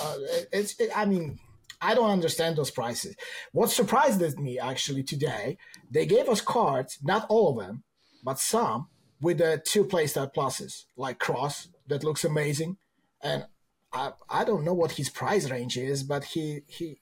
It's. 0.52 0.78
It, 0.80 0.90
I 0.96 1.04
mean, 1.04 1.38
I 1.80 1.94
don't 1.94 2.10
understand 2.10 2.56
those 2.56 2.70
prices. 2.70 3.16
What 3.52 3.70
surprised 3.70 4.38
me 4.38 4.58
actually 4.58 5.02
today, 5.02 5.58
they 5.90 6.06
gave 6.06 6.28
us 6.28 6.40
cards, 6.40 6.98
not 7.02 7.26
all 7.28 7.50
of 7.50 7.66
them, 7.66 7.82
but 8.26 8.40
some 8.40 8.88
with 9.20 9.38
the 9.38 9.62
two 9.64 9.84
playstyle 9.84 10.34
pluses, 10.34 10.84
like 10.96 11.20
Kroos, 11.20 11.68
that 11.86 12.02
looks 12.02 12.24
amazing, 12.24 12.76
and 13.22 13.46
I 13.92 14.10
I 14.28 14.44
don't 14.44 14.64
know 14.64 14.74
what 14.74 14.92
his 14.92 15.08
price 15.08 15.48
range 15.48 15.78
is, 15.78 16.02
but 16.02 16.24
he 16.24 16.62
he, 16.66 16.98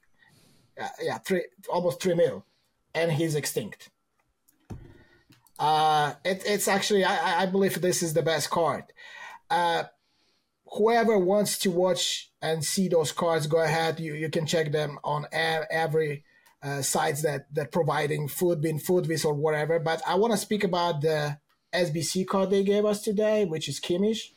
uh, 0.81 0.89
yeah, 1.03 1.19
three 1.19 1.47
almost 1.73 2.03
three 2.03 2.15
mil, 2.15 2.45
and 2.95 3.11
he's 3.11 3.35
extinct. 3.35 3.89
Uh, 5.59 6.13
it, 6.25 6.43
it's 6.45 6.69
actually 6.69 7.05
I, 7.05 7.43
I 7.43 7.47
believe 7.47 7.81
this 7.81 8.03
is 8.03 8.13
the 8.13 8.23
best 8.23 8.51
card. 8.51 8.85
Uh, 9.49 9.85
whoever 10.77 11.19
wants 11.19 11.59
to 11.61 11.71
watch 11.71 12.31
and 12.43 12.63
see 12.63 12.89
those 12.89 13.13
cards, 13.13 13.47
go 13.47 13.61
ahead. 13.63 13.99
You 13.99 14.13
you 14.13 14.29
can 14.29 14.45
check 14.45 14.73
them 14.73 14.99
on 15.03 15.27
every 15.33 16.25
uh, 16.65 16.81
sites 16.81 17.23
that 17.23 17.53
that 17.55 17.71
providing 17.71 18.27
food, 18.27 18.63
being 18.63 18.81
Futwiz 18.81 19.25
or 19.25 19.35
whatever. 19.35 19.79
But 19.79 20.01
I 20.07 20.15
want 20.15 20.33
to 20.33 20.39
speak 20.39 20.65
about 20.65 21.03
the 21.03 21.39
SBC 21.75 22.27
card 22.27 22.51
they 22.51 22.65
gave 22.65 22.85
us 22.85 23.03
today, 23.03 23.45
which 23.45 23.69
is 23.69 23.81
Kimmich. 23.81 24.31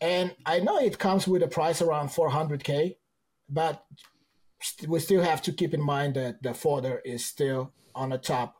And 0.00 0.34
I 0.46 0.60
know 0.60 0.78
it 0.78 0.98
comes 0.98 1.26
with 1.26 1.42
a 1.42 1.48
price 1.48 1.82
around 1.82 2.08
400k, 2.08 2.96
but 3.48 3.84
we 4.86 5.00
still 5.00 5.22
have 5.22 5.42
to 5.42 5.52
keep 5.52 5.74
in 5.74 5.82
mind 5.82 6.14
that 6.14 6.42
the 6.42 6.54
fodder 6.54 7.00
is 7.04 7.24
still 7.24 7.72
on 7.94 8.10
the 8.10 8.18
top 8.18 8.56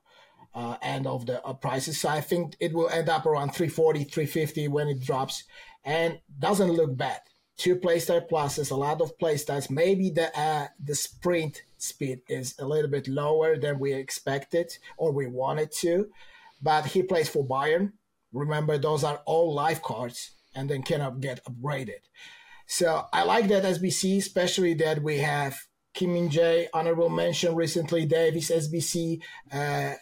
uh, 0.55 0.77
end 0.83 1.07
of 1.07 1.27
the 1.27 1.43
uh, 1.45 1.53
prices. 1.55 2.01
So 2.01 2.09
I 2.09 2.21
think 2.21 2.57
it 2.61 2.73
will 2.73 2.89
end 2.89 3.09
up 3.09 3.27
around 3.27 3.51
340, 3.51 4.05
350 4.05 4.69
when 4.69 4.89
it 4.89 5.01
drops, 5.01 5.45
and 5.85 6.21
doesn't 6.39 6.73
look 6.73 6.97
bad. 6.97 7.21
Two 7.57 7.77
playstyle 7.77 8.27
pluses, 8.27 8.71
a 8.71 8.75
lot 8.75 9.01
of 9.01 9.17
playstyles. 9.19 9.71
Maybe 9.71 10.11
the 10.11 10.37
uh, 10.39 10.69
the 10.83 10.95
sprint 10.95 11.63
speed 11.83 12.21
is 12.29 12.55
a 12.59 12.67
little 12.67 12.91
bit 12.91 13.09
lower 13.09 13.57
than 13.57 13.79
we 13.79 13.93
expected 13.93 14.77
or 14.97 15.13
we 15.13 15.27
wanted 15.27 15.73
to, 15.73 16.09
but 16.63 16.87
he 16.87 17.03
plays 17.03 17.29
for 17.29 17.45
Bayern. 17.47 17.93
Remember, 18.33 18.79
those 18.79 19.05
are 19.05 19.23
all 19.27 19.53
life 19.55 19.83
cards 19.83 20.33
and 20.55 20.69
then 20.69 20.83
cannot 20.83 21.21
get 21.21 21.45
upgraded. 21.45 22.03
So 22.67 23.07
I 23.13 23.25
like 23.25 23.49
that 23.49 23.65
SBC, 23.65 24.19
especially 24.19 24.75
that 24.75 25.03
we 25.03 25.19
have 25.19 25.57
Kim 25.93 26.15
Min 26.15 26.29
Jae, 26.29 26.69
honorable 26.73 27.09
mention 27.09 27.55
recently, 27.55 28.07
Davies 28.07 28.51
SBC. 28.51 29.21
Uh, 29.53 29.95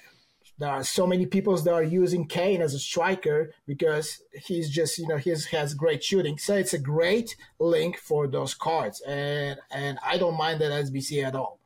there 0.59 0.69
are 0.69 0.85
so 0.85 1.07
many 1.07 1.25
people 1.25 1.57
that 1.57 1.73
are 1.73 1.83
using 1.83 2.27
Kane 2.27 2.61
as 2.61 2.75
a 2.75 2.79
striker 2.79 3.55
because 3.67 4.21
he's 4.45 4.69
just, 4.69 4.99
you 4.99 5.07
know, 5.07 5.17
he 5.17 5.31
has 5.31 5.75
great 5.75 6.03
shooting. 6.03 6.37
So 6.37 6.57
it's 6.57 6.75
a 6.75 6.79
great 6.79 7.37
link 7.61 7.97
for 7.97 8.27
those 8.27 8.55
cards. 8.55 9.01
And, 9.03 9.59
and 9.71 9.99
I 10.05 10.19
don't 10.19 10.37
mind 10.37 10.61
that 10.61 10.73
SBC 10.73 11.25
at 11.25 11.37
all. 11.37 11.58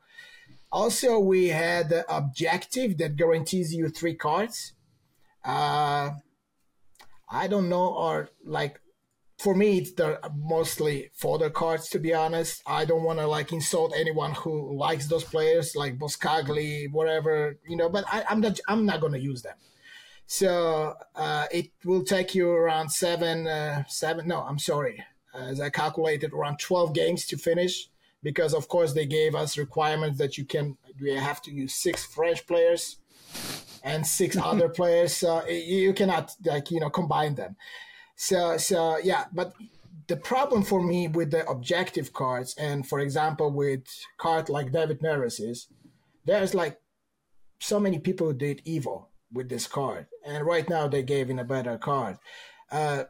Also, 0.73 1.19
we 1.19 1.49
had 1.49 1.89
the 1.89 2.03
objective 2.11 2.97
that 2.97 3.15
guarantees 3.15 3.75
you 3.75 3.89
three 3.89 4.15
cards. 4.15 4.73
Uh, 5.45 6.09
I 7.29 7.47
don't 7.47 7.69
know, 7.69 7.93
or 7.93 8.29
like 8.43 8.79
for 9.37 9.53
me, 9.53 9.77
it's 9.77 9.91
the 9.93 10.19
mostly 10.35 11.11
fodder 11.13 11.51
cards. 11.51 11.89
To 11.89 11.99
be 11.99 12.11
honest, 12.11 12.63
I 12.65 12.85
don't 12.85 13.03
want 13.03 13.19
to 13.19 13.27
like 13.27 13.53
insult 13.53 13.93
anyone 13.95 14.31
who 14.31 14.75
likes 14.75 15.05
those 15.05 15.23
players, 15.23 15.75
like 15.75 15.99
Boscagli, 15.99 16.87
whatever 16.91 17.59
you 17.67 17.77
know. 17.77 17.87
But 17.87 18.05
I, 18.11 18.23
am 18.31 18.41
not. 18.41 18.59
I'm 18.67 18.87
not 18.87 18.99
to 18.99 19.19
use 19.19 19.43
them. 19.43 19.57
So 20.25 20.95
uh, 21.15 21.45
it 21.51 21.69
will 21.85 22.03
take 22.03 22.33
you 22.33 22.49
around 22.49 22.89
seven, 22.89 23.45
uh, 23.45 23.83
seven. 23.87 24.27
No, 24.27 24.41
I'm 24.41 24.57
sorry. 24.57 25.03
As 25.35 25.61
I 25.61 25.69
calculated, 25.69 26.33
around 26.33 26.57
12 26.57 26.93
games 26.93 27.25
to 27.27 27.37
finish, 27.37 27.89
because 28.23 28.53
of 28.53 28.67
course 28.67 28.93
they 28.93 29.05
gave 29.05 29.35
us 29.35 29.57
requirements 29.57 30.17
that 30.17 30.37
you 30.37 30.45
can. 30.45 30.77
You 30.97 31.19
have 31.19 31.41
to 31.43 31.51
use 31.51 31.75
six 31.75 32.05
French 32.05 32.47
players 32.47 32.97
and 33.83 34.07
six 34.07 34.37
other 34.37 34.69
players. 34.69 35.13
So 35.15 35.45
you 35.47 35.93
cannot 35.93 36.31
like 36.45 36.71
you 36.71 36.79
know 36.79 36.89
combine 36.89 37.35
them. 37.35 37.55
So 38.15 38.57
so 38.57 38.97
yeah, 38.97 39.25
but 39.31 39.53
the 40.07 40.17
problem 40.17 40.63
for 40.63 40.81
me 40.81 41.07
with 41.07 41.31
the 41.31 41.47
objective 41.47 42.13
cards, 42.13 42.55
and 42.57 42.87
for 42.87 42.99
example 42.99 43.51
with 43.51 43.83
card 44.17 44.49
like 44.49 44.71
David 44.71 45.01
Neres 45.01 45.39
is, 45.39 45.67
there's 46.25 46.53
like 46.53 46.79
so 47.59 47.79
many 47.79 47.99
people 47.99 48.27
who 48.27 48.33
did 48.33 48.63
Evo 48.65 49.05
with 49.31 49.49
this 49.49 49.67
card, 49.67 50.07
and 50.25 50.45
right 50.45 50.69
now 50.69 50.87
they 50.87 51.03
gave 51.03 51.29
in 51.29 51.39
a 51.39 51.43
better 51.43 51.77
card. 51.77 52.17
Uh, 52.71 53.03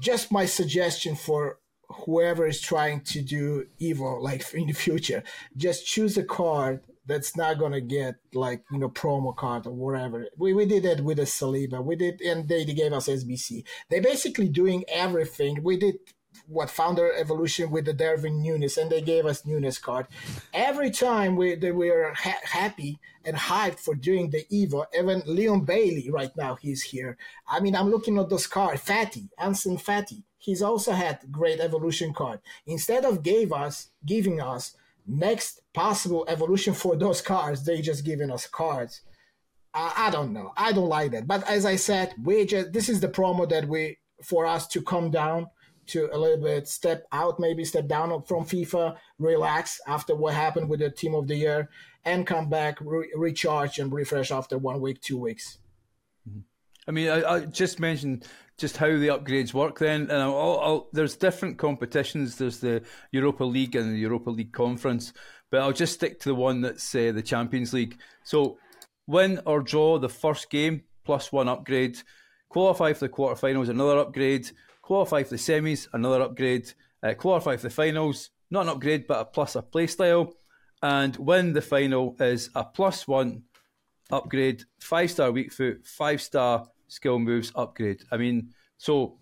just 0.00 0.32
my 0.32 0.46
suggestion 0.46 1.16
for 1.16 1.59
whoever 1.90 2.46
is 2.46 2.60
trying 2.60 3.00
to 3.02 3.20
do 3.20 3.66
Evo 3.80 4.20
like 4.20 4.44
in 4.54 4.66
the 4.66 4.72
future 4.72 5.22
just 5.56 5.86
choose 5.86 6.16
a 6.16 6.24
card 6.24 6.80
that's 7.10 7.36
not 7.36 7.58
gonna 7.58 7.80
get 7.80 8.16
like 8.34 8.62
you 8.70 8.78
know 8.78 8.88
promo 8.88 9.34
card 9.34 9.66
or 9.66 9.72
whatever. 9.72 10.26
We 10.38 10.54
we 10.54 10.64
did 10.64 10.84
that 10.84 11.00
with 11.02 11.18
a 11.18 11.22
Saliba. 11.22 11.84
We 11.84 11.96
did, 11.96 12.20
and 12.20 12.48
they, 12.48 12.64
they 12.64 12.72
gave 12.74 12.92
us 12.92 13.08
SBC. 13.08 13.64
They 13.88 14.00
basically 14.00 14.48
doing 14.48 14.84
everything. 14.88 15.62
We 15.62 15.76
did 15.76 15.96
what 16.46 16.70
founder 16.70 17.12
evolution 17.12 17.70
with 17.70 17.84
the 17.86 17.92
Darwin 17.92 18.40
Nunez, 18.42 18.76
and 18.76 18.90
they 18.90 19.02
gave 19.02 19.26
us 19.26 19.44
Nunez 19.44 19.78
card. 19.78 20.06
Every 20.54 20.90
time 20.90 21.34
we 21.34 21.56
they 21.56 21.72
were 21.72 22.12
ha- 22.14 22.44
happy 22.44 23.00
and 23.24 23.36
hyped 23.36 23.80
for 23.80 23.94
doing 23.94 24.30
the 24.30 24.44
Evo. 24.52 24.84
Even 24.96 25.22
Leon 25.26 25.64
Bailey 25.64 26.10
right 26.10 26.34
now 26.36 26.54
he's 26.54 26.82
here. 26.82 27.16
I 27.48 27.60
mean, 27.60 27.74
I'm 27.74 27.90
looking 27.90 28.18
at 28.18 28.28
those 28.28 28.46
cards. 28.46 28.82
Fati, 28.82 29.28
Ansu 29.38 29.82
Fati. 29.82 30.22
He's 30.40 30.62
also 30.62 30.92
had 30.92 31.20
great 31.30 31.60
evolution 31.60 32.14
card. 32.14 32.40
Instead 32.66 33.04
of 33.04 33.22
gave 33.22 33.52
us 33.52 33.90
giving 34.06 34.40
us 34.40 34.74
next 35.06 35.60
possible 35.74 36.24
evolution 36.28 36.72
for 36.72 36.96
those 36.96 37.20
cards, 37.20 37.64
they 37.64 37.82
just 37.82 38.06
giving 38.06 38.30
us 38.30 38.46
cards. 38.46 39.02
I, 39.74 39.92
I 40.06 40.10
don't 40.10 40.32
know. 40.32 40.52
I 40.56 40.72
don't 40.72 40.88
like 40.88 41.10
that. 41.10 41.26
But 41.26 41.46
as 41.46 41.66
I 41.66 41.76
said, 41.76 42.14
we 42.24 42.46
just 42.46 42.72
this 42.72 42.88
is 42.88 43.00
the 43.00 43.08
promo 43.08 43.46
that 43.50 43.68
we 43.68 43.98
for 44.24 44.46
us 44.46 44.66
to 44.68 44.80
come 44.80 45.10
down 45.10 45.48
to 45.88 46.08
a 46.10 46.16
little 46.16 46.42
bit 46.42 46.66
step 46.68 47.06
out, 47.12 47.38
maybe 47.38 47.64
step 47.64 47.86
down 47.86 48.22
from 48.22 48.44
FIFA, 48.44 48.96
relax 49.18 49.78
after 49.86 50.16
what 50.16 50.32
happened 50.32 50.70
with 50.70 50.80
the 50.80 50.90
team 50.90 51.14
of 51.14 51.28
the 51.28 51.36
year, 51.36 51.68
and 52.04 52.26
come 52.26 52.48
back, 52.48 52.78
re- 52.80 53.12
recharge, 53.14 53.78
and 53.78 53.92
refresh 53.92 54.30
after 54.30 54.56
one 54.56 54.80
week, 54.80 55.02
two 55.02 55.18
weeks. 55.18 55.58
I 56.88 56.92
mean, 56.92 57.08
I, 57.08 57.22
I, 57.22 57.40
just 57.44 57.78
mentioned 57.78 58.26
just 58.58 58.76
how 58.76 58.86
the 58.86 59.08
upgrades 59.08 59.54
work 59.54 59.78
then. 59.78 60.02
And 60.02 60.22
I'll, 60.22 60.60
I'll, 60.60 60.88
there's 60.92 61.16
different 61.16 61.58
competitions. 61.58 62.36
There's 62.36 62.58
the 62.58 62.82
Europa 63.12 63.44
League 63.44 63.76
and 63.76 63.94
the 63.94 63.98
Europa 63.98 64.30
League 64.30 64.52
Conference, 64.52 65.12
but 65.50 65.60
I'll 65.60 65.72
just 65.72 65.94
stick 65.94 66.20
to 66.20 66.30
the 66.30 66.34
one 66.34 66.60
that's 66.60 66.94
uh, 66.94 67.12
the 67.12 67.22
Champions 67.22 67.72
League. 67.72 67.98
So 68.24 68.58
win 69.06 69.40
or 69.46 69.62
draw 69.62 69.98
the 69.98 70.08
first 70.08 70.50
game 70.50 70.82
plus 71.04 71.32
one 71.32 71.48
upgrade. 71.48 71.98
Qualify 72.48 72.92
for 72.92 73.06
the 73.06 73.08
quarterfinals, 73.08 73.68
another 73.68 73.98
upgrade. 73.98 74.50
Qualify 74.82 75.22
for 75.22 75.30
the 75.30 75.36
semis, 75.36 75.88
another 75.92 76.22
upgrade. 76.22 76.72
Uh, 77.02 77.14
qualify 77.14 77.56
for 77.56 77.62
the 77.62 77.70
finals, 77.70 78.30
not 78.50 78.62
an 78.62 78.68
upgrade, 78.70 79.06
but 79.06 79.20
a 79.20 79.24
plus 79.24 79.56
a 79.56 79.62
playstyle. 79.62 80.32
And 80.82 81.16
win 81.16 81.52
the 81.52 81.62
final 81.62 82.16
is 82.20 82.50
a 82.54 82.64
plus 82.64 83.06
one 83.06 83.44
upgrade, 84.10 84.64
five 84.80 85.10
star 85.10 85.30
weak 85.30 85.52
foot, 85.52 85.86
five 85.86 86.20
star 86.20 86.66
skill 86.90 87.18
moves 87.18 87.52
upgrade. 87.54 88.02
I 88.10 88.16
mean, 88.16 88.50
so 88.76 89.18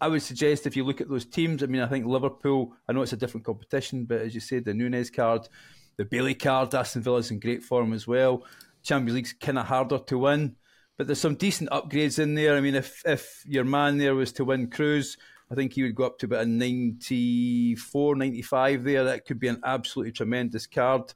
I 0.00 0.08
would 0.08 0.22
suggest 0.22 0.66
if 0.66 0.76
you 0.76 0.84
look 0.84 1.00
at 1.00 1.08
those 1.08 1.24
teams, 1.24 1.62
I 1.62 1.66
mean, 1.66 1.80
I 1.80 1.86
think 1.86 2.06
Liverpool, 2.06 2.74
I 2.88 2.92
know 2.92 3.02
it's 3.02 3.12
a 3.12 3.16
different 3.16 3.46
competition, 3.46 4.04
but 4.04 4.20
as 4.20 4.34
you 4.34 4.40
said, 4.40 4.64
the 4.64 4.74
Nunez 4.74 5.10
card, 5.10 5.48
the 5.96 6.04
Bailey 6.04 6.34
card, 6.34 6.74
Aston 6.74 7.02
Villa's 7.02 7.30
in 7.30 7.38
great 7.38 7.62
form 7.62 7.92
as 7.92 8.06
well. 8.06 8.44
Champions 8.82 9.14
League's 9.14 9.32
kind 9.32 9.58
of 9.58 9.66
harder 9.66 9.98
to 9.98 10.18
win, 10.18 10.56
but 10.98 11.06
there's 11.06 11.20
some 11.20 11.36
decent 11.36 11.70
upgrades 11.70 12.18
in 12.18 12.34
there. 12.34 12.56
I 12.56 12.60
mean, 12.60 12.74
if 12.74 13.02
if 13.06 13.44
your 13.46 13.64
man 13.64 13.98
there 13.98 14.14
was 14.14 14.32
to 14.32 14.44
win 14.44 14.70
Kroos, 14.70 15.16
I 15.52 15.54
think 15.54 15.74
he 15.74 15.82
would 15.82 15.94
go 15.94 16.04
up 16.04 16.18
to 16.18 16.26
about 16.26 16.42
a 16.42 16.46
94, 16.46 18.16
95 18.16 18.84
there. 18.84 19.04
That 19.04 19.26
could 19.26 19.38
be 19.38 19.48
an 19.48 19.60
absolutely 19.64 20.12
tremendous 20.12 20.66
card. 20.66 21.12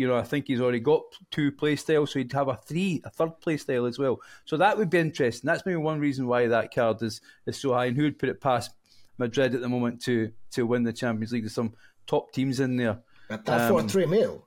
You 0.00 0.08
know, 0.08 0.16
I 0.16 0.22
think 0.22 0.46
he's 0.46 0.62
already 0.62 0.80
got 0.80 1.02
two 1.30 1.52
play 1.52 1.76
styles, 1.76 2.12
so 2.12 2.20
he'd 2.20 2.32
have 2.32 2.48
a 2.48 2.56
three, 2.56 3.02
a 3.04 3.10
third 3.10 3.38
play 3.42 3.58
style 3.58 3.84
as 3.84 3.98
well. 3.98 4.18
So 4.46 4.56
that 4.56 4.78
would 4.78 4.88
be 4.88 4.96
interesting. 4.96 5.46
That's 5.46 5.66
maybe 5.66 5.76
one 5.76 6.00
reason 6.00 6.26
why 6.26 6.46
that 6.46 6.74
card 6.74 7.02
is, 7.02 7.20
is 7.44 7.60
so 7.60 7.74
high. 7.74 7.84
And 7.84 7.96
who 7.98 8.04
would 8.04 8.18
put 8.18 8.30
it 8.30 8.40
past 8.40 8.70
Madrid 9.18 9.54
at 9.54 9.60
the 9.60 9.68
moment 9.68 10.00
to 10.04 10.32
to 10.52 10.64
win 10.64 10.84
the 10.84 10.92
Champions 10.94 11.32
League? 11.32 11.42
There's 11.42 11.52
some 11.52 11.74
top 12.06 12.32
teams 12.32 12.60
in 12.60 12.78
there. 12.78 12.98
That 13.28 13.44
for 13.44 13.78
Um, 13.78 13.88
three 13.88 14.06
mil. 14.06 14.46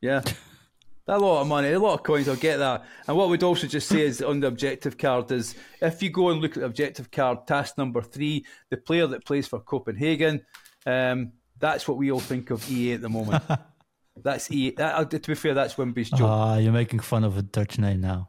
Yeah. 0.00 0.22
That 1.04 1.20
lot 1.20 1.42
of 1.42 1.46
money, 1.46 1.70
a 1.70 1.78
lot 1.78 1.92
of 1.92 2.02
coins, 2.02 2.26
I'll 2.26 2.36
get 2.36 2.56
that. 2.56 2.86
And 3.06 3.18
what 3.18 3.28
we'd 3.28 3.42
also 3.42 3.66
just 3.66 3.86
say 3.86 4.00
is 4.00 4.22
on 4.22 4.40
the 4.40 4.46
objective 4.46 4.96
card 4.96 5.30
is 5.30 5.56
if 5.82 6.02
you 6.02 6.08
go 6.08 6.30
and 6.30 6.40
look 6.40 6.52
at 6.52 6.60
the 6.60 6.66
objective 6.66 7.10
card, 7.10 7.46
task 7.46 7.76
number 7.76 8.00
three, 8.00 8.46
the 8.70 8.78
player 8.78 9.06
that 9.08 9.26
plays 9.26 9.46
for 9.46 9.60
Copenhagen, 9.60 10.40
um, 10.86 11.32
that's 11.58 11.86
what 11.86 11.98
we 11.98 12.10
all 12.10 12.20
think 12.20 12.50
of 12.50 12.70
EA 12.70 12.94
at 12.94 13.02
the 13.02 13.10
moment. 13.10 13.42
that's 14.22 14.50
EA. 14.50 14.70
That, 14.72 14.94
uh, 14.94 15.04
to 15.04 15.18
be 15.18 15.34
fair, 15.34 15.54
that's 15.54 15.74
Wimby's 15.74 16.10
joke. 16.10 16.20
Ah, 16.22 16.56
you're 16.58 16.72
making 16.72 17.00
fun 17.00 17.24
of 17.24 17.36
a 17.36 17.42
Dutch 17.42 17.78
name 17.78 18.00
now. 18.00 18.28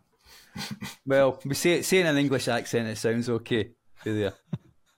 Well, 1.05 1.39
we 1.45 1.55
say 1.55 1.71
it, 1.79 1.85
say 1.85 1.99
in 1.99 2.07
an 2.07 2.17
English 2.17 2.47
accent, 2.47 2.87
it 2.87 2.97
sounds 2.97 3.29
okay. 3.29 3.71
There. 4.03 4.33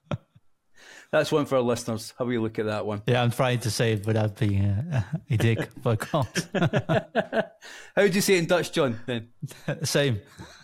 that's 1.11 1.31
one 1.31 1.45
for 1.45 1.55
our 1.57 1.61
listeners. 1.61 2.13
Have 2.17 2.29
a 2.29 2.37
look 2.37 2.59
at 2.59 2.65
that 2.65 2.85
one. 2.85 3.01
Yeah, 3.05 3.21
I'm 3.23 3.31
trying 3.31 3.59
to 3.59 3.71
say 3.71 3.93
it 3.93 4.05
without 4.05 4.37
being 4.37 4.63
a, 4.63 5.05
a 5.29 5.37
dick, 5.37 5.69
but 5.83 6.01
I 6.01 6.05
can't. 6.05 7.53
How 7.95 8.03
would 8.03 8.15
you 8.15 8.21
say 8.21 8.35
it 8.35 8.39
in 8.39 8.45
Dutch, 8.45 8.71
John? 8.71 8.99
Then 9.05 9.29
Same. 9.83 10.21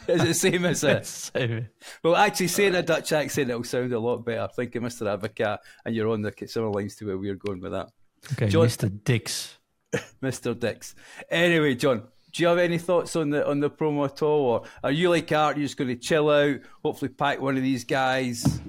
is 0.07 0.21
it 0.21 0.27
the 0.27 0.33
same 0.33 0.65
as 0.65 0.83
it? 0.83 1.05
Same. 1.05 1.67
Well, 2.03 2.15
actually, 2.15 2.47
saying 2.47 2.75
a 2.75 2.83
Dutch 2.83 3.11
accent, 3.11 3.49
it'll 3.49 3.63
sound 3.63 3.91
a 3.93 3.99
lot 3.99 4.23
better. 4.25 4.47
Thank 4.55 4.75
you, 4.75 4.81
Mr. 4.81 5.05
Advocaat, 5.17 5.57
and 5.85 5.95
you're 5.95 6.09
on 6.09 6.21
the 6.21 6.33
similar 6.47 6.71
lines 6.71 6.95
to 6.97 7.05
where 7.07 7.17
we're 7.17 7.35
going 7.35 7.59
with 7.59 7.71
that. 7.71 7.89
Okay, 8.33 8.47
John- 8.47 8.65
Mr. 8.67 9.03
Dix. 9.03 9.57
Mr. 10.21 10.57
Dix. 10.57 10.95
Anyway, 11.29 11.75
John, 11.75 12.03
do 12.33 12.43
you 12.43 12.49
have 12.49 12.57
any 12.57 12.77
thoughts 12.77 13.15
on 13.15 13.29
the 13.29 13.47
on 13.47 13.59
the 13.59 13.69
promo 13.69 14.05
at 14.05 14.21
all, 14.21 14.45
or 14.45 14.63
are 14.83 14.91
you 14.91 15.09
like 15.09 15.31
Art? 15.31 15.57
You're 15.57 15.65
just 15.65 15.77
going 15.77 15.89
to 15.89 15.95
chill 15.95 16.29
out, 16.29 16.59
hopefully 16.83 17.09
pack 17.09 17.41
one 17.41 17.57
of 17.57 17.63
these 17.63 17.83
guys. 17.83 18.59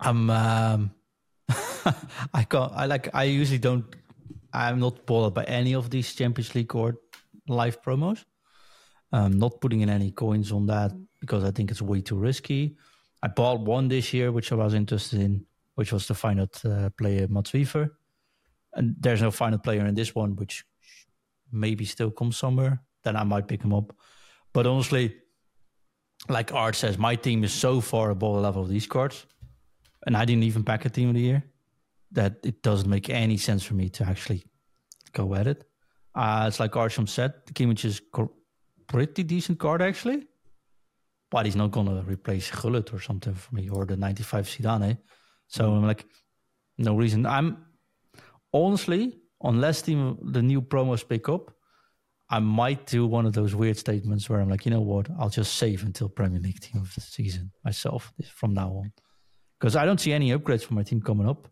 I'm. 0.00 0.30
Um, 0.30 0.90
I 2.34 2.44
can't. 2.44 2.72
I 2.74 2.86
like. 2.86 3.08
I 3.14 3.24
usually 3.24 3.58
don't. 3.58 3.84
I'm 4.52 4.78
not 4.78 5.06
bothered 5.06 5.34
by 5.34 5.44
any 5.44 5.74
of 5.74 5.90
these 5.90 6.14
Champions 6.14 6.54
League 6.54 6.74
or 6.74 6.96
live 7.48 7.82
promos. 7.82 8.24
I'm 9.10 9.38
not 9.38 9.60
putting 9.60 9.80
in 9.80 9.90
any 9.90 10.10
coins 10.10 10.52
on 10.52 10.66
that 10.66 10.92
because 11.20 11.44
I 11.44 11.50
think 11.50 11.70
it's 11.70 11.82
way 11.82 12.00
too 12.00 12.16
risky. 12.16 12.76
I 13.22 13.28
bought 13.28 13.60
one 13.60 13.88
this 13.88 14.12
year, 14.12 14.32
which 14.32 14.52
I 14.52 14.56
was 14.56 14.74
interested 14.74 15.20
in, 15.20 15.46
which 15.74 15.92
was 15.92 16.06
the 16.08 16.14
final 16.14 16.48
uh, 16.64 16.90
player 16.90 17.28
Mats 17.28 17.52
Wieffer. 17.52 17.90
And 18.74 18.96
there's 18.98 19.22
no 19.22 19.30
final 19.30 19.58
player 19.58 19.86
in 19.86 19.94
this 19.94 20.14
one, 20.14 20.36
which 20.36 20.64
maybe 21.50 21.84
still 21.84 22.10
comes 22.10 22.36
somewhere. 22.36 22.82
Then 23.04 23.16
I 23.16 23.24
might 23.24 23.48
pick 23.48 23.62
him 23.62 23.74
up. 23.74 23.94
But 24.52 24.66
honestly, 24.66 25.16
like 26.28 26.52
Art 26.52 26.76
says, 26.76 26.98
my 26.98 27.16
team 27.16 27.44
is 27.44 27.52
so 27.52 27.80
far 27.80 28.10
above 28.10 28.36
the 28.36 28.40
level 28.40 28.62
of 28.62 28.68
these 28.68 28.86
cards 28.86 29.26
and 30.06 30.16
I 30.16 30.24
didn't 30.24 30.44
even 30.44 30.64
pack 30.64 30.84
a 30.84 30.90
team 30.90 31.08
of 31.08 31.14
the 31.14 31.20
year, 31.20 31.44
that 32.12 32.36
it 32.42 32.62
doesn't 32.62 32.88
make 32.88 33.08
any 33.08 33.36
sense 33.36 33.62
for 33.62 33.74
me 33.74 33.88
to 33.90 34.04
actually 34.04 34.44
go 35.12 35.34
at 35.34 35.46
it. 35.46 35.64
Uh, 36.14 36.44
it's 36.48 36.60
like 36.60 36.72
Artiom 36.72 37.08
said, 37.08 37.32
the 37.46 37.52
Kimmich 37.52 37.84
is 37.84 38.02
pretty 38.86 39.22
decent 39.22 39.58
card 39.58 39.80
actually, 39.80 40.26
but 41.30 41.46
he's 41.46 41.56
not 41.56 41.70
going 41.70 41.86
to 41.86 42.02
replace 42.02 42.50
Gullit 42.50 42.92
or 42.92 43.00
something 43.00 43.34
for 43.34 43.54
me 43.54 43.68
or 43.70 43.86
the 43.86 43.96
95 43.96 44.46
Zidane. 44.46 44.98
So 45.46 45.72
I'm 45.72 45.86
like, 45.86 46.04
no 46.78 46.96
reason. 46.96 47.24
I'm 47.24 47.64
honestly, 48.52 49.18
unless 49.42 49.82
the, 49.82 50.16
the 50.22 50.42
new 50.42 50.60
promos 50.62 51.06
pick 51.06 51.28
up, 51.28 51.54
I 52.28 52.38
might 52.38 52.86
do 52.86 53.06
one 53.06 53.26
of 53.26 53.34
those 53.34 53.54
weird 53.54 53.76
statements 53.76 54.28
where 54.28 54.40
I'm 54.40 54.48
like, 54.48 54.64
you 54.64 54.70
know 54.70 54.80
what, 54.80 55.08
I'll 55.18 55.28
just 55.28 55.56
save 55.56 55.82
until 55.84 56.08
Premier 56.08 56.40
League 56.40 56.60
team 56.60 56.80
of 56.80 56.94
the 56.94 57.00
season 57.00 57.52
myself 57.64 58.12
from 58.34 58.54
now 58.54 58.70
on 58.70 58.92
because 59.62 59.76
I 59.76 59.84
don't 59.84 60.00
see 60.00 60.12
any 60.12 60.30
upgrades 60.30 60.64
for 60.64 60.74
my 60.74 60.82
team 60.82 61.00
coming 61.00 61.28
up, 61.28 61.46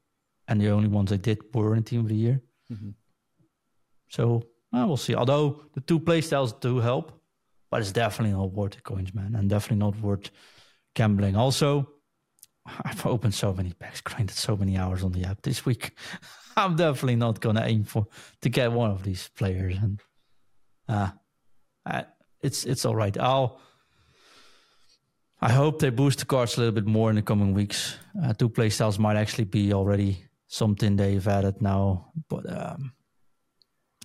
and 0.48 0.60
the 0.60 0.70
only 0.70 0.88
ones 0.88 1.12
I 1.12 1.16
did 1.16 1.38
were 1.54 1.76
in 1.76 1.84
Team 1.84 2.00
of 2.00 2.08
the 2.08 2.16
Year. 2.16 2.42
Mhm. 2.72 2.94
So 4.08 4.42
uh, 4.72 4.84
we'll 4.84 4.96
see. 4.96 5.14
Although 5.14 5.62
the 5.74 5.80
two 5.80 6.00
playstyles 6.00 6.58
do 6.60 6.78
help, 6.78 7.12
but 7.70 7.80
it's 7.80 7.92
definitely 7.92 8.34
not 8.36 8.52
worth 8.52 8.72
the 8.72 8.80
coins, 8.80 9.14
man, 9.14 9.36
and 9.36 9.48
definitely 9.48 9.76
not 9.78 10.00
worth 10.00 10.30
gambling. 10.96 11.36
Also, 11.36 11.88
I've 12.84 13.06
opened 13.06 13.34
so 13.34 13.52
many 13.52 13.72
packs, 13.74 14.00
grinded 14.00 14.34
so 14.34 14.56
many 14.56 14.76
hours 14.76 15.04
on 15.04 15.12
the 15.12 15.24
app 15.24 15.42
this 15.42 15.64
week. 15.64 15.96
I'm 16.56 16.76
definitely 16.76 17.16
not 17.16 17.40
gonna 17.40 17.64
aim 17.64 17.84
for 17.84 18.06
to 18.42 18.48
get 18.48 18.72
one 18.72 18.90
of 18.90 19.02
these 19.02 19.28
players, 19.36 19.76
and 19.76 20.00
uh, 20.88 21.10
uh 21.86 22.02
it's 22.42 22.64
it's 22.64 22.84
all 22.84 22.96
right. 22.96 23.16
I'll. 23.18 23.60
I 25.42 25.52
hope 25.52 25.78
they 25.78 25.88
boost 25.88 26.18
the 26.18 26.26
cards 26.26 26.58
a 26.58 26.60
little 26.60 26.74
bit 26.74 26.86
more 26.86 27.08
in 27.08 27.16
the 27.16 27.22
coming 27.22 27.54
weeks. 27.54 27.96
Uh, 28.22 28.34
two 28.34 28.50
play 28.50 28.68
styles 28.68 28.98
might 28.98 29.16
actually 29.16 29.44
be 29.44 29.72
already 29.72 30.26
something 30.48 30.96
they've 30.96 31.26
added 31.26 31.62
now, 31.62 32.12
but 32.28 32.44
um, 32.50 32.92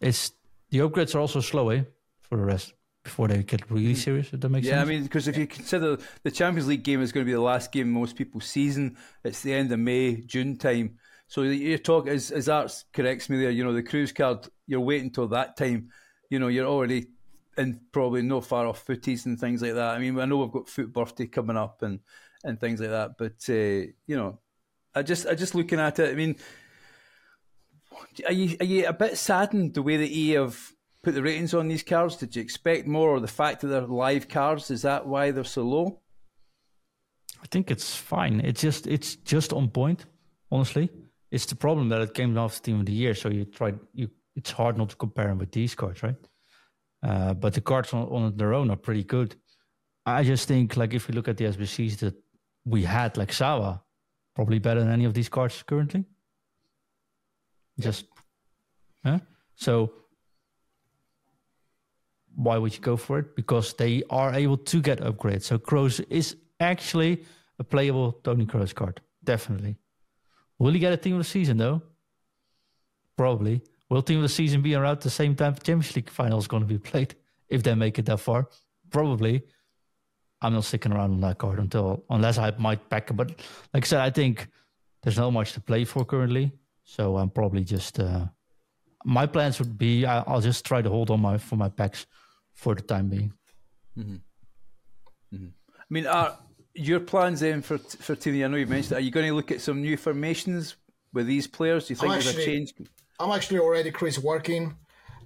it's 0.01 0.31
the 0.69 0.79
upgrades 0.79 1.13
are 1.13 1.19
also 1.19 1.41
slow, 1.41 1.69
eh? 1.69 1.83
For 2.21 2.37
the 2.37 2.43
rest, 2.43 2.73
before 3.03 3.27
they 3.27 3.43
get 3.43 3.69
really 3.69 3.95
serious, 3.95 4.33
if 4.33 4.39
that 4.39 4.49
makes 4.49 4.65
Yeah, 4.65 4.81
I 4.81 4.85
mean, 4.85 5.03
because 5.03 5.27
if 5.27 5.37
you 5.37 5.45
consider 5.45 5.97
the 6.23 6.31
Champions 6.31 6.67
League 6.67 6.83
game 6.83 7.01
is 7.01 7.11
going 7.11 7.25
to 7.25 7.29
be 7.29 7.33
the 7.33 7.41
last 7.41 7.71
game 7.71 7.91
most 7.91 8.15
people's 8.15 8.45
season, 8.45 8.97
it's 9.23 9.41
the 9.41 9.53
end 9.53 9.71
of 9.71 9.79
May, 9.79 10.21
June 10.21 10.57
time. 10.57 10.97
So 11.27 11.41
you 11.41 11.77
talk 11.77 12.07
as, 12.07 12.31
as 12.31 12.49
Art 12.49 12.83
corrects 12.93 13.29
me 13.29 13.37
there, 13.37 13.49
you 13.49 13.63
know, 13.63 13.73
the 13.73 13.83
Kroos 13.83 14.13
card, 14.13 14.47
you're 14.67 14.79
waiting 14.79 15.11
till 15.11 15.27
that 15.29 15.57
time. 15.57 15.89
You 16.29 16.39
know, 16.39 16.47
you're 16.47 16.67
already 16.67 17.07
in 17.57 17.79
probably 17.91 18.21
no 18.21 18.41
far 18.41 18.67
off 18.67 18.85
FUTTIES 18.85 19.25
and 19.25 19.39
things 19.39 19.61
like 19.61 19.73
that. 19.73 19.95
I 19.95 19.99
mean, 19.99 20.19
I 20.19 20.25
know 20.25 20.37
we've 20.37 20.51
got 20.51 20.69
FUT 20.69 20.93
birthday 20.93 21.27
coming 21.27 21.57
up 21.57 21.81
and, 21.81 21.99
and 22.43 22.59
things 22.59 22.79
like 22.79 22.89
that, 22.89 23.17
but, 23.17 23.43
uh, 23.49 23.91
you 24.07 24.17
know, 24.17 24.39
I 24.93 25.01
just, 25.01 25.27
I 25.27 25.35
just 25.35 25.55
looking 25.55 25.79
at 25.79 25.99
it, 25.99 26.11
I 26.11 26.15
mean, 26.15 26.35
are 28.25 28.33
you, 28.33 28.57
are 28.59 28.65
you 28.65 28.87
a 28.87 28.93
bit 28.93 29.17
saddened 29.17 29.73
the 29.73 29.81
way 29.81 29.97
that 29.97 30.09
EA 30.09 30.33
have 30.33 30.71
put 31.01 31.13
the 31.13 31.21
ratings 31.21 31.53
on 31.53 31.67
these 31.67 31.83
cards? 31.83 32.17
Did 32.17 32.35
you 32.35 32.41
expect 32.41 32.87
more, 32.87 33.09
or 33.09 33.19
the 33.19 33.27
fact 33.27 33.61
that 33.61 33.67
they're 33.67 33.81
live 33.81 34.27
cards 34.27 34.69
is 34.71 34.81
that 34.81 35.07
why 35.07 35.31
they're 35.31 35.43
so 35.43 35.63
low? 35.63 36.01
I 37.41 37.47
think 37.47 37.71
it's 37.71 37.95
fine. 37.95 38.41
It's 38.41 38.61
just 38.61 38.87
it's 38.87 39.15
just 39.17 39.53
on 39.53 39.69
point. 39.69 40.05
Honestly, 40.51 40.89
it's 41.35 41.45
the 41.45 41.55
problem 41.55 41.89
that 41.89 42.01
it 42.01 42.13
came 42.13 42.37
after 42.37 42.63
Team 42.63 42.79
of 42.79 42.85
the 42.85 42.93
Year, 42.93 43.13
so 43.13 43.27
you 43.27 43.43
try 43.43 43.73
you. 43.93 44.09
It's 44.37 44.51
hard 44.51 44.77
not 44.77 44.89
to 44.91 44.95
compare 44.95 45.27
them 45.27 45.37
with 45.37 45.51
these 45.51 45.75
cards, 45.75 46.01
right? 46.01 46.15
Uh, 47.03 47.33
but 47.33 47.53
the 47.53 47.61
cards 47.61 47.93
on, 47.93 48.03
on 48.03 48.37
their 48.37 48.53
own 48.53 48.71
are 48.71 48.77
pretty 48.77 49.03
good. 49.03 49.35
I 50.05 50.23
just 50.23 50.47
think, 50.47 50.77
like, 50.77 50.93
if 50.93 51.07
we 51.07 51.13
look 51.13 51.27
at 51.27 51.37
the 51.37 51.45
SBCs 51.45 51.97
that 51.97 52.15
we 52.63 52.83
had, 52.83 53.17
like 53.17 53.33
Sawa, 53.33 53.83
probably 54.33 54.59
better 54.59 54.79
than 54.79 54.91
any 54.91 55.05
of 55.05 55.13
these 55.13 55.29
cards 55.29 55.61
currently. 55.63 56.05
Just, 57.79 58.05
huh? 59.03 59.19
So, 59.55 59.91
why 62.35 62.57
would 62.57 62.73
you 62.75 62.81
go 62.81 62.95
for 62.95 63.19
it? 63.19 63.35
Because 63.35 63.73
they 63.73 64.03
are 64.09 64.33
able 64.33 64.57
to 64.57 64.81
get 64.81 64.99
upgrades. 65.01 65.43
So 65.43 65.57
Kroos 65.57 66.05
is 66.09 66.37
actually 66.59 67.23
a 67.59 67.63
playable 67.63 68.13
Tony 68.23 68.45
Kroos 68.45 68.73
card, 68.73 69.01
definitely. 69.23 69.77
Will 70.59 70.71
he 70.71 70.79
get 70.79 70.93
a 70.93 70.97
team 70.97 71.15
of 71.15 71.19
the 71.19 71.25
season 71.25 71.57
though? 71.57 71.81
Probably. 73.17 73.61
Will 73.89 74.01
team 74.01 74.17
of 74.17 74.23
the 74.23 74.29
season 74.29 74.61
be 74.61 74.75
around 74.75 75.01
the 75.01 75.09
same 75.09 75.35
time 75.35 75.53
the 75.53 75.61
Champions 75.61 75.95
League 75.95 76.09
final 76.09 76.39
is 76.39 76.47
going 76.47 76.63
to 76.63 76.67
be 76.67 76.77
played 76.77 77.15
if 77.49 77.63
they 77.63 77.75
make 77.75 77.99
it 77.99 78.05
that 78.05 78.19
far? 78.19 78.49
Probably. 78.89 79.43
I'm 80.41 80.53
not 80.53 80.65
sticking 80.65 80.91
around 80.91 81.11
on 81.11 81.21
that 81.21 81.37
card 81.37 81.59
until 81.59 82.03
unless 82.09 82.37
I 82.37 82.51
might 82.57 82.89
pack 82.89 83.09
it. 83.09 83.13
But 83.13 83.29
like 83.73 83.83
I 83.83 83.87
said, 83.87 84.01
I 84.01 84.09
think 84.09 84.47
there's 85.01 85.17
not 85.17 85.31
much 85.31 85.53
to 85.53 85.61
play 85.61 85.85
for 85.85 86.05
currently, 86.05 86.51
so 86.83 87.17
I'm 87.17 87.29
probably 87.29 87.63
just. 87.63 87.99
Uh, 87.99 88.25
my 89.05 89.25
plans 89.27 89.59
would 89.59 89.77
be 89.77 90.05
I, 90.05 90.21
I'll 90.21 90.41
just 90.41 90.65
try 90.65 90.81
to 90.81 90.89
hold 90.89 91.09
on 91.09 91.21
my 91.21 91.37
for 91.37 91.55
my 91.55 91.69
packs 91.69 92.05
for 92.53 92.75
the 92.75 92.81
time 92.81 93.09
being. 93.09 93.33
Mm-hmm. 93.97 94.15
Mm-hmm. 95.35 95.47
I 95.79 95.85
mean, 95.89 96.07
are 96.07 96.37
your 96.75 96.99
plans 96.99 97.39
then 97.39 97.61
for 97.61 97.77
for 97.77 98.15
Team? 98.15 98.43
I 98.43 98.47
know 98.47 98.57
you 98.57 98.67
mentioned. 98.67 98.97
Are 98.97 99.01
you 99.01 99.11
going 99.11 99.27
to 99.27 99.33
look 99.33 99.51
at 99.51 99.61
some 99.61 99.81
new 99.81 99.97
formations 99.97 100.75
with 101.13 101.25
these 101.27 101.47
players? 101.47 101.87
Do 101.87 101.93
you 101.93 101.95
think 101.95 102.11
I'm 102.11 102.19
there's 102.19 102.27
a 102.27 102.29
actually- 102.29 102.45
change? 102.45 102.73
I'm 103.19 103.31
actually 103.31 103.59
already 103.59 103.91
Chris 103.91 104.19
working. 104.19 104.75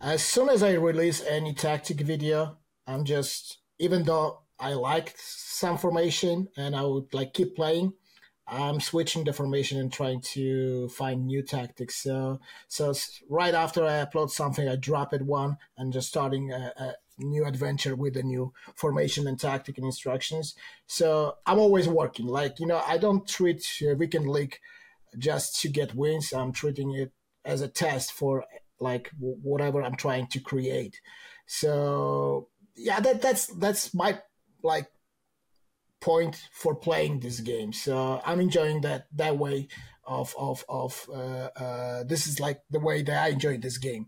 As 0.02 0.24
soon 0.24 0.48
as 0.50 0.62
I 0.64 0.74
release 0.74 1.26
any 1.26 1.54
tactic 1.54 2.02
video, 2.02 2.58
I'm 2.88 3.04
just 3.04 3.58
even 3.80 4.04
though 4.04 4.42
I 4.60 4.74
like 4.74 5.16
some 5.18 5.78
formation 5.78 6.50
and 6.56 6.76
I 6.76 6.84
would 6.84 7.14
like 7.14 7.34
keep 7.34 7.56
playing, 7.56 7.94
I'm 8.48 8.80
switching 8.80 9.24
the 9.24 9.34
formation 9.34 9.80
and 9.80 9.92
trying 9.92 10.22
to 10.34 10.90
find 10.90 11.26
new 11.26 11.42
tactics. 11.42 11.96
So 11.96 12.40
so 12.68 12.94
right 13.30 13.54
after 13.54 13.84
I 13.84 14.06
upload 14.06 14.30
something, 14.30 14.68
I 14.70 14.76
drop 14.76 15.14
it 15.14 15.24
one 15.24 15.58
and 15.78 15.92
just 15.92 16.10
starting 16.10 16.54
uh, 16.54 16.94
new 17.20 17.46
adventure 17.46 17.96
with 17.96 18.14
the 18.14 18.24
new 18.24 18.54
formation 18.76 19.28
and 19.28 19.40
tactic 19.40 19.78
and 19.78 19.86
instructions. 19.86 20.56
So 20.88 21.36
I'm 21.46 21.60
always 21.60 21.88
working. 21.88 22.28
Like 22.28 22.60
you 22.60 22.68
know, 22.68 22.82
I 22.86 22.98
don't 22.98 23.28
treat 23.28 23.66
uh, 23.82 23.96
weekend 23.96 24.30
league 24.30 24.58
just 25.18 25.60
to 25.62 25.70
get 25.70 25.96
wins. 25.96 26.34
I'm 26.34 26.52
treating 26.52 26.94
it 26.94 27.12
as 27.46 27.62
a 27.62 27.68
test 27.68 28.12
for 28.12 28.46
like 28.80 29.12
whatever 29.20 29.84
I'm 29.84 29.96
trying 29.96 30.28
to 30.28 30.40
create. 30.40 31.00
So 31.46 32.50
yeah, 32.76 33.00
that 33.00 33.22
that's 33.22 33.48
that's 33.48 33.94
my 33.94 34.20
like 34.64 34.88
point 36.00 36.42
for 36.52 36.76
playing 36.76 37.20
this 37.20 37.40
game. 37.40 37.74
So 37.74 38.22
I'm 38.26 38.40
enjoying 38.40 38.82
that 38.82 39.08
that 39.16 39.38
way 39.38 39.68
of 40.06 40.34
of 40.38 40.66
of 40.70 41.10
uh, 41.14 41.50
uh, 41.56 42.04
this 42.04 42.28
is 42.28 42.40
like 42.40 42.62
the 42.70 42.80
way 42.80 43.02
that 43.04 43.24
I 43.24 43.30
enjoy 43.30 43.58
this 43.58 43.78
game. 43.78 44.08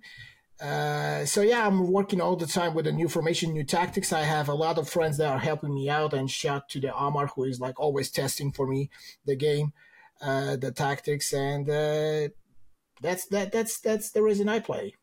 Uh, 0.61 1.25
so 1.25 1.41
yeah, 1.41 1.65
I'm 1.65 1.91
working 1.91 2.21
all 2.21 2.35
the 2.35 2.45
time 2.45 2.75
with 2.75 2.85
a 2.85 2.91
new 2.91 3.07
formation, 3.07 3.51
new 3.51 3.63
tactics. 3.63 4.13
I 4.13 4.21
have 4.21 4.47
a 4.47 4.53
lot 4.53 4.77
of 4.77 4.87
friends 4.87 5.17
that 5.17 5.27
are 5.27 5.39
helping 5.39 5.73
me 5.73 5.89
out, 5.89 6.13
and 6.13 6.29
shout 6.29 6.69
to 6.69 6.79
the 6.79 6.95
Amar 6.95 7.27
who 7.27 7.45
is 7.45 7.59
like 7.59 7.79
always 7.79 8.11
testing 8.11 8.51
for 8.51 8.67
me 8.67 8.91
the 9.25 9.35
game, 9.35 9.73
uh, 10.21 10.57
the 10.57 10.71
tactics, 10.71 11.33
and 11.33 11.67
uh, 11.67 12.29
that's 13.01 13.25
that 13.27 13.51
that's 13.51 13.79
that's 13.79 14.11
the 14.11 14.21
reason 14.21 14.47
I 14.49 14.59
play. 14.59 14.93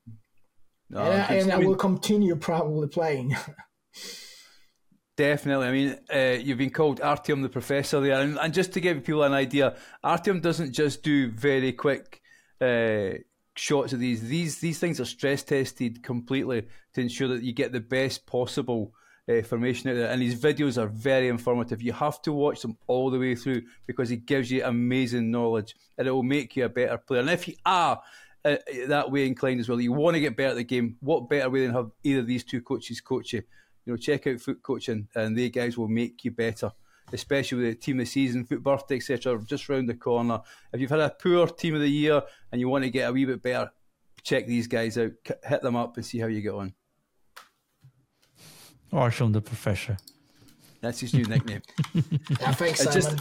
No, 0.91 1.01
and, 1.01 1.23
I, 1.23 1.35
and 1.35 1.53
I, 1.53 1.59
will 1.59 1.77
continue 1.77 2.37
probably 2.37 2.87
playing. 2.87 3.37
Definitely. 5.17 5.67
I 5.67 5.73
mean, 5.73 5.99
uh, 6.15 6.41
you've 6.41 6.59
been 6.59 6.71
called 6.71 7.01
Artiom 7.01 7.43
the 7.43 7.49
Professor 7.49 8.01
there. 8.01 8.21
And, 8.21 8.39
and, 8.39 8.55
just 8.55 8.73
to 8.75 8.81
give 8.81 9.03
people 9.03 9.25
an 9.25 9.33
idea, 9.33 9.77
Artiom 10.05 10.41
doesn't 10.41 10.73
just 10.73 11.03
do 11.03 11.33
very 11.33 11.73
quick 11.73 12.23
uh, 12.61 13.19
shots 13.59 13.93
of 13.93 14.01
these. 14.01 14.23
These 14.23 14.59
these 14.59 14.79
things 14.79 15.01
are 15.01 15.05
stress 15.05 15.43
tested 15.43 16.03
completely 16.03 16.67
to 16.95 17.01
ensure 17.01 17.29
that 17.29 17.43
you 17.43 17.53
get 17.53 17.73
the 17.73 17.81
best 17.81 18.27
possible 18.27 18.93
uh, 19.29 19.43
formation 19.43 19.91
out 19.91 19.95
there. 19.95 20.11
And 20.11 20.23
these 20.23 20.41
videos 20.41 20.81
are 20.81 20.89
very 20.89 21.29
informative. 21.29 21.83
You 21.83 21.93
have 21.93 22.23
to 22.23 22.33
watch 22.33 22.63
them 22.63 22.77
all 22.87 23.11
the 23.11 23.19
way 23.19 23.35
through 23.35 23.63
because 23.87 24.11
it 24.11 24.27
gives 24.27 24.51
you 24.51 24.65
amazing 24.65 25.31
knowledge 25.31 25.75
and 25.97 26.07
it 26.09 26.11
will 26.11 26.23
make 26.23 26.57
you 26.57 26.65
a 26.65 26.69
better 26.69 26.99
player. 26.99 27.21
And 27.21 27.31
if 27.31 27.49
you 27.49 27.55
are 27.67 28.01
uh, 28.45 28.57
that 28.87 29.11
way 29.11 29.27
inclined 29.27 29.61
as 29.61 29.69
well, 29.69 29.81
you 29.81 29.93
want 29.93 30.15
to 30.15 30.21
get 30.21 30.37
better 30.37 30.51
at 30.51 30.57
the 30.57 30.65
game, 30.65 30.97
what 31.01 31.29
better 31.29 31.51
way 31.51 31.67
than 31.67 31.75
have 31.75 31.91
either 32.05 32.21
of 32.21 32.27
these 32.27 32.45
two 32.45 32.63
coaches 32.63 33.01
coach 33.01 33.33
you? 33.33 33.43
you 33.89 33.95
know, 33.95 33.97
check 33.97 34.27
out 34.27 34.39
FUT 34.39 34.63
Coaching, 34.63 35.09
and 35.15 35.37
they 35.37 35.49
guys 35.49 35.79
will 35.79 35.89
make 35.89 36.23
you 36.23 36.31
better. 36.31 36.71
Especially 37.13 37.59
with 37.59 37.67
the 37.67 37.75
team 37.75 37.99
of 37.99 38.07
the 38.07 38.11
season, 38.11 38.45
FUT 38.45 38.63
birthday, 38.63 38.97
etc., 38.97 39.43
just 39.47 39.69
round 39.69 39.89
the 39.89 39.95
corner. 39.95 40.41
If 40.73 40.81
you've 40.81 40.91
had 40.91 41.01
a 41.01 41.11
poor 41.11 41.47
team 41.47 41.75
of 41.75 41.81
the 41.81 41.91
year 41.91 42.23
and 42.53 42.61
you 42.61 42.69
want 42.69 42.85
to 42.85 42.91
get 42.91 43.09
a 43.09 43.13
wee 43.13 43.25
bit 43.25 43.43
better, 43.43 43.71
check 44.23 44.47
these 44.47 44.67
guys 44.67 44.99
out, 44.99 45.13
hit 45.45 45.63
them 45.63 45.77
up, 45.77 45.97
and 45.97 46.05
see 46.05 46.19
how 46.19 46.27
you 46.27 46.41
get 46.41 46.55
on. 46.55 46.75
Artiom 48.93 49.33
the 49.33 49.41
Professor. 49.41 49.97
That's 50.81 51.01
his 51.01 51.13
new 51.13 51.25
nickname. 51.25 51.63
yeah, 51.95 52.53
thanks, 52.53 52.81
Simon. 52.81 53.19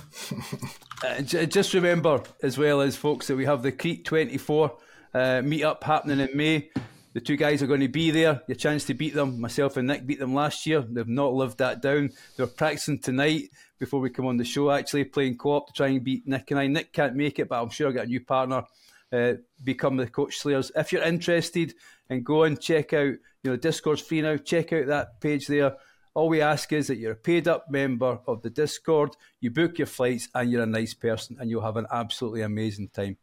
Just, 1.24 1.36
uh, 1.36 1.46
just 1.46 1.74
remember, 1.74 2.22
as 2.44 2.58
well 2.58 2.82
as 2.82 2.96
folks, 2.96 3.28
that 3.28 3.36
we 3.36 3.46
have 3.46 3.64
the 3.64 3.72
Crete 3.72 4.06
24 4.06 4.78
uh, 5.14 5.18
meetup 5.18 5.84
happening 5.84 6.20
in 6.20 6.30
May. 6.38 6.70
The 7.18 7.22
two 7.22 7.36
guys 7.36 7.64
are 7.64 7.68
going 7.68 7.80
to 7.80 7.88
be 7.88 8.12
there. 8.12 8.44
Your 8.48 8.54
chance 8.54 8.84
to 8.86 8.94
beat 8.94 9.16
them. 9.16 9.42
Myself 9.42 9.76
and 9.76 9.88
Nick 9.88 10.06
beat 10.06 10.20
them 10.20 10.36
last 10.36 10.68
year. 10.68 10.82
They've 10.82 11.08
not 11.08 11.34
lived 11.34 11.58
that 11.58 11.82
down. 11.82 12.12
They're 12.36 12.46
practicing 12.46 13.00
tonight 13.00 13.50
before 13.80 14.02
we 14.02 14.12
come 14.12 14.28
on 14.28 14.38
the 14.38 14.46
show, 14.46 14.70
actually, 14.70 15.06
playing 15.06 15.40
co 15.40 15.54
op 15.54 15.66
to 15.66 15.74
try 15.74 15.88
and 15.88 16.04
beat 16.04 16.28
Nick 16.28 16.52
and 16.52 16.60
I. 16.60 16.68
Nick 16.68 16.94
can't 16.94 17.16
make 17.16 17.40
it, 17.40 17.50
but 17.50 17.60
I'm 17.60 17.72
sure 17.72 17.88
I'll 17.88 17.94
get 17.94 18.06
a 18.06 18.08
new 18.08 18.24
partner. 18.24 18.66
Uh, 19.12 19.34
become 19.64 19.98
the 19.98 20.06
coach 20.06 20.38
slayers. 20.38 20.72
If 20.76 20.94
you're 20.94 21.02
interested 21.02 21.74
and 22.08 22.24
go 22.24 22.44
and 22.44 22.62
check 22.62 22.94
out, 22.94 23.16
you 23.42 23.50
know, 23.50 23.56
Discord's 23.56 24.04
free 24.04 24.22
now. 24.22 24.38
Check 24.38 24.72
out 24.72 24.86
that 24.86 25.20
page 25.20 25.48
there. 25.48 25.76
All 26.14 26.30
we 26.30 26.44
ask 26.44 26.72
is 26.72 26.86
that 26.86 26.98
you're 26.98 27.14
a 27.14 27.16
paid 27.16 27.48
up 27.48 27.72
member 27.72 28.20
of 28.28 28.44
the 28.44 28.52
Discord, 28.52 29.16
you 29.40 29.50
book 29.50 29.80
your 29.80 29.88
flights, 29.88 30.30
and 30.36 30.52
you're 30.52 30.62
a 30.62 30.68
nice 30.68 30.94
person, 30.94 31.38
and 31.40 31.50
you'll 31.50 31.64
have 31.64 31.78
an 31.78 31.88
absolutely 31.92 32.44
amazing 32.44 32.90
time. 32.90 33.18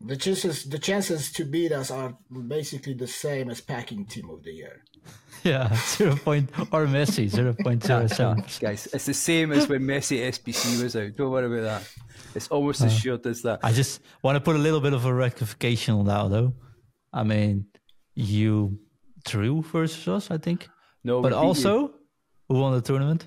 The 0.00 0.16
chances 0.16 0.64
the 0.64 0.78
chances 0.78 1.30
to 1.32 1.44
beat 1.44 1.72
us 1.72 1.90
are 1.90 2.16
basically 2.48 2.94
the 2.94 3.06
same 3.06 3.50
as 3.50 3.60
packing 3.60 4.06
team 4.06 4.30
of 4.30 4.42
the 4.42 4.52
year. 4.52 4.84
Yeah, 5.42 5.74
zero 5.96 6.16
point 6.16 6.50
or 6.70 6.84
Messi 6.86 7.26
zero 7.26 7.54
point 7.54 7.82
zero 7.82 8.06
seven. 8.18 8.44
Guys, 8.60 8.86
it's 8.92 9.06
the 9.06 9.14
same 9.14 9.52
as 9.52 9.68
when 9.68 9.80
Messi 9.80 10.18
SBC 10.28 10.82
was 10.82 10.94
out. 10.94 11.16
Don't 11.16 11.30
worry 11.30 11.46
about 11.46 11.62
that. 11.62 11.82
It's 12.34 12.48
almost 12.48 12.82
uh, 12.82 12.86
as 12.86 12.98
sure 12.98 13.18
as 13.24 13.40
that. 13.42 13.60
I 13.62 13.72
just 13.72 14.02
want 14.22 14.36
to 14.36 14.40
put 14.40 14.56
a 14.56 14.58
little 14.58 14.80
bit 14.82 14.92
of 14.92 15.06
a 15.06 15.14
rectification 15.14 15.94
on 15.94 16.04
that, 16.06 16.28
though. 16.28 16.52
I 17.10 17.22
mean, 17.22 17.66
you 18.14 18.78
drew 19.24 19.62
versus 19.62 20.06
us, 20.08 20.30
I 20.30 20.36
think. 20.36 20.68
No, 21.04 21.22
but 21.22 21.32
also, 21.32 21.78
you. 21.78 21.94
who 22.48 22.54
won 22.60 22.74
the 22.74 22.82
tournament? 22.82 23.26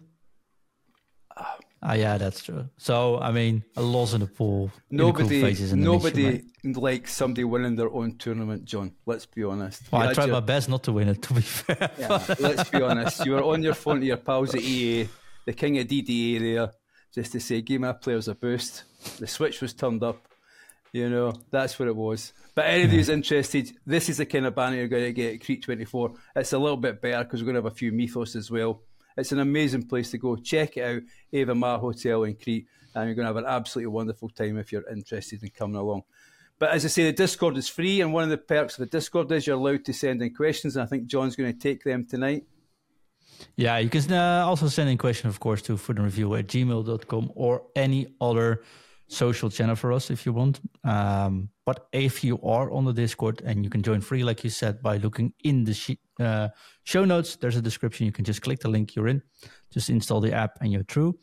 Ah, 1.85 1.95
yeah, 1.95 2.17
that's 2.17 2.41
true. 2.41 2.69
So, 2.77 3.19
I 3.19 3.33
mean, 3.33 3.61
a 3.75 3.81
loss 3.81 4.13
in 4.13 4.21
the 4.21 4.27
pool. 4.27 4.71
Nobody, 4.89 5.41
the 5.53 5.75
nobody 5.75 6.23
nation, 6.23 6.51
right? 6.63 6.77
likes 6.77 7.13
somebody 7.13 7.43
winning 7.43 7.75
their 7.75 7.91
own 7.91 8.17
tournament, 8.17 8.63
John. 8.63 8.93
Let's 9.05 9.25
be 9.25 9.43
honest. 9.43 9.91
Well, 9.91 10.01
I 10.01 10.13
tried 10.13 10.27
your... 10.27 10.35
my 10.35 10.39
best 10.39 10.69
not 10.69 10.83
to 10.83 10.93
win 10.93 11.09
it, 11.09 11.21
to 11.23 11.33
be 11.33 11.41
fair. 11.41 11.91
Yeah, 11.99 12.23
let's 12.39 12.69
be 12.69 12.81
honest. 12.81 13.25
You 13.25 13.33
were 13.33 13.43
on 13.43 13.61
your 13.61 13.73
phone 13.73 13.99
to 13.99 14.05
your 14.05 14.17
pals 14.17 14.55
at 14.55 14.61
EA, 14.61 15.09
the 15.45 15.51
king 15.51 15.77
of 15.77 15.87
DDA 15.87 16.39
there, 16.39 16.71
just 17.13 17.33
to 17.33 17.41
say, 17.41 17.61
give 17.61 17.81
my 17.81 17.91
players 17.91 18.29
a 18.29 18.35
boost. 18.35 18.85
The 19.19 19.27
switch 19.27 19.61
was 19.61 19.73
turned 19.73 20.03
up. 20.03 20.25
You 20.93 21.09
know, 21.09 21.33
that's 21.51 21.77
what 21.79 21.89
it 21.89 21.95
was. 21.95 22.31
But 22.55 22.65
anybody 22.65 22.97
who's 22.97 23.09
interested, 23.09 23.71
this 23.85 24.07
is 24.07 24.17
the 24.17 24.25
kind 24.25 24.45
of 24.45 24.55
banner 24.55 24.77
you're 24.77 24.87
going 24.87 25.05
to 25.05 25.11
get 25.11 25.33
at 25.33 25.43
Crete 25.43 25.63
24. 25.63 26.13
It's 26.37 26.53
a 26.53 26.57
little 26.57 26.77
bit 26.77 27.01
better 27.01 27.23
because 27.23 27.41
we're 27.41 27.47
going 27.51 27.55
to 27.55 27.63
have 27.63 27.73
a 27.73 27.75
few 27.75 27.91
mythos 27.91 28.35
as 28.35 28.49
well. 28.49 28.83
It's 29.17 29.31
an 29.31 29.39
amazing 29.39 29.87
place 29.87 30.11
to 30.11 30.17
go. 30.17 30.35
Check 30.35 30.77
it 30.77 30.83
out, 30.83 31.01
Ava 31.31 31.55
Ma 31.55 31.77
Hotel 31.77 32.23
in 32.23 32.35
Crete, 32.35 32.67
and 32.95 33.05
you're 33.05 33.15
going 33.15 33.25
to 33.25 33.33
have 33.33 33.37
an 33.37 33.45
absolutely 33.45 33.91
wonderful 33.91 34.29
time 34.29 34.57
if 34.57 34.71
you're 34.71 34.89
interested 34.89 35.43
in 35.43 35.49
coming 35.49 35.75
along. 35.75 36.03
But 36.59 36.71
as 36.71 36.85
I 36.85 36.87
say, 36.87 37.03
the 37.05 37.13
Discord 37.13 37.57
is 37.57 37.67
free, 37.67 38.01
and 38.01 38.13
one 38.13 38.23
of 38.23 38.29
the 38.29 38.37
perks 38.37 38.75
of 38.75 38.79
the 38.79 38.97
Discord 38.97 39.31
is 39.31 39.47
you're 39.47 39.57
allowed 39.57 39.85
to 39.85 39.93
send 39.93 40.21
in 40.21 40.33
questions, 40.33 40.75
and 40.75 40.83
I 40.83 40.85
think 40.85 41.07
John's 41.07 41.35
going 41.35 41.51
to 41.51 41.59
take 41.59 41.83
them 41.83 42.05
tonight. 42.05 42.43
Yeah, 43.55 43.77
you 43.77 43.89
can 43.89 44.11
uh, 44.11 44.45
also 44.45 44.67
send 44.67 44.89
in 44.89 44.97
questions, 44.97 45.33
of 45.33 45.39
course, 45.39 45.61
to 45.63 45.73
footreview 45.73 46.39
at 46.39 46.47
gmail.com 46.47 47.31
or 47.35 47.63
any 47.75 48.13
other 48.21 48.63
social 49.07 49.49
channel 49.49 49.75
for 49.75 49.91
us 49.91 50.09
if 50.09 50.25
you 50.25 50.33
want. 50.33 50.59
Um, 50.83 51.49
but 51.65 51.87
if 51.91 52.23
you 52.23 52.39
are 52.41 52.71
on 52.71 52.85
the 52.85 52.93
Discord 52.93 53.41
and 53.45 53.63
you 53.63 53.69
can 53.69 53.81
join 53.81 54.01
free, 54.01 54.23
like 54.23 54.43
you 54.43 54.49
said, 54.49 54.81
by 54.81 54.97
looking 54.97 55.33
in 55.43 55.65
the 55.65 55.73
sh- 55.73 56.02
uh, 56.19 56.49
show 56.83 57.05
notes, 57.05 57.35
there's 57.35 57.55
a 57.55 57.61
description. 57.61 58.05
You 58.05 58.11
can 58.11 58.25
just 58.25 58.41
click 58.41 58.59
the 58.59 58.69
link 58.69 58.95
you're 58.95 59.07
in, 59.07 59.21
just 59.71 59.89
install 59.89 60.21
the 60.21 60.33
app, 60.33 60.57
and 60.61 60.71
you're 60.71 60.83
through. 60.83 61.17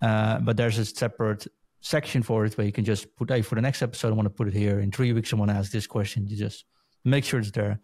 Uh, 0.00 0.40
but 0.40 0.56
there's 0.56 0.78
a 0.78 0.84
separate 0.84 1.46
section 1.80 2.22
for 2.22 2.44
it 2.44 2.56
where 2.56 2.66
you 2.66 2.72
can 2.72 2.84
just 2.84 3.14
put, 3.16 3.30
hey, 3.30 3.42
for 3.42 3.54
the 3.54 3.60
next 3.60 3.82
episode, 3.82 4.08
I 4.08 4.16
want 4.16 4.26
to 4.26 4.34
put 4.34 4.48
it 4.48 4.54
here. 4.54 4.80
In 4.80 4.90
three 4.90 5.12
weeks, 5.12 5.32
I 5.32 5.36
want 5.36 5.50
to 5.50 5.56
ask 5.56 5.70
this 5.70 5.86
question. 5.86 6.26
You 6.26 6.36
just 6.36 6.64
make 7.04 7.24
sure 7.24 7.40
it's 7.40 7.50
there. 7.50 7.80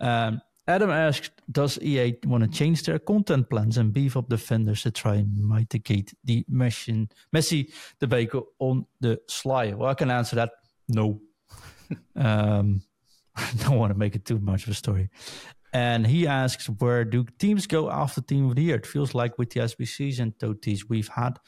Um, 0.00 0.40
Adam 0.68 0.90
asked, 0.90 1.32
does 1.50 1.78
EA 1.82 2.14
want 2.24 2.44
to 2.44 2.50
change 2.50 2.84
their 2.84 2.98
content 2.98 3.50
plans 3.50 3.78
and 3.78 3.92
beef 3.92 4.16
up 4.16 4.28
defenders 4.28 4.82
to 4.82 4.90
try 4.90 5.16
and 5.16 5.48
mitigate 5.48 6.14
the 6.24 6.44
Messi, 6.50 7.10
Messi 7.34 7.72
debate 7.98 8.30
on 8.58 8.86
the 9.00 9.20
sly? 9.28 9.72
Well, 9.72 9.90
I 9.90 9.94
can 9.94 10.10
answer 10.10 10.36
that. 10.36 10.50
No. 10.88 11.20
um, 12.16 12.82
I 13.36 13.50
don't 13.58 13.78
want 13.78 13.92
to 13.92 13.98
make 13.98 14.14
it 14.14 14.24
too 14.24 14.38
much 14.38 14.64
of 14.64 14.70
a 14.70 14.74
story. 14.74 15.10
And 15.72 16.06
he 16.06 16.26
asks, 16.26 16.66
where 16.66 17.04
do 17.04 17.24
teams 17.38 17.66
go 17.66 17.90
after 17.90 18.20
Team 18.20 18.48
of 18.48 18.56
the 18.56 18.62
Year? 18.62 18.76
It 18.76 18.86
feels 18.86 19.14
like 19.14 19.38
with 19.38 19.50
the 19.50 19.60
SBCs 19.60 20.20
and 20.20 20.38
TOTs 20.38 20.88
we've 20.88 21.08
had, 21.08 21.38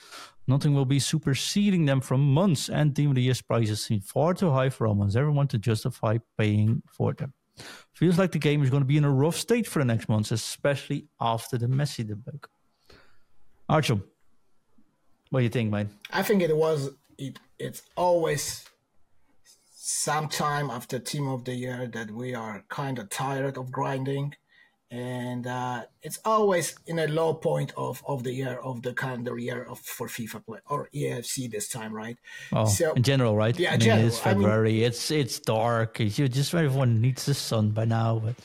nothing 0.47 0.75
will 0.75 0.87
be 0.87 0.99
superseding 0.99 1.85
them 1.85 2.01
from 2.01 2.33
months, 2.33 2.71
and 2.71 2.97
Team 2.97 3.11
of 3.11 3.17
the 3.17 3.23
Year's 3.23 3.43
prices 3.43 3.85
seem 3.85 4.01
far 4.01 4.33
too 4.33 4.51
high 4.51 4.71
for 4.71 4.87
almost 4.87 5.17
everyone 5.17 5.49
to 5.49 5.59
justify 5.59 6.17
paying 6.39 6.83
for 6.91 7.13
them. 7.13 7.35
Feels 7.93 8.19
like 8.19 8.33
the 8.33 8.39
game 8.39 8.63
is 8.63 8.71
going 8.71 8.83
to 8.83 8.87
be 8.87 8.97
in 8.97 9.05
a 9.05 9.11
rough 9.11 9.37
state 9.37 9.67
for 9.67 9.79
the 9.79 9.85
next 9.85 10.09
months, 10.09 10.33
especially 10.33 11.07
after 11.21 11.59
the 11.59 11.67
Messi 11.67 12.07
debate. 12.07 12.47
Artiom, 13.69 14.03
what 15.31 15.41
do 15.41 15.45
you 15.45 15.51
think, 15.51 15.71
man? 15.71 15.91
I 16.13 16.23
think 16.23 16.43
it 16.43 16.57
was 16.57 16.91
it. 17.19 17.39
It's 17.59 17.83
always 17.97 18.65
sometime 19.87 20.71
after 20.71 20.99
Team 20.99 21.29
of 21.29 21.45
the 21.45 21.55
Year 21.55 21.87
that 21.93 22.11
we 22.11 22.35
are 22.35 22.65
kind 22.71 22.99
of 22.99 23.11
tired 23.11 23.59
of 23.59 23.71
grinding 23.71 24.35
and 24.91 25.47
uh, 25.47 25.83
it's 26.03 26.21
always 26.25 26.77
in 26.87 26.99
a 27.01 27.07
low 27.09 27.35
point 27.35 27.73
of, 27.77 28.03
of 28.07 28.23
the 28.23 28.33
year 28.33 28.59
of 28.63 28.83
the 28.83 28.95
calendar 28.95 29.37
year 29.37 29.65
of 29.65 29.81
for 29.81 30.07
FIFA 30.07 30.47
play 30.47 30.59
or 30.67 30.89
EFC 30.95 31.51
this 31.51 31.69
time, 31.69 31.93
right? 31.93 32.17
Oh, 32.53 32.65
so 32.65 32.93
in 32.93 33.03
general, 33.03 33.37
right? 33.37 33.59
Yeah, 33.59 33.71
I 33.71 33.73
mean, 33.73 33.81
general. 33.81 34.07
it's 34.07 34.19
February. 34.19 34.71
I 34.71 34.73
mean, 34.75 34.83
it's 34.85 35.11
it's 35.11 35.39
dark. 35.41 35.99
You 35.99 36.29
just 36.29 36.55
everyone 36.55 37.01
needs 37.03 37.27
the 37.27 37.35
sun 37.35 37.71
by 37.71 37.85
now, 37.85 38.23
but 38.25 38.37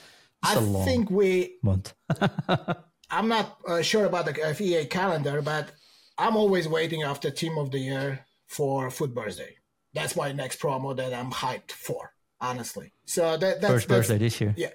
I 0.43 0.55
think 0.85 1.09
we 1.09 1.57
month. 1.61 1.93
I'm 3.11 3.27
not 3.27 3.59
uh, 3.67 3.81
sure 3.81 4.05
about 4.05 4.25
the 4.25 4.43
uh, 4.43 4.53
EA 4.59 4.85
calendar, 4.85 5.41
but 5.41 5.71
I'm 6.17 6.35
always 6.35 6.67
waiting 6.67 7.03
after 7.03 7.29
Team 7.29 7.57
of 7.57 7.71
the 7.71 7.79
Year 7.79 8.25
for 8.47 8.89
FUT 8.89 9.13
Birthday. 9.13 9.58
That's 9.99 10.15
my 10.15 10.31
next 10.31 10.59
promo 10.59 10.95
that 10.95 11.13
I'm 11.13 11.31
hyped 11.31 11.71
for, 11.71 12.13
honestly. 12.39 12.93
So 13.05 13.37
that, 13.37 13.61
that's 13.61 13.73
first 13.73 13.87
that's, 13.87 14.07
birthday 14.07 14.17
this 14.17 14.41
year. 14.41 14.53
Yeah, 14.57 14.69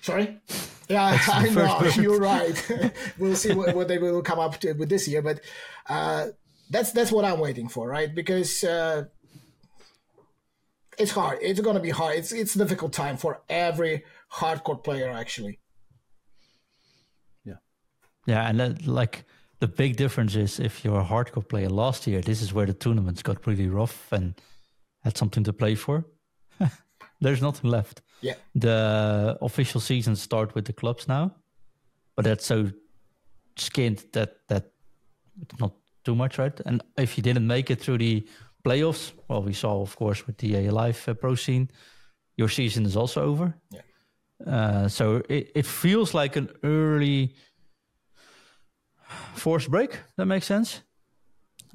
Sorry. 0.00 0.38
Yeah, 0.88 1.16
I 1.28 1.48
know 1.50 1.88
you're 1.94 2.18
right. 2.18 2.92
we'll 3.18 3.36
see 3.36 3.54
what, 3.54 3.76
what, 3.76 3.86
they 3.86 3.98
will 3.98 4.22
come 4.22 4.40
up 4.40 4.58
to 4.58 4.72
with 4.72 4.88
this 4.88 5.06
year, 5.06 5.22
but 5.22 5.38
uh, 5.88 6.26
that's 6.68 6.90
that's 6.90 7.12
what 7.12 7.24
I'm 7.24 7.38
waiting 7.38 7.68
for, 7.68 7.86
right? 7.86 8.12
Because 8.12 8.64
uh, 8.64 9.04
it's 10.98 11.12
hard. 11.12 11.38
It's 11.42 11.60
going 11.60 11.76
to 11.76 11.80
be 11.80 11.90
hard. 11.90 12.16
It's 12.16 12.32
it's 12.32 12.56
a 12.56 12.58
difficult 12.58 12.92
time 12.92 13.18
for 13.18 13.40
every 13.48 14.02
hardcore 14.32 14.82
player, 14.82 15.10
actually. 15.10 15.60
Yeah, 17.44 17.58
yeah, 18.26 18.48
and 18.48 18.58
that, 18.58 18.84
like 18.84 19.26
the 19.60 19.68
big 19.68 19.94
difference 19.94 20.34
is 20.34 20.58
if 20.58 20.84
you're 20.84 20.98
a 20.98 21.04
hardcore 21.04 21.48
player 21.48 21.68
last 21.68 22.04
year, 22.08 22.20
this 22.20 22.42
is 22.42 22.52
where 22.52 22.66
the 22.66 22.74
tournaments 22.74 23.22
got 23.22 23.46
really 23.46 23.68
rough 23.68 24.10
and 24.10 24.34
had 25.02 25.16
something 25.16 25.44
to 25.44 25.52
play 25.52 25.74
for. 25.74 26.04
There's 27.20 27.42
nothing 27.42 27.70
left. 27.70 28.02
Yeah. 28.22 28.34
The 28.54 29.38
official 29.40 29.80
seasons 29.80 30.20
start 30.20 30.54
with 30.54 30.66
the 30.66 30.72
clubs 30.72 31.08
now, 31.08 31.34
but 32.16 32.24
that's 32.24 32.46
so 32.46 32.70
skinned 33.56 34.04
that 34.12 34.46
that 34.48 34.72
not 35.58 35.72
too 36.04 36.14
much, 36.14 36.38
right? 36.38 36.58
And 36.66 36.82
if 36.96 37.16
you 37.16 37.22
didn't 37.22 37.46
make 37.46 37.70
it 37.70 37.80
through 37.80 37.98
the 37.98 38.26
playoffs, 38.64 39.12
well, 39.28 39.42
we 39.42 39.52
saw, 39.52 39.80
of 39.80 39.96
course, 39.96 40.26
with 40.26 40.38
the 40.38 40.66
A 40.66 40.70
Live 40.70 41.08
uh, 41.08 41.14
pro 41.14 41.34
scene, 41.34 41.70
your 42.36 42.48
season 42.48 42.86
is 42.86 42.96
also 42.96 43.22
over. 43.22 43.54
Yeah. 43.70 43.80
Uh, 44.46 44.88
so 44.88 45.22
it, 45.28 45.52
it 45.54 45.66
feels 45.66 46.14
like 46.14 46.36
an 46.36 46.48
early 46.62 47.34
forced 49.34 49.70
break. 49.70 49.98
That 50.16 50.26
makes 50.26 50.46
sense. 50.46 50.82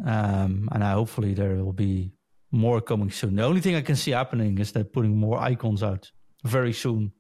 Um, 0.04 0.68
and 0.72 0.84
I, 0.84 0.94
hopefully 0.94 1.34
there 1.34 1.56
will 1.64 1.74
be 1.74 2.12
more 2.56 2.82
coming 2.82 3.12
soon. 3.12 3.36
The 3.36 3.44
only 3.44 3.62
thing 3.62 3.76
I 3.76 3.82
can 3.82 3.96
see 3.96 4.12
happening 4.12 4.58
is 4.58 4.72
that 4.72 4.94
putting 4.94 5.16
more 5.18 5.40
icons 5.40 5.84
out 5.84 6.12
very 6.44 6.74
soon. 6.74 7.12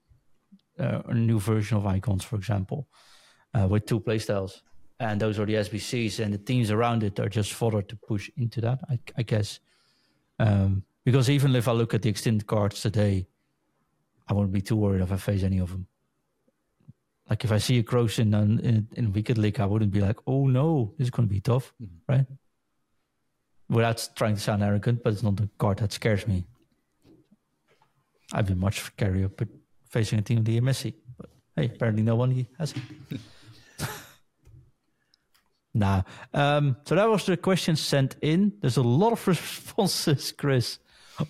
Uh, 0.79 1.01
a 1.07 1.13
new 1.13 1.39
version 1.39 1.77
of 1.77 1.85
icons, 1.85 2.25
for 2.25 2.35
example, 2.35 2.89
uh, 3.53 3.65
with 3.65 3.85
two 3.85 4.01
playstyles, 4.01 4.61
and 4.99 5.21
those 5.21 5.39
are 5.39 5.45
the 5.45 5.53
SBCs, 5.53 6.19
and 6.19 6.33
the 6.33 6.37
teams 6.37 6.69
around 6.69 7.01
it 7.01 7.17
are 7.17 7.29
just 7.29 7.53
fodder 7.53 7.81
to 7.81 7.95
push 7.95 8.29
into 8.35 8.59
that. 8.59 8.79
I, 8.89 8.99
I 9.15 9.23
guess, 9.23 9.61
um, 10.37 10.83
because 11.05 11.29
even 11.29 11.55
if 11.55 11.69
I 11.69 11.71
look 11.71 11.93
at 11.93 12.01
the 12.01 12.09
extended 12.09 12.45
cards 12.45 12.81
today, 12.81 13.25
I 14.27 14.33
wouldn't 14.33 14.51
be 14.51 14.61
too 14.61 14.75
worried 14.75 15.01
if 15.01 15.13
I 15.13 15.17
face 15.17 15.43
any 15.43 15.59
of 15.59 15.69
them. 15.69 15.87
Like 17.29 17.45
if 17.45 17.53
I 17.53 17.57
see 17.57 17.79
a 17.79 17.83
Kroos 17.83 18.19
in, 18.19 18.33
in 18.33 18.87
in 18.97 19.13
Weekend 19.13 19.37
League, 19.37 19.61
I 19.61 19.65
wouldn't 19.65 19.91
be 19.91 20.01
like, 20.01 20.17
"Oh 20.27 20.47
no, 20.47 20.93
this 20.97 21.05
is 21.05 21.11
going 21.11 21.27
to 21.29 21.33
be 21.33 21.39
tough," 21.39 21.73
mm-hmm. 21.81 22.11
right? 22.11 22.25
Without 23.67 24.09
trying 24.15 24.35
to 24.35 24.41
sound 24.41 24.61
arrogant, 24.61 25.03
but 25.03 25.13
it's 25.13 25.23
not 25.23 25.37
the 25.37 25.49
card 25.57 25.79
that 25.79 25.91
scares 25.91 26.27
me. 26.27 26.43
I'd 28.33 28.45
be 28.45 28.53
much 28.53 28.83
scarier 28.95 29.31
but 29.35 29.47
facing 29.89 30.19
a 30.19 30.21
team 30.21 30.39
of 30.39 30.45
the 30.45 30.59
Messi. 30.61 30.93
But 31.17 31.29
hey, 31.55 31.71
apparently 31.73 32.03
no 32.03 32.15
one 32.15 32.45
has. 32.59 32.73
nah. 35.73 36.03
Um, 36.33 36.77
so 36.85 36.95
that 36.95 37.09
was 37.09 37.25
the 37.25 37.37
question 37.37 37.75
sent 37.75 38.17
in. 38.21 38.53
There's 38.61 38.77
a 38.77 38.83
lot 38.83 39.13
of 39.13 39.27
responses, 39.33 40.31
Chris, 40.31 40.79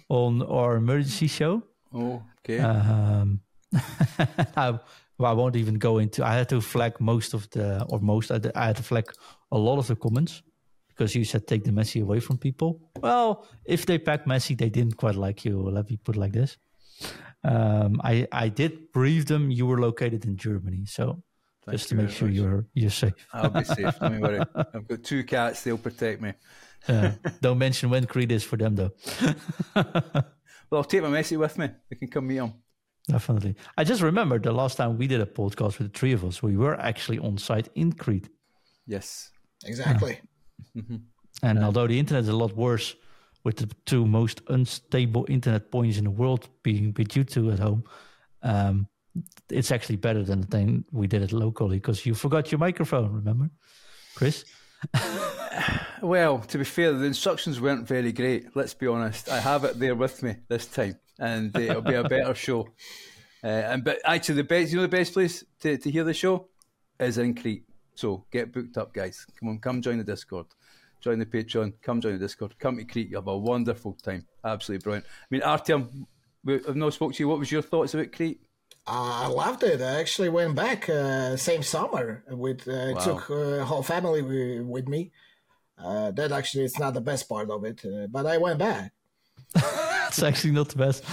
on 0.09 0.41
our 0.41 0.75
emergency 0.75 1.27
show. 1.27 1.63
Oh, 1.93 2.23
okay. 2.39 2.59
Um, 2.59 3.41
I, 4.57 4.79
well, 5.17 5.31
I 5.31 5.33
won't 5.33 5.55
even 5.55 5.75
go 5.75 5.99
into. 5.99 6.25
I 6.25 6.33
had 6.33 6.49
to 6.49 6.59
flag 6.59 6.99
most 6.99 7.33
of 7.33 7.49
the, 7.51 7.85
or 7.85 7.99
most. 7.99 8.31
I 8.31 8.41
had 8.55 8.77
to 8.77 8.83
flag 8.83 9.05
a 9.51 9.57
lot 9.57 9.77
of 9.77 9.87
the 9.87 9.95
comments 9.95 10.41
because 10.95 11.15
you 11.15 11.25
said 11.25 11.45
take 11.47 11.63
the 11.63 11.71
Messi 11.71 12.01
away 12.01 12.19
from 12.19 12.37
people. 12.37 12.79
Well, 13.01 13.47
if 13.65 13.85
they 13.85 13.97
pack 13.97 14.25
Messi, 14.25 14.57
they 14.57 14.69
didn't 14.69 14.95
quite 14.97 15.15
like 15.15 15.43
you. 15.45 15.61
Let 15.61 15.89
me 15.89 15.97
put 15.97 16.15
it 16.15 16.19
like 16.19 16.33
this. 16.33 16.57
Um, 17.43 18.01
I 18.03 18.27
I 18.31 18.49
did 18.49 18.91
brief 18.91 19.25
them 19.25 19.51
you 19.51 19.65
were 19.67 19.79
located 19.79 20.25
in 20.25 20.37
Germany, 20.37 20.85
so 20.85 21.21
Thank 21.65 21.77
just 21.77 21.89
to 21.89 21.95
make 21.95 22.09
sure 22.09 22.27
much. 22.27 22.37
you're 22.37 22.65
you're 22.73 22.89
safe. 22.89 23.13
I'll 23.33 23.49
be 23.49 23.63
safe. 23.63 23.99
Don't 23.99 24.21
worry. 24.21 24.39
I've 24.55 24.87
got 24.87 25.03
two 25.03 25.23
cats; 25.23 25.63
they'll 25.63 25.77
protect 25.77 26.21
me. 26.21 26.33
uh, 26.87 27.11
don't 27.41 27.57
mention 27.57 27.89
when 27.89 28.05
Crete 28.05 28.31
is 28.31 28.43
for 28.43 28.57
them, 28.57 28.75
though. 28.75 28.91
well, 29.75 30.25
I'll 30.71 30.83
take 30.83 31.01
my 31.03 31.09
Messi 31.09 31.37
with 31.37 31.57
me. 31.57 31.69
We 31.89 31.97
can 31.97 32.07
come 32.07 32.27
meet 32.27 32.37
him. 32.37 32.53
Definitely. 33.07 33.55
I 33.77 33.83
just 33.83 34.01
remembered 34.01 34.43
the 34.43 34.51
last 34.51 34.77
time 34.77 34.97
we 34.97 35.05
did 35.07 35.21
a 35.21 35.25
podcast 35.27 35.77
with 35.77 35.91
the 35.93 35.99
three 35.99 36.13
of 36.13 36.23
us, 36.23 36.41
we 36.41 36.57
were 36.57 36.79
actually 36.79 37.19
on 37.19 37.37
site 37.37 37.69
in 37.75 37.91
Crete. 37.93 38.29
Yes. 38.87 39.29
Exactly. 39.63 40.13
Yeah. 40.13 40.19
Mm-hmm. 40.75 40.95
And 41.43 41.59
yeah. 41.59 41.65
although 41.65 41.87
the 41.87 41.99
internet 41.99 42.23
is 42.23 42.29
a 42.29 42.35
lot 42.35 42.55
worse 42.55 42.95
with 43.43 43.57
the 43.57 43.69
two 43.85 44.05
most 44.05 44.41
unstable 44.49 45.25
internet 45.29 45.71
points 45.71 45.97
in 45.97 46.05
the 46.05 46.09
world 46.09 46.49
being 46.63 46.93
with 46.97 47.15
you 47.15 47.23
two 47.23 47.51
at 47.51 47.59
home, 47.59 47.83
um, 48.41 48.87
it's 49.49 49.71
actually 49.71 49.95
better 49.95 50.23
than 50.23 50.41
the 50.41 50.47
thing 50.47 50.83
we 50.91 51.07
did 51.07 51.21
it 51.21 51.31
locally 51.31 51.77
because 51.77 52.05
you 52.05 52.13
forgot 52.13 52.51
your 52.51 52.59
microphone. 52.59 53.13
Remember, 53.13 53.49
Chris? 54.15 54.43
well, 56.01 56.39
to 56.39 56.57
be 56.57 56.63
fair, 56.63 56.91
the 56.91 57.05
instructions 57.05 57.61
weren't 57.61 57.87
very 57.87 58.11
great. 58.11 58.55
Let's 58.55 58.73
be 58.73 58.87
honest. 58.87 59.29
I 59.29 59.39
have 59.39 59.63
it 59.63 59.79
there 59.79 59.95
with 59.95 60.21
me 60.21 60.35
this 60.49 60.65
time, 60.67 60.99
and 61.19 61.55
uh, 61.55 61.59
it'll 61.59 61.81
be 61.81 61.93
a 61.93 62.03
better 62.03 62.35
show. 62.47 62.67
Uh, 63.43 63.47
and 63.47 63.83
but 63.83 63.99
actually, 64.03 64.35
the 64.35 64.43
best, 64.43 64.71
you 64.71 64.77
know, 64.77 64.83
the 64.83 64.89
best 64.89 65.13
place 65.13 65.43
to, 65.61 65.77
to 65.77 65.91
hear 65.91 66.03
the 66.03 66.13
show 66.13 66.47
is 66.99 67.17
in 67.17 67.35
Crete. 67.35 67.63
So 67.93 68.25
get 68.31 68.51
booked 68.51 68.77
up, 68.77 68.93
guys. 68.93 69.25
Come 69.39 69.49
on, 69.49 69.59
come 69.59 69.81
join 69.81 69.97
the 69.97 70.03
Discord 70.03 70.47
join 71.05 71.19
the 71.19 71.25
Patreon, 71.25 71.73
come 71.83 72.01
join 72.01 72.13
the 72.13 72.19
Discord, 72.19 72.57
come 72.57 72.77
to 72.77 72.83
Crete. 72.83 73.09
You 73.09 73.17
have 73.17 73.27
a 73.27 73.37
wonderful 73.37 73.93
time. 73.93 74.25
Absolutely 74.43 74.83
brilliant. 74.83 75.05
I 75.05 75.27
mean, 75.29 75.41
Artiom, 75.41 76.07
I've 76.47 76.75
not 76.75 76.93
spoke 76.93 77.13
to 77.13 77.19
you. 77.21 77.27
What 77.29 77.37
was 77.37 77.51
your 77.51 77.61
thoughts 77.61 77.93
about 77.93 78.11
Crete? 78.11 78.41
I 78.87 79.27
loved 79.27 79.63
it. 79.63 79.81
I 79.81 79.99
actually 79.99 80.29
went 80.29 80.55
back 80.55 80.89
uh, 80.89 81.37
same 81.37 81.61
summer 81.61 82.23
with 82.29 82.67
uh, 82.67 82.93
wow. 82.93 82.99
took 82.99 83.29
uh, 83.29 83.63
whole 83.63 83.83
family 83.83 84.21
with 84.61 84.87
me. 84.87 85.11
Uh, 85.77 86.09
that 86.11 86.31
actually 86.31 86.63
it's 86.63 86.79
not 86.79 86.93
the 86.93 87.01
best 87.01 87.29
part 87.29 87.49
of 87.51 87.63
it, 87.65 87.83
uh, 87.85 88.07
but 88.07 88.25
I 88.25 88.37
went 88.37 88.59
back. 88.59 88.91
it's 89.55 90.23
actually 90.23 90.51
not 90.51 90.69
the 90.69 90.77
best. 90.77 91.03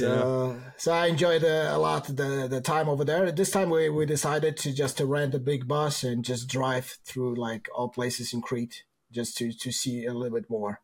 So, 0.00 0.56
yeah. 0.56 0.70
so 0.76 0.92
I 0.92 1.06
enjoyed 1.06 1.44
uh, 1.44 1.68
a 1.70 1.78
lot 1.78 2.06
the 2.06 2.48
the 2.48 2.60
time 2.60 2.88
over 2.88 3.04
there. 3.04 3.30
This 3.32 3.50
time 3.50 3.70
we, 3.70 3.88
we 3.88 4.06
decided 4.06 4.56
to 4.58 4.72
just 4.72 4.98
to 4.98 5.06
rent 5.06 5.34
a 5.34 5.38
big 5.38 5.68
bus 5.68 6.04
and 6.04 6.24
just 6.24 6.48
drive 6.48 6.98
through 7.04 7.34
like 7.34 7.68
all 7.74 7.88
places 7.88 8.32
in 8.32 8.40
Crete 8.40 8.84
just 9.12 9.36
to 9.38 9.52
to 9.52 9.70
see 9.70 10.06
a 10.06 10.14
little 10.14 10.38
bit 10.38 10.48
more. 10.48 10.80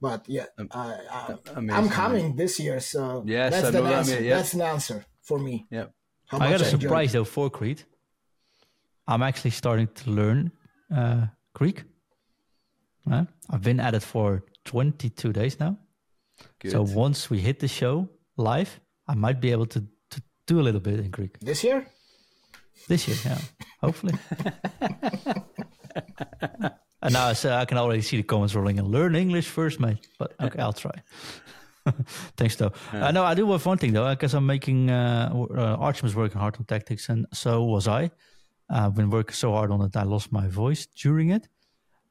But 0.00 0.28
yeah, 0.28 0.46
um, 0.58 0.68
I, 0.72 1.36
I, 1.56 1.78
am 1.78 1.88
coming 1.88 2.36
this 2.36 2.60
year, 2.60 2.80
so 2.80 3.24
yes, 3.26 3.52
that's 3.52 3.70
the 3.70 3.82
answer. 3.82 4.14
That, 4.16 4.22
yeah. 4.22 4.36
That's 4.36 4.54
an 4.54 4.60
answer 4.60 5.06
for 5.22 5.38
me. 5.38 5.66
Yeah, 5.70 5.86
I 6.32 6.50
got 6.50 6.60
a 6.60 6.64
surprise 6.64 7.12
though 7.12 7.24
for 7.24 7.48
Crete. 7.48 7.84
I'm 9.08 9.22
actually 9.22 9.52
starting 9.52 9.88
to 10.00 10.10
learn 10.10 10.52
uh, 10.94 11.26
Greek. 11.54 11.84
Uh, 13.10 13.24
I've 13.48 13.62
been 13.62 13.78
at 13.78 13.94
it 13.94 14.02
for 14.02 14.42
22 14.64 15.32
days 15.32 15.60
now. 15.60 15.78
Good. 16.58 16.72
So 16.72 16.82
once 16.82 17.30
we 17.30 17.38
hit 17.38 17.60
the 17.60 17.68
show 17.68 18.08
live, 18.36 18.80
I 19.08 19.14
might 19.14 19.40
be 19.40 19.50
able 19.52 19.66
to, 19.66 19.80
to 20.10 20.22
do 20.46 20.60
a 20.60 20.62
little 20.62 20.80
bit 20.80 21.00
in 21.00 21.10
Greek. 21.10 21.38
This 21.40 21.64
year? 21.64 21.86
This 22.88 23.08
year, 23.08 23.16
yeah. 23.24 23.38
Hopefully. 23.80 24.14
and 27.02 27.12
now 27.12 27.32
so 27.32 27.52
I 27.52 27.64
can 27.64 27.78
already 27.78 28.02
see 28.02 28.16
the 28.18 28.22
comments 28.22 28.54
rolling 28.54 28.78
and 28.78 28.88
learn 28.88 29.16
English 29.16 29.48
first, 29.48 29.80
mate. 29.80 30.06
But 30.18 30.34
okay, 30.40 30.60
I'll 30.60 30.72
try. 30.72 31.02
Thanks, 32.36 32.56
though. 32.56 32.72
Yeah. 32.92 33.06
Uh, 33.06 33.10
no, 33.12 33.24
I 33.24 33.34
do 33.34 33.50
have 33.52 33.64
one 33.64 33.78
thing 33.78 33.92
though, 33.92 34.08
because 34.10 34.34
I'm 34.34 34.46
making 34.46 34.90
uh, 34.90 35.30
uh, 35.32 35.76
Artiom 35.76 36.06
is 36.06 36.14
working 36.14 36.40
hard 36.40 36.56
on 36.56 36.64
tactics, 36.64 37.08
and 37.08 37.26
so 37.32 37.64
was 37.64 37.88
I. 37.88 38.10
I've 38.68 38.94
been 38.94 39.10
working 39.10 39.34
so 39.34 39.52
hard 39.52 39.70
on 39.70 39.80
it, 39.82 39.96
I 39.96 40.02
lost 40.02 40.32
my 40.32 40.48
voice 40.48 40.86
during 40.86 41.30
it. 41.30 41.48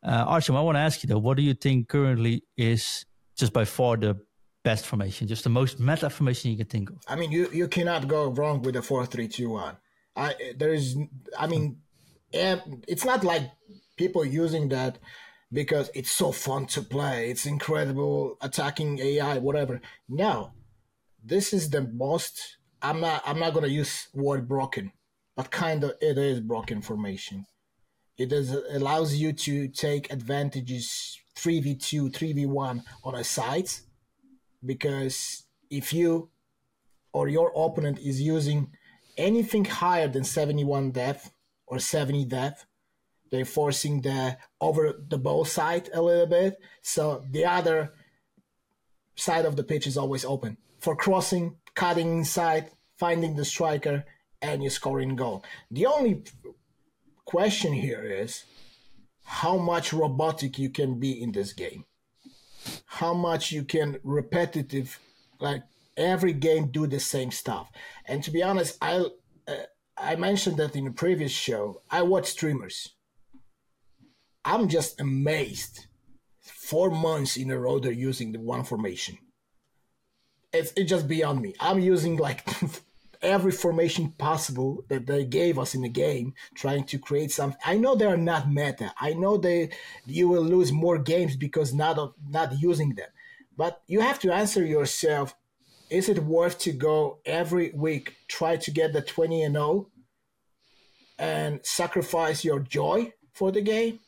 Uh, 0.01 0.26
Artiom, 0.26 0.55
I 0.55 0.61
want 0.61 0.76
to 0.76 0.80
ask 0.80 1.03
you 1.03 1.09
though, 1.09 1.19
what 1.19 1.36
do 1.36 1.43
you 1.43 1.53
think 1.53 1.89
currently 1.89 2.43
is 2.55 3.05
just 3.38 3.51
by 3.51 3.65
far 3.65 3.97
the 3.97 4.17
best 4.66 4.86
formation, 4.88 5.28
just 5.28 5.43
the 5.43 5.49
most 5.49 5.80
meta 5.80 6.09
formation 6.09 6.51
you 6.51 6.57
can 6.57 6.66
think 6.66 6.89
of. 6.89 6.97
I 7.07 7.16
mean, 7.16 7.32
you, 7.32 7.47
you 7.53 7.68
cannot 7.68 8.07
go 8.07 8.32
wrong 8.32 8.63
with 8.63 8.76
a 8.76 8.82
four 8.82 9.05
three 9.05 9.30
two 9.30 9.49
one. 9.51 9.78
I 10.16 10.34
there 10.57 10.74
is, 10.74 10.97
I 11.38 11.45
mean, 11.47 11.78
it's 12.34 13.05
not 13.05 13.24
like 13.24 13.43
people 13.95 14.26
using 14.26 14.70
that 14.70 14.97
because 15.53 15.89
it's 15.93 16.11
so 16.11 16.32
fun 16.32 16.66
to 16.66 16.82
play. 16.82 17.30
It's 17.30 17.45
incredible 17.45 18.38
attacking 18.41 18.99
AI, 18.99 19.38
whatever. 19.38 19.80
No, 20.09 20.51
this 21.24 21.53
is 21.53 21.70
the 21.70 21.82
most. 21.82 22.57
I'm 22.82 22.99
not. 22.99 23.22
I'm 23.26 23.39
not 23.39 23.53
gonna 23.53 23.68
use 23.68 24.07
word 24.13 24.47
broken, 24.47 24.91
but 25.38 25.51
kind 25.51 25.84
of 25.84 25.93
it 26.01 26.18
is 26.18 26.39
broken 26.41 26.82
formation. 26.82 27.45
It 28.18 28.34
is 28.34 28.51
allows 28.80 29.16
you 29.16 29.32
to 29.47 29.68
take 29.68 30.11
advantages 30.11 31.20
3v2, 31.38 32.11
3v1 32.11 32.84
on 33.03 33.16
a 33.16 33.24
site 33.24 33.82
because 34.66 35.43
if 35.70 35.93
you 35.93 36.30
or 37.13 37.28
your 37.28 37.51
opponent 37.55 37.99
is 37.99 38.22
using 38.22 38.72
anything 39.18 39.66
higher 39.66 40.07
than 40.07 40.24
71 40.24 40.91
depth 40.91 41.32
or 41.68 41.80
70 41.80 42.26
depth, 42.26 42.66
they're 43.32 43.45
forcing 43.45 44.01
the 44.01 44.38
over 44.61 44.93
the 45.07 45.18
ball 45.18 45.45
side 45.45 45.89
a 45.93 46.01
little 46.01 46.28
bit. 46.28 46.57
So 46.82 47.24
the 47.32 47.45
other 47.45 47.93
side 49.16 49.45
of 49.45 49.55
the 49.55 49.63
pitch 49.63 49.88
is 49.88 49.97
always 49.97 50.26
open 50.26 50.57
for 50.80 50.95
crossing, 50.95 51.57
cutting 51.74 52.18
inside, 52.18 52.70
finding 52.97 53.36
the 53.36 53.45
striker, 53.45 54.05
and 54.41 54.63
you 54.63 54.70
scoring 54.70 55.16
goal. 55.16 55.43
The 55.72 55.86
only 55.86 56.24
question 57.26 57.74
here 57.74 58.03
is 58.03 58.43
how 59.24 59.57
much 59.57 59.91
robotic 59.91 60.59
you 60.59 60.70
can 60.70 60.99
be 60.99 61.22
in 61.22 61.32
this 61.32 61.53
game. 61.53 61.86
How 62.95 63.13
much 63.13 63.51
you 63.51 63.63
can 63.63 63.99
repetitive, 64.03 64.99
like 65.39 65.63
every 65.97 66.31
game, 66.31 66.67
do 66.67 66.87
the 66.87 66.99
same 66.99 67.29
stuff. 67.29 67.69
And 68.05 68.23
to 68.23 68.31
be 68.31 68.41
honest, 68.41 68.77
I 68.81 69.05
uh, 69.47 69.53
I 69.97 70.15
mentioned 70.15 70.57
that 70.57 70.77
in 70.77 70.87
a 70.87 70.91
previous 70.91 71.31
show. 71.31 71.81
I 71.89 72.03
watch 72.03 72.27
streamers. 72.27 72.95
I'm 74.45 74.69
just 74.69 75.01
amazed. 75.01 75.87
Four 76.39 76.89
months 76.89 77.35
in 77.35 77.51
a 77.51 77.59
row, 77.59 77.79
they're 77.79 77.91
using 77.91 78.31
the 78.31 78.39
one 78.39 78.63
formation. 78.63 79.17
It's 80.53 80.71
it's 80.77 80.89
just 80.89 81.07
beyond 81.09 81.41
me. 81.41 81.53
I'm 81.59 81.79
using 81.79 82.15
like 82.15 82.47
every 83.22 83.51
formation 83.51 84.11
possible 84.18 84.84
that 84.89 85.07
they 85.07 85.26
gave 85.26 85.57
us 85.59 85.76
in 85.76 85.82
the 85.82 85.89
game, 85.89 86.34
trying 86.53 86.84
to 86.86 86.99
create 86.99 87.32
something. 87.32 87.59
I 87.66 87.78
know 87.78 87.95
they 87.95 88.05
are 88.05 88.18
not 88.18 88.49
meta. 88.49 88.93
I 88.99 89.13
know 89.13 89.38
they 89.38 89.70
you 90.05 90.28
will 90.28 90.43
lose 90.43 90.72
more 90.72 90.97
games 90.97 91.36
because 91.36 91.74
not 91.74 91.97
of 91.97 92.13
not 92.30 92.59
using 92.59 92.95
them. 92.95 93.09
But 93.57 93.82
you 93.88 94.01
have 94.01 94.20
to 94.20 94.34
answer 94.34 94.66
yourself: 94.66 95.36
Is 95.89 96.09
it 96.09 96.20
worth 96.24 96.59
to 96.59 96.72
go 96.72 97.20
every 97.26 97.72
week 97.72 98.16
try 98.28 98.57
to 98.57 98.72
get 98.72 98.93
the 98.93 99.01
twenty 99.01 99.43
and 99.43 99.55
zero, 99.55 99.66
oh 99.66 99.88
and 101.18 101.66
sacrifice 101.66 102.43
your 102.43 102.59
joy 102.59 103.13
for 103.34 103.51
the 103.51 103.61
game? 103.61 103.99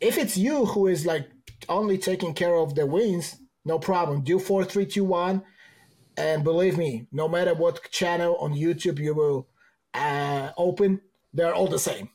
If 0.00 0.18
it's 0.18 0.36
you 0.36 0.66
who 0.66 0.86
is 0.86 1.06
like 1.06 1.28
only 1.68 1.98
taking 1.98 2.34
care 2.34 2.54
of 2.54 2.74
the 2.74 2.86
wins, 2.86 3.36
no 3.64 3.78
problem. 3.78 4.22
Do 4.22 4.38
four, 4.38 4.64
three, 4.64 4.86
two, 4.86 5.04
one 5.04 5.42
and 6.16 6.44
believe 6.44 6.76
me, 6.76 7.06
no 7.12 7.28
matter 7.28 7.54
what 7.54 7.90
channel 7.90 8.36
on 8.36 8.54
YouTube 8.54 8.98
you 8.98 9.14
will 9.14 9.48
uh, 9.94 10.50
open, 10.56 11.00
they're 11.32 11.54
all 11.54 11.66
the 11.66 11.78
same. 11.78 12.10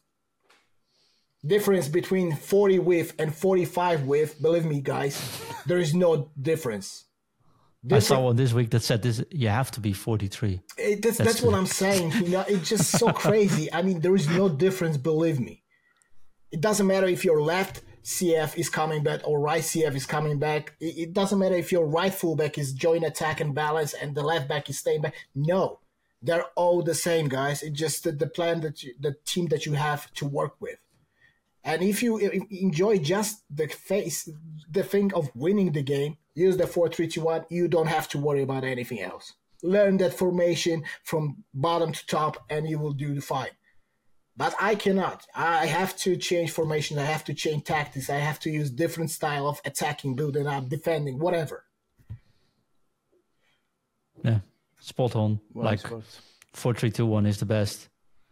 Difference 1.46 1.88
between 1.88 2.36
40 2.36 2.80
width 2.80 3.14
and 3.18 3.34
45 3.34 4.04
width, 4.04 4.42
believe 4.42 4.66
me, 4.66 4.82
guys, 4.82 5.42
there 5.66 5.80
is 5.80 5.94
no 5.94 6.32
difference. 6.40 7.06
Different. 7.82 8.04
I 8.04 8.08
saw 8.08 8.22
one 8.26 8.36
this 8.36 8.52
week 8.52 8.72
that 8.72 8.82
said 8.82 9.02
this 9.02 9.24
you 9.32 9.48
have 9.48 9.72
to 9.72 9.80
be 9.80 9.94
43. 9.94 10.60
It, 10.78 11.02
that's, 11.02 11.18
that's, 11.18 11.30
that's 11.30 11.42
what 11.42 11.56
I'm 11.56 11.66
saying. 11.66 12.12
You 12.12 12.30
know, 12.30 12.46
it's 12.46 12.68
just 12.68 12.92
so 12.92 13.08
crazy. 13.14 13.72
I 13.72 13.82
mean, 13.82 14.02
there 14.02 14.16
is 14.16 14.28
no 14.28 14.50
difference, 14.50 14.98
believe 14.98 15.40
me. 15.40 15.64
It 16.52 16.60
doesn't 16.60 16.86
matter 16.86 17.08
if 17.08 17.24
you're 17.24 17.42
left, 17.42 17.82
CF 18.04 18.58
is 18.58 18.70
coming 18.70 19.04
back 19.04 19.22
or 19.28 19.40
right 19.40 19.62
CF 19.62 19.96
is 19.96 20.06
coming 20.06 20.40
back. 20.40 20.76
It, 20.80 20.98
it, 20.98 21.14
doesn't 21.14 21.40
matter 21.40 21.56
if 21.56 21.72
your 21.72 21.86
right 21.86 22.14
fullback 22.14 22.58
is 22.58 22.74
joint 22.74 23.04
attack 23.04 23.42
and 23.42 23.54
balance 23.54 23.94
and 23.94 24.16
the 24.16 24.24
left 24.24 24.48
back 24.48 24.70
is 24.70 24.80
staying 24.80 25.02
back. 25.02 25.16
No, 25.36 25.80
they're 26.22 26.46
all 26.56 26.82
the 26.82 26.96
same, 26.96 27.28
guys. 27.28 27.64
It's 27.64 27.78
just 27.78 28.04
the, 28.04 28.12
the 28.12 28.28
plan 28.28 28.62
that 28.62 28.84
you, 28.84 28.94
the 29.00 29.16
team 29.26 29.48
that 29.48 29.66
you 29.66 29.74
have 29.74 30.12
to 30.16 30.26
work 30.26 30.56
with. 30.60 30.78
And 31.64 31.82
if 31.82 32.02
you 32.02 32.18
enjoy 32.50 33.00
just 33.00 33.44
the 33.54 33.68
face, 33.68 34.30
the 34.72 34.84
thing 34.84 35.14
of 35.14 35.30
winning 35.36 35.74
the 35.74 35.84
game, 35.84 36.18
use 36.34 36.58
the 36.58 36.66
four 36.66 36.90
three 36.90 37.08
two 37.08 37.22
one. 37.22 37.46
You 37.50 37.68
don't 37.68 37.88
have 37.88 38.08
to 38.10 38.18
worry 38.18 38.42
about 38.42 38.64
anything 38.64 39.02
else. 39.02 39.34
Learn 39.62 39.98
that 39.98 40.14
formation 40.14 40.84
from 41.04 41.44
bottom 41.54 41.92
to 41.92 42.06
top, 42.08 42.38
and 42.50 42.68
you 42.68 42.80
will 42.80 42.94
do 42.94 43.20
fine. 43.20 43.50
But 44.40 44.56
I 44.58 44.76
cannot. 44.76 45.28
I 45.36 45.66
have 45.66 45.98
to 45.98 46.16
change 46.16 46.52
formation. 46.52 46.98
I 46.98 47.04
have 47.04 47.26
to 47.26 47.34
change 47.34 47.66
tactics. 47.66 48.10
I 48.10 48.20
have 48.20 48.40
to 48.40 48.50
use 48.50 48.70
different 48.70 49.12
style 49.12 49.46
of 49.50 49.60
attacking, 49.66 50.16
building 50.16 50.48
up, 50.48 50.70
defending, 50.70 51.20
whatever. 51.20 51.66
Yeah, 54.24 54.40
spot 54.80 55.18
on. 55.18 55.42
Well, 55.54 55.66
like 55.66 55.82
four 56.54 56.74
three 56.74 56.90
two 56.90 57.06
one 57.06 57.26
is 57.26 57.38
the 57.38 57.46
best. 57.46 57.90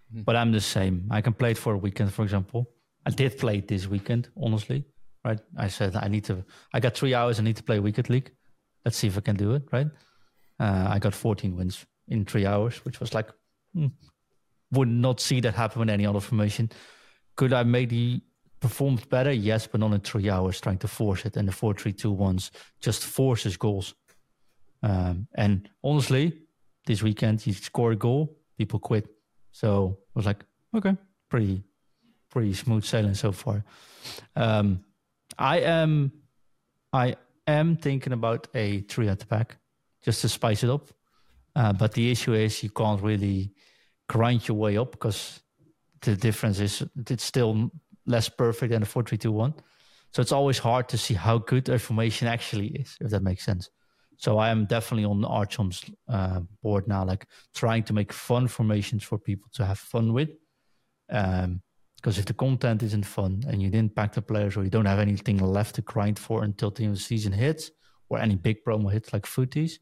Mm-hmm. 0.09 0.21
But 0.21 0.37
I'm 0.37 0.53
the 0.53 0.61
same. 0.61 1.09
I 1.11 1.19
can 1.19 1.33
play 1.33 1.51
it 1.51 1.57
for 1.57 1.73
a 1.73 1.77
weekend, 1.77 2.13
for 2.13 2.23
example. 2.23 2.69
I 3.05 3.09
did 3.09 3.37
play 3.37 3.57
it 3.57 3.67
this 3.67 3.85
weekend, 3.85 4.29
honestly. 4.41 4.85
Right? 5.25 5.41
I 5.57 5.67
said 5.67 5.97
I 5.97 6.07
need 6.07 6.23
to. 6.25 6.45
I 6.73 6.79
got 6.79 6.95
three 6.95 7.15
hours. 7.15 7.37
I 7.37 7.43
need 7.43 7.57
to 7.57 7.63
play 7.63 7.79
Weekend 7.79 8.09
League. 8.09 8.31
Let's 8.85 8.95
see 8.95 9.07
if 9.07 9.17
I 9.17 9.21
can 9.21 9.35
do 9.35 9.55
it. 9.55 9.63
Right? 9.73 9.87
Uh, 10.57 10.87
I 10.87 10.99
got 10.99 11.13
14 11.13 11.53
wins 11.57 11.85
in 12.07 12.23
three 12.23 12.45
hours, 12.45 12.77
which 12.85 13.01
was 13.01 13.13
like 13.13 13.29
hmm, 13.73 13.87
would 14.72 14.88
not 14.88 15.20
see 15.20 15.39
that 15.41 15.55
happen 15.55 15.80
with 15.80 15.89
any 15.89 16.05
other 16.05 16.20
formation. 16.20 16.70
Could 17.36 17.53
I 17.53 17.63
maybe 17.63 18.22
performed 18.59 19.07
better? 19.09 19.32
Yes, 19.32 19.68
but 19.68 19.80
not 19.80 19.93
in 19.93 20.01
three 20.01 20.30
hours 20.30 20.59
trying 20.59 20.80
to 20.80 20.88
force 20.88 21.26
it. 21.26 21.38
And 21.38 21.47
the 21.47 21.51
four 21.51 21.74
three 21.74 21.93
two 21.93 22.11
ones 22.11 22.51
just 22.82 23.05
forces 23.05 23.57
goals. 23.57 23.95
Um, 24.84 25.28
and 25.36 25.70
honestly, 25.84 26.34
this 26.86 27.03
weekend 27.03 27.45
you 27.45 27.53
score 27.53 27.91
a 27.91 27.95
goal, 27.95 28.38
people 28.57 28.80
quit. 28.80 29.07
So 29.51 29.97
I 30.15 30.20
was 30.20 30.26
like, 30.26 30.43
okay, 30.76 30.95
pretty, 31.30 31.63
pretty 32.30 32.53
smooth 32.53 32.84
sailing 32.84 33.15
so 33.15 33.32
far. 33.32 33.63
Um, 34.36 34.84
I 35.38 35.59
am, 35.59 36.11
I 36.93 37.15
am 37.45 37.76
thinking 37.78 38.13
about 38.13 38.47
a 38.53 38.82
three 38.82 39.07
at 39.09 39.20
the 39.20 39.26
back 39.26 39.57
just 40.03 40.22
to 40.22 40.30
spice 40.30 40.63
it 40.63 40.70
up. 40.70 40.89
Uh, 41.55 41.74
but 41.74 41.93
the 41.93 42.11
issue 42.11 42.34
is 42.34 42.61
you 42.61 42.70
can't 42.70 43.01
really 43.01 43.51
grind 44.07 44.47
your 44.47 44.57
way 44.57 44.77
up 44.77 44.91
because 44.91 45.41
the 46.01 46.15
difference 46.15 46.59
is 46.59 46.83
it's 47.09 47.23
still 47.23 47.71
less 48.05 48.29
perfect 48.29 48.71
than 48.71 48.83
a 48.83 48.85
4-3-2-1. 48.85 49.57
So 50.11 50.21
it's 50.21 50.31
always 50.31 50.57
hard 50.57 50.87
to 50.89 50.97
see 50.97 51.13
how 51.13 51.39
good 51.39 51.67
a 51.69 51.77
formation 51.77 52.27
actually 52.27 52.67
is, 52.67 52.97
if 53.01 53.11
that 53.11 53.23
makes 53.23 53.43
sense. 53.43 53.69
So 54.17 54.37
I 54.39 54.49
am 54.49 54.65
definitely 54.65 55.05
on 55.05 55.23
Artiom's 55.25 55.83
uh, 56.07 56.39
board 56.63 56.87
now, 56.87 57.05
like 57.05 57.27
trying 57.53 57.83
to 57.83 57.93
make 57.93 58.11
fun 58.11 58.47
formations 58.47 59.03
for 59.03 59.19
people 59.19 59.49
to 59.53 59.65
have 59.65 59.77
fun 59.77 60.13
with. 60.13 60.29
Um, 61.09 61.61
because 61.97 62.19
if 62.19 62.25
the 62.25 62.33
content 62.33 62.83
isn't 62.83 63.05
fun 63.05 63.43
and 63.47 63.61
you 63.61 63.69
didn't 63.69 63.95
pack 63.95 64.13
the 64.13 64.21
players 64.21 64.55
or 64.55 64.63
you 64.63 64.69
don't 64.69 64.85
have 64.85 64.99
anything 64.99 65.39
left 65.39 65.75
to 65.75 65.81
grind 65.81 66.19
for 66.19 66.43
until 66.43 66.69
the 66.69 66.95
season 66.95 67.31
hits 67.31 67.71
or 68.09 68.19
any 68.19 68.35
big 68.35 68.63
promo 68.63 68.91
hits 68.91 69.11
like 69.13 69.25
FUTTIES, 69.25 69.79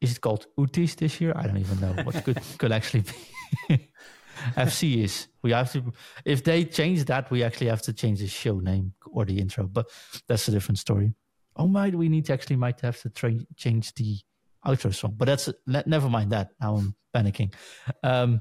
is 0.00 0.12
it 0.12 0.20
called 0.20 0.46
Utis 0.58 0.96
this 0.96 1.20
year? 1.20 1.32
I 1.34 1.46
don't 1.46 1.58
even 1.58 1.80
know 1.80 2.02
what 2.04 2.24
could 2.24 2.40
could 2.58 2.72
actually 2.72 3.04
be. 3.68 3.90
FC 4.54 5.02
is. 5.02 5.28
We 5.42 5.50
have 5.52 5.72
to 5.72 5.92
if 6.24 6.44
they 6.44 6.64
change 6.64 7.04
that, 7.06 7.30
we 7.30 7.42
actually 7.42 7.68
have 7.68 7.82
to 7.82 7.92
change 7.92 8.20
the 8.20 8.28
show 8.28 8.60
name 8.60 8.94
or 9.10 9.24
the 9.24 9.38
intro. 9.38 9.66
But 9.66 9.86
that's 10.28 10.46
a 10.48 10.50
different 10.50 10.78
story. 10.78 11.14
Oh 11.56 11.66
my, 11.66 11.88
we 11.88 12.08
need 12.08 12.26
to 12.26 12.32
actually 12.32 12.56
might 12.56 12.80
have 12.82 13.00
to 13.02 13.10
tra- 13.10 13.44
change 13.56 13.92
the 13.94 14.18
outro 14.64 14.94
song. 14.94 15.14
But 15.16 15.26
that's 15.26 15.50
never 15.66 16.08
mind 16.08 16.30
that. 16.30 16.50
Now 16.60 16.76
I'm 16.76 16.94
panicking. 17.14 17.52
Um, 18.04 18.40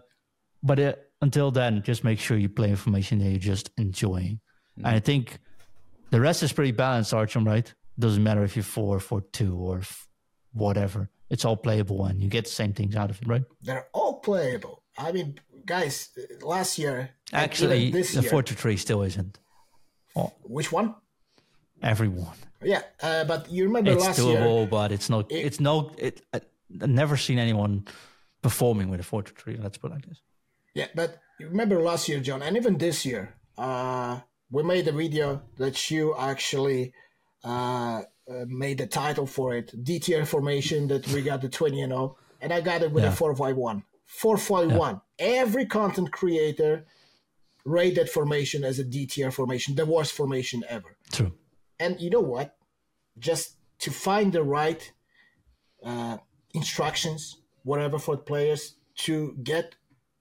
but 0.62 0.80
uh, 0.80 0.93
until 1.22 1.49
then, 1.49 1.82
just 1.82 2.03
make 2.03 2.20
sure 2.20 2.38
you 2.38 2.49
play 2.49 2.70
information 2.70 3.20
that 3.20 3.30
you're 3.30 3.39
just 3.39 3.72
enjoying. 3.78 4.39
Mm. 4.80 4.86
And 4.86 4.88
I 4.88 4.99
think 4.99 5.39
the 6.12 6.22
rest 6.22 6.43
is 6.43 6.53
pretty 6.53 6.72
balanced, 6.72 7.14
Artiom. 7.14 7.45
Right? 7.47 7.74
Doesn't 7.97 8.24
matter 8.24 8.43
if 8.43 8.55
you're 8.55 8.64
four, 8.64 8.99
four, 8.99 9.22
two, 9.22 9.55
or 9.55 9.80
f- 9.80 10.08
whatever 10.53 11.10
it's 11.30 11.45
all 11.45 11.57
playable 11.57 12.05
and 12.05 12.21
you 12.21 12.30
get 12.30 12.45
the 12.45 12.51
same 12.51 12.73
things 12.73 12.95
out 12.95 13.09
of 13.09 13.21
it, 13.21 13.28
right? 13.28 13.43
They're 13.61 13.88
all 13.93 14.19
playable. 14.19 14.84
I 14.97 15.11
mean, 15.11 15.39
guys, 15.65 16.09
last 16.41 16.78
year, 16.78 17.11
actually, 17.34 17.91
this 17.91 18.13
the 18.13 18.21
year, 18.21 18.41
Tree 18.41 18.78
still 18.78 19.03
isn't. 19.03 19.39
Oh. 20.15 20.34
Which 20.43 20.71
one? 20.71 20.95
Everyone. 21.84 22.36
Yeah, 22.63 22.82
uh, 23.03 23.23
but 23.25 23.51
you 23.51 23.65
remember 23.65 23.91
it's 23.91 24.03
last 24.03 24.19
doable, 24.19 24.25
year. 24.25 24.38
It's 24.38 24.47
doable, 24.47 24.69
but 24.69 24.91
it's 24.91 25.09
not. 25.09 25.32
It, 25.32 25.45
it's 25.45 25.59
no. 25.59 25.91
It. 25.97 26.21
I, 26.34 26.41
have 26.80 26.89
never 26.89 27.15
seen 27.15 27.39
anyone 27.39 27.88
performing 28.41 28.89
with 28.89 28.99
a 28.99 29.21
Tree. 29.21 29.57
Let's 29.61 29.78
put 29.78 29.91
it 29.91 29.95
like 29.95 30.05
this. 30.05 30.21
Yeah, 30.73 30.88
but 30.95 31.19
you 31.39 31.47
remember 31.47 31.82
last 31.82 32.09
year, 32.09 32.19
John, 32.19 32.41
and 32.41 32.57
even 32.57 32.78
this 32.78 33.05
year, 33.05 33.36
uh, 33.57 34.19
we 34.49 34.63
made 34.63 34.88
a 34.88 34.91
video 34.91 35.43
that 35.57 35.91
you 35.91 36.15
actually 36.17 36.93
uh, 37.43 38.01
uh, 38.30 38.45
made 38.47 38.78
the 38.78 38.88
title 38.88 39.25
for 39.25 39.55
it, 39.55 39.73
DTR 39.84 40.28
formation 40.28 40.88
that 40.88 41.07
we 41.09 41.21
got 41.21 41.41
the 41.41 41.49
20 41.49 41.82
and 41.82 41.91
0, 41.91 42.17
and 42.41 42.51
I 42.51 42.61
got 42.61 42.82
it 42.82 42.91
with 42.91 43.03
yeah. 43.03 43.11
a 43.11 43.15
451. 43.15 43.84
451. 44.05 45.01
Yeah. 45.19 45.25
Every 45.25 45.65
content 45.65 46.11
creator 46.11 46.86
rate 47.65 47.95
that 47.95 48.09
formation 48.09 48.63
as 48.63 48.80
a 48.80 48.86
DTR 48.86 49.32
formation, 49.32 49.75
the 49.75 49.86
worst 49.86 50.13
formation 50.13 50.63
ever. 50.69 50.95
True. 51.11 51.34
And 51.80 51.99
you 51.99 52.09
know 52.09 52.21
what? 52.21 52.55
Just 53.19 53.55
to 53.80 53.91
find 53.91 54.32
the 54.32 54.43
right 54.43 54.91
uh, 55.84 56.17
instructions, 56.53 57.41
whatever 57.63 57.99
for 57.99 58.15
the 58.15 58.21
players, 58.21 58.75
to 58.95 59.38
get 59.43 59.75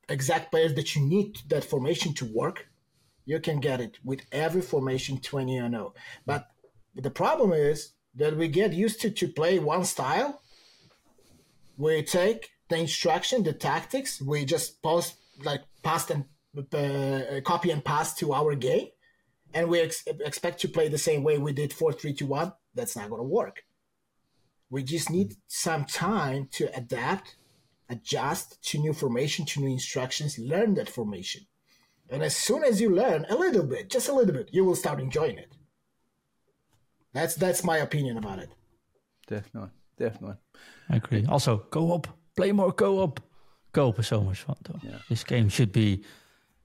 exact 0.09 0.51
players 0.51 0.75
that 0.75 0.95
you 0.95 1.03
need 1.03 1.39
that 1.49 1.65
formation 1.65 2.15
to 2.15 2.25
work, 2.25 2.69
you 3.25 3.41
can 3.41 3.61
get 3.61 3.81
it 3.81 3.99
with 4.05 4.21
every 4.33 4.63
formation 4.63 5.19
20 5.19 5.57
and 5.59 5.75
0. 5.75 5.95
But 6.25 6.49
the 6.95 7.11
problem 7.11 7.53
is 7.53 7.93
that 8.17 8.37
we 8.37 8.49
get 8.49 8.73
used 8.73 9.01
to 9.03 9.11
to 9.11 9.29
play 9.29 9.59
one 9.59 9.85
style. 9.85 10.41
We 11.77 12.03
take 12.03 12.51
the 12.69 12.79
instruction, 12.79 13.43
the 13.43 13.53
tactics, 13.53 14.21
we 14.21 14.45
just 14.45 14.83
post 14.83 15.17
like 15.45 15.63
pass 15.83 16.11
and 16.11 16.25
uh, 16.73 17.41
copy 17.45 17.71
and 17.71 17.85
pass 17.85 18.15
to 18.15 18.33
our 18.33 18.55
game, 18.55 18.89
and 19.53 19.69
we 19.69 19.81
ex- 19.81 20.05
expect 20.07 20.61
to 20.63 20.69
play 20.69 20.89
the 20.89 20.99
same 20.99 21.23
way 21.23 21.39
we 21.39 21.53
did 21.53 21.73
four 21.73 21.93
three 21.93 22.15
two 22.15 22.27
one. 22.27 22.53
That's 22.75 22.97
not 22.97 23.11
going 23.11 23.21
to 23.21 23.29
work. 23.29 23.65
We 24.69 24.83
just 24.83 25.11
need 25.11 25.37
some 25.47 25.85
time 25.85 26.49
to 26.53 26.77
adapt, 26.77 27.37
adjust 27.89 28.63
to 28.71 28.79
new 28.79 28.93
formation, 28.93 29.47
to 29.47 29.61
new 29.61 29.73
instructions, 29.73 30.39
learn 30.39 30.75
that 30.75 30.89
formation. 30.91 31.47
And 32.09 32.23
as 32.23 32.37
soon 32.37 32.65
as 32.65 32.81
you 32.81 32.91
learn 32.91 33.27
a 33.29 33.37
little 33.37 33.65
bit, 33.65 33.91
just 33.91 34.09
a 34.09 34.13
little 34.13 34.35
bit, 34.35 34.51
you 34.53 34.65
will 34.65 34.77
start 34.77 35.01
enjoying 35.01 35.39
it. 35.39 35.53
That's 37.17 37.35
that's 37.35 37.65
my 37.65 37.79
opinion 37.79 38.19
about 38.19 38.41
it. 38.41 38.51
Definitely, 39.27 39.71
definitely. 39.97 40.37
I 40.91 40.97
agree. 40.97 41.25
Also, 41.27 41.57
co-op, 41.71 42.07
play 42.37 42.53
more 42.53 42.73
co-op. 42.73 43.21
Co-op 43.73 43.99
is 43.99 44.09
so 44.09 44.21
much 44.21 44.43
fun, 44.43 44.57
though. 44.65 44.81
Yeah. 44.83 44.99
This 45.09 45.25
game 45.25 45.49
should 45.49 45.73
be. 45.73 46.05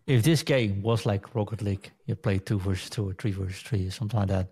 If 0.08 0.24
this 0.24 0.44
game 0.44 0.82
was 0.82 1.06
like 1.06 1.34
Rocket 1.36 1.62
League, 1.62 1.90
you 2.06 2.16
play 2.16 2.40
two 2.40 2.60
versus 2.60 2.90
two 2.90 3.08
or 3.10 3.14
three 3.14 3.32
versus 3.32 3.62
three 3.62 3.88
or 3.88 3.92
something 3.92 4.20
like 4.20 4.28
that. 4.28 4.52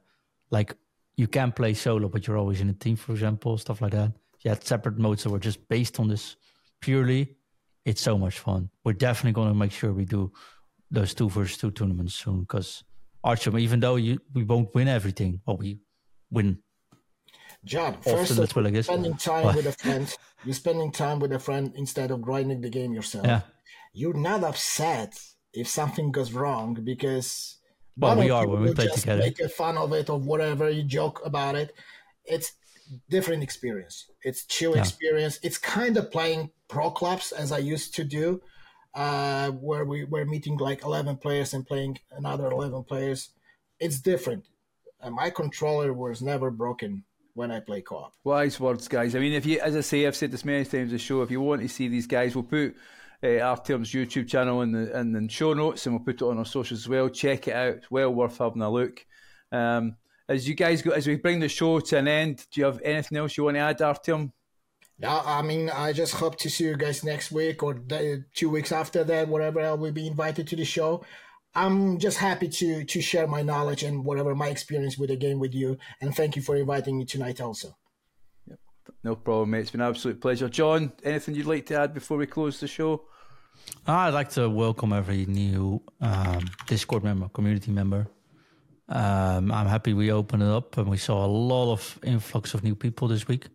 Like 0.51 0.73
you 1.17 1.27
can 1.27 1.51
play 1.51 1.73
solo, 1.73 2.07
but 2.07 2.25
you're 2.25 2.37
always 2.37 2.61
in 2.61 2.69
a 2.69 2.73
team, 2.73 2.95
for 2.95 3.11
example, 3.11 3.57
stuff 3.57 3.81
like 3.81 3.91
that. 3.91 4.13
You 4.43 4.51
had 4.51 4.63
separate 4.63 4.97
modes 4.97 5.23
that 5.23 5.31
were 5.31 5.39
just 5.39 5.67
based 5.67 5.99
on 5.99 6.07
this 6.07 6.37
purely. 6.79 7.35
It's 7.83 8.01
so 8.01 8.17
much 8.17 8.39
fun. 8.39 8.69
We're 8.85 8.93
definitely 8.93 9.33
going 9.33 9.49
to 9.49 9.59
make 9.63 9.73
sure 9.73 9.91
we 9.91 10.05
do 10.05 10.31
those 10.89 11.13
two 11.13 11.29
versus 11.29 11.57
two 11.57 11.71
tournaments 11.71 12.15
soon 12.15 12.41
because 12.41 12.85
Artiom, 13.25 13.59
even 13.59 13.81
though 13.81 13.97
you 13.97 14.17
we 14.33 14.43
won't 14.43 14.73
win 14.73 14.87
everything, 14.87 15.41
but 15.45 15.59
we 15.59 15.79
win 16.31 16.59
John, 17.65 17.97
first 18.01 18.31
of 18.31 18.39
all, 18.39 18.83
spending 18.83 19.15
time 19.17 19.55
with 19.55 19.65
a 19.65 19.73
friend. 19.73 20.15
You're 20.45 20.53
spending 20.53 20.91
time 20.91 21.19
with 21.19 21.33
a 21.33 21.39
friend 21.39 21.73
instead 21.75 22.09
of 22.11 22.21
grinding 22.21 22.61
the 22.61 22.69
game 22.69 22.93
yourself. 22.93 23.25
Yeah. 23.25 23.41
You're 23.93 24.13
not 24.13 24.43
upset 24.43 25.19
if 25.53 25.67
something 25.67 26.11
goes 26.11 26.31
wrong 26.31 26.75
because 26.83 27.57
Well, 27.97 28.15
we 28.17 28.29
are 28.29 28.45
you 28.45 28.49
when 28.49 28.61
we 28.61 28.73
play 28.73 28.85
just 28.85 28.99
together. 28.99 29.23
Make 29.23 29.39
a 29.41 29.49
fun 29.49 29.77
of 29.77 29.91
it 29.91 30.09
or 30.09 30.17
whatever. 30.17 30.69
You 30.69 30.83
joke 30.83 31.21
about 31.25 31.55
it. 31.55 31.73
It's 32.23 32.53
different 33.09 33.43
experience. 33.43 34.09
It's 34.23 34.45
chill 34.45 34.75
Yeah. 34.75 34.81
experience. 34.81 35.39
It's 35.43 35.57
kind 35.57 35.97
of 35.97 36.11
playing 36.11 36.51
pro 36.69 36.91
clubs 36.91 37.33
as 37.33 37.51
I 37.51 37.57
used 37.57 37.93
to 37.95 38.03
do, 38.05 38.41
uh, 38.93 39.51
where 39.51 39.83
we 39.83 40.05
were 40.05 40.25
meeting 40.25 40.57
like 40.57 40.83
eleven 40.83 41.17
players 41.17 41.53
and 41.53 41.67
playing 41.67 41.99
another 42.11 42.49
eleven 42.49 42.83
players. 42.85 43.31
It's 43.79 43.99
different. 43.99 44.45
And 45.01 45.15
my 45.15 45.29
controller 45.29 45.93
was 45.93 46.21
never 46.21 46.51
broken 46.51 47.03
when 47.33 47.51
I 47.51 47.59
play 47.59 47.81
co-op. 47.81 48.13
Wise 48.23 48.59
words, 48.59 48.87
guys. 48.87 49.15
I 49.15 49.19
mean, 49.19 49.33
if 49.33 49.45
you, 49.45 49.59
as 49.61 49.75
I 49.75 49.81
say, 49.81 50.05
I've 50.05 50.15
said 50.15 50.31
this 50.31 50.43
many 50.43 50.65
times. 50.65 50.89
on 50.89 50.89
The 50.89 50.97
show. 50.97 51.21
If 51.21 51.31
you 51.31 51.41
want 51.41 51.61
to 51.61 51.69
see 51.69 51.87
these 51.87 52.07
guys, 52.07 52.35
we'll 52.35 52.43
put 52.43 52.75
uh, 53.23 53.27
Artiom's 53.27 53.91
YouTube 53.91 54.27
channel 54.27 54.61
in 54.61 54.71
the 54.71 54.99
in 54.99 55.13
the 55.13 55.29
show 55.29 55.53
notes, 55.53 55.85
and 55.85 55.95
we'll 55.95 56.03
put 56.03 56.21
it 56.21 56.25
on 56.25 56.37
our 56.37 56.45
socials 56.45 56.81
as 56.81 56.89
well. 56.89 57.09
Check 57.09 57.47
it 57.47 57.55
out; 57.55 57.75
it's 57.77 57.91
well 57.91 58.13
worth 58.13 58.37
having 58.37 58.61
a 58.61 58.69
look. 58.69 59.05
Um, 59.51 59.95
as 60.27 60.47
you 60.47 60.53
guys 60.53 60.81
go, 60.81 60.91
as 60.91 61.07
we 61.07 61.15
bring 61.15 61.39
the 61.39 61.49
show 61.49 61.79
to 61.79 61.97
an 61.97 62.07
end, 62.07 62.45
do 62.51 62.61
you 62.61 62.65
have 62.65 62.81
anything 62.83 63.17
else 63.17 63.35
you 63.35 63.45
want 63.45 63.55
to 63.55 63.61
add, 63.61 63.79
Artyom? 63.79 64.31
Yeah, 64.99 65.21
I 65.25 65.41
mean, 65.41 65.69
I 65.69 65.93
just 65.93 66.15
hope 66.15 66.37
to 66.39 66.49
see 66.49 66.65
you 66.65 66.75
guys 66.75 67.05
next 67.05 67.31
week 67.31 67.63
or 67.63 67.73
the, 67.73 68.25
two 68.35 68.49
weeks 68.49 68.73
after 68.73 69.05
that, 69.05 69.29
whatever 69.29 69.61
I 69.61 69.73
will 69.73 69.93
be 69.93 70.05
invited 70.05 70.45
to 70.47 70.57
the 70.57 70.65
show. 70.65 71.05
I'm 71.55 71.97
just 71.97 72.17
happy 72.17 72.47
to 72.47 72.83
to 72.83 73.01
share 73.01 73.27
my 73.27 73.41
knowledge 73.41 73.83
and 73.83 74.05
whatever 74.05 74.35
my 74.35 74.49
experience 74.49 74.97
with 74.97 75.09
the 75.09 75.15
game 75.15 75.39
with 75.39 75.53
you. 75.53 75.77
And 76.01 76.15
thank 76.15 76.35
you 76.35 76.41
for 76.41 76.55
inviting 76.55 76.97
me 76.97 77.05
tonight 77.05 77.41
also. 77.41 77.75
Yep. 78.47 78.59
No 79.03 79.15
problem, 79.15 79.51
mate. 79.51 79.61
It's 79.61 79.71
been 79.71 79.81
an 79.81 79.89
absolute 79.89 80.21
pleasure. 80.21 80.49
John, 80.49 80.91
anything 81.03 81.35
you'd 81.35 81.47
like 81.47 81.65
to 81.67 81.81
add 81.81 81.93
before 81.93 82.17
we 82.17 82.27
close 82.27 82.59
the 82.59 82.67
show? 82.67 83.03
I'd 83.85 84.13
like 84.13 84.29
to 84.31 84.49
welcome 84.49 84.93
every 84.93 85.25
new 85.25 85.81
um, 86.01 86.45
Discord 86.67 87.03
member, 87.03 87.27
community 87.29 87.71
member. 87.71 88.07
Um, 88.87 89.51
I'm 89.51 89.67
happy 89.67 89.93
we 89.93 90.11
opened 90.11 90.43
it 90.43 90.49
up 90.49 90.77
and 90.77 90.87
we 90.87 90.97
saw 90.97 91.25
a 91.25 91.27
lot 91.27 91.71
of 91.71 91.99
influx 92.03 92.53
of 92.53 92.63
new 92.63 92.75
people 92.75 93.07
this 93.07 93.27
week. 93.27 93.47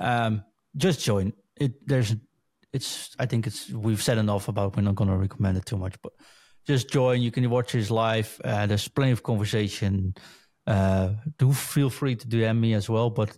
Um, 0.00 0.44
just 0.76 1.00
join. 1.00 1.32
It 1.56 1.86
there's 1.86 2.14
it's 2.72 3.14
I 3.18 3.26
think 3.26 3.46
it's 3.46 3.70
we've 3.70 4.02
said 4.02 4.18
enough 4.18 4.48
about. 4.48 4.76
We're 4.76 4.82
not 4.82 4.96
going 4.96 5.10
to 5.10 5.16
recommend 5.16 5.56
it 5.56 5.66
too 5.66 5.76
much, 5.76 5.94
but 6.02 6.12
just 6.66 6.90
join. 6.90 7.20
You 7.20 7.30
can 7.30 7.48
watch 7.50 7.72
this 7.72 7.90
live. 7.90 8.40
Uh, 8.44 8.66
there's 8.66 8.88
plenty 8.88 9.12
of 9.12 9.22
conversation. 9.22 10.14
Uh, 10.66 11.10
do 11.38 11.52
feel 11.52 11.90
free 11.90 12.16
to 12.16 12.26
DM 12.26 12.58
me 12.58 12.74
as 12.74 12.88
well, 12.88 13.10
but 13.10 13.36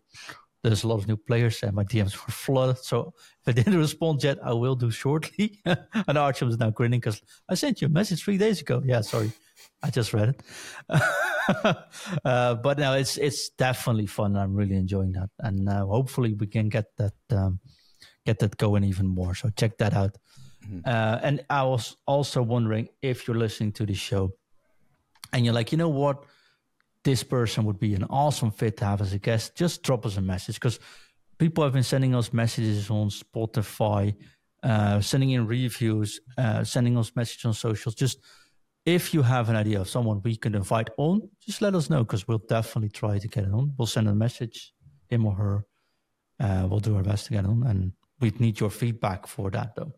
there's 0.62 0.84
a 0.84 0.88
lot 0.88 0.98
of 0.98 1.06
new 1.06 1.16
players 1.16 1.62
and 1.62 1.74
my 1.74 1.84
DMs 1.84 2.14
were 2.14 2.32
flooded. 2.32 2.78
So 2.78 3.14
if 3.40 3.48
I 3.48 3.52
didn't 3.52 3.78
respond 3.86 4.22
yet, 4.22 4.38
I 4.44 4.52
will 4.52 4.76
do 4.76 4.90
shortly. 4.90 5.60
and 5.64 6.18
Artiom 6.18 6.48
is 6.48 6.58
now 6.58 6.70
grinning 6.70 7.00
because 7.00 7.22
I 7.48 7.54
sent 7.54 7.80
you 7.80 7.86
a 7.86 7.90
message 7.90 8.22
three 8.22 8.38
days 8.38 8.60
ago. 8.60 8.82
Yeah, 8.84 9.00
sorry, 9.00 9.32
I 9.82 9.90
just 9.90 10.12
read 10.12 10.30
it. 10.30 10.42
uh, 12.24 12.54
but 12.54 12.78
no, 12.78 12.94
it's 12.94 13.16
it's 13.16 13.50
definitely 13.50 14.06
fun. 14.06 14.36
I'm 14.36 14.54
really 14.54 14.76
enjoying 14.76 15.12
that, 15.12 15.30
and 15.40 15.68
uh, 15.68 15.86
hopefully 15.86 16.34
we 16.34 16.46
can 16.46 16.68
get 16.68 16.86
that 16.98 17.14
um, 17.30 17.60
get 18.24 18.38
that 18.40 18.56
going 18.56 18.84
even 18.84 19.06
more. 19.06 19.34
So 19.34 19.50
check 19.50 19.78
that 19.78 19.94
out. 19.94 20.16
Uh, 20.84 21.18
and 21.22 21.44
I 21.50 21.62
was 21.64 21.96
also 22.06 22.42
wondering 22.42 22.88
if 23.02 23.26
you're 23.26 23.36
listening 23.36 23.72
to 23.72 23.86
the 23.86 23.94
show 23.94 24.32
and 25.32 25.44
you're 25.44 25.54
like, 25.54 25.72
you 25.72 25.78
know 25.78 25.88
what, 25.88 26.24
this 27.04 27.22
person 27.22 27.64
would 27.64 27.78
be 27.78 27.94
an 27.94 28.04
awesome 28.04 28.50
fit 28.50 28.76
to 28.78 28.84
have 28.84 29.00
as 29.00 29.12
a 29.12 29.18
guest. 29.18 29.56
Just 29.56 29.82
drop 29.82 30.04
us 30.06 30.16
a 30.16 30.20
message 30.20 30.56
because 30.56 30.78
people 31.38 31.62
have 31.64 31.72
been 31.72 31.82
sending 31.82 32.14
us 32.14 32.32
messages 32.32 32.90
on 32.90 33.08
Spotify, 33.08 34.14
uh, 34.62 35.00
sending 35.00 35.30
in 35.30 35.46
reviews, 35.46 36.20
uh, 36.38 36.64
sending 36.64 36.96
us 36.98 37.14
messages 37.14 37.44
on 37.44 37.54
socials. 37.54 37.94
Just 37.94 38.18
if 38.84 39.12
you 39.12 39.22
have 39.22 39.48
an 39.48 39.56
idea 39.56 39.80
of 39.80 39.88
someone 39.88 40.20
we 40.22 40.36
can 40.36 40.54
invite 40.54 40.90
on, 40.96 41.28
just 41.40 41.60
let 41.60 41.74
us 41.74 41.90
know 41.90 42.00
because 42.04 42.26
we'll 42.26 42.38
definitely 42.48 42.90
try 42.90 43.18
to 43.18 43.28
get 43.28 43.44
it 43.44 43.52
on. 43.52 43.74
We'll 43.76 43.86
send 43.86 44.08
a 44.08 44.14
message, 44.14 44.72
him 45.08 45.26
or 45.26 45.34
her. 45.34 45.64
Uh, 46.38 46.66
we'll 46.68 46.80
do 46.80 46.96
our 46.96 47.02
best 47.02 47.26
to 47.26 47.32
get 47.32 47.44
on, 47.44 47.64
and 47.66 47.92
we'd 48.20 48.40
need 48.40 48.60
your 48.60 48.70
feedback 48.70 49.26
for 49.26 49.50
that, 49.50 49.74
though. 49.74 49.92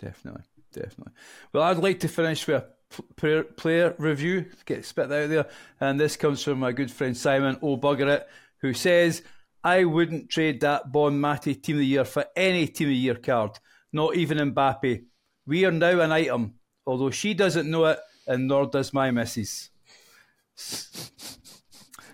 Definitely, 0.00 0.42
definitely. 0.72 1.12
Well, 1.52 1.62
I'd 1.62 1.78
like 1.78 2.00
to 2.00 2.08
finish 2.08 2.46
with 2.46 2.62
a 2.62 3.02
player, 3.16 3.42
player 3.44 3.94
review, 3.98 4.46
get 4.64 4.84
spit 4.84 5.12
out 5.12 5.28
there, 5.28 5.46
and 5.80 5.98
this 5.98 6.16
comes 6.16 6.42
from 6.42 6.58
my 6.58 6.72
good 6.72 6.90
friend 6.90 7.16
Simon 7.16 7.56
O'Bugger 7.56 8.24
who 8.58 8.72
says, 8.72 9.22
"I 9.62 9.84
wouldn't 9.84 10.30
trade 10.30 10.60
that 10.60 10.92
Bonmati 10.92 11.62
Team 11.62 11.76
of 11.76 11.80
the 11.80 11.86
Year 11.86 12.04
for 12.04 12.26
any 12.36 12.66
Team 12.66 12.88
of 12.88 12.90
the 12.90 12.96
Year 12.96 13.14
card, 13.16 13.58
not 13.92 14.16
even 14.16 14.38
Mbappe. 14.38 15.04
We 15.46 15.64
are 15.64 15.72
now 15.72 16.00
an 16.00 16.12
item, 16.12 16.54
although 16.86 17.10
she 17.10 17.34
doesn't 17.34 17.70
know 17.70 17.84
it, 17.86 17.98
and 18.26 18.48
nor 18.48 18.66
does 18.66 18.92
my 18.92 19.10
missus." 19.10 19.70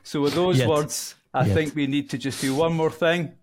So, 0.03 0.20
with 0.22 0.35
those 0.35 0.59
Yet. 0.59 0.68
words, 0.68 1.14
I 1.33 1.47
Yet. 1.47 1.55
think 1.55 1.74
we 1.74 1.87
need 1.87 2.11
to 2.11 2.18
just 2.18 2.41
do 2.41 2.55
one 2.55 2.72
more 2.72 2.91
thing. 2.91 3.39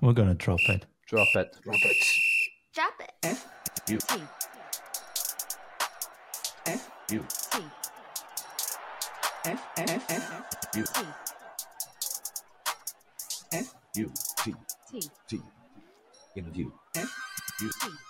We're 0.00 0.12
gonna 0.12 0.34
drop 0.34 0.60
it. 0.68 0.86
Drop 1.06 1.28
it. 1.34 1.56
Drop 1.62 1.76
it. 1.82 2.09
F 3.22 3.46
U 3.88 3.98
T. 3.98 4.22
F 6.66 6.90
T. 7.08 7.16
U 7.16 7.24
F 9.44 9.60
F 9.76 10.10
F 10.10 10.50
T. 10.72 11.02
F 13.52 13.74
U 13.96 14.12
T 14.38 14.54
T. 14.90 15.10
T. 15.28 15.40
Interview. 16.34 16.70
F 16.96 17.10
U 17.60 17.68
T. 17.68 18.09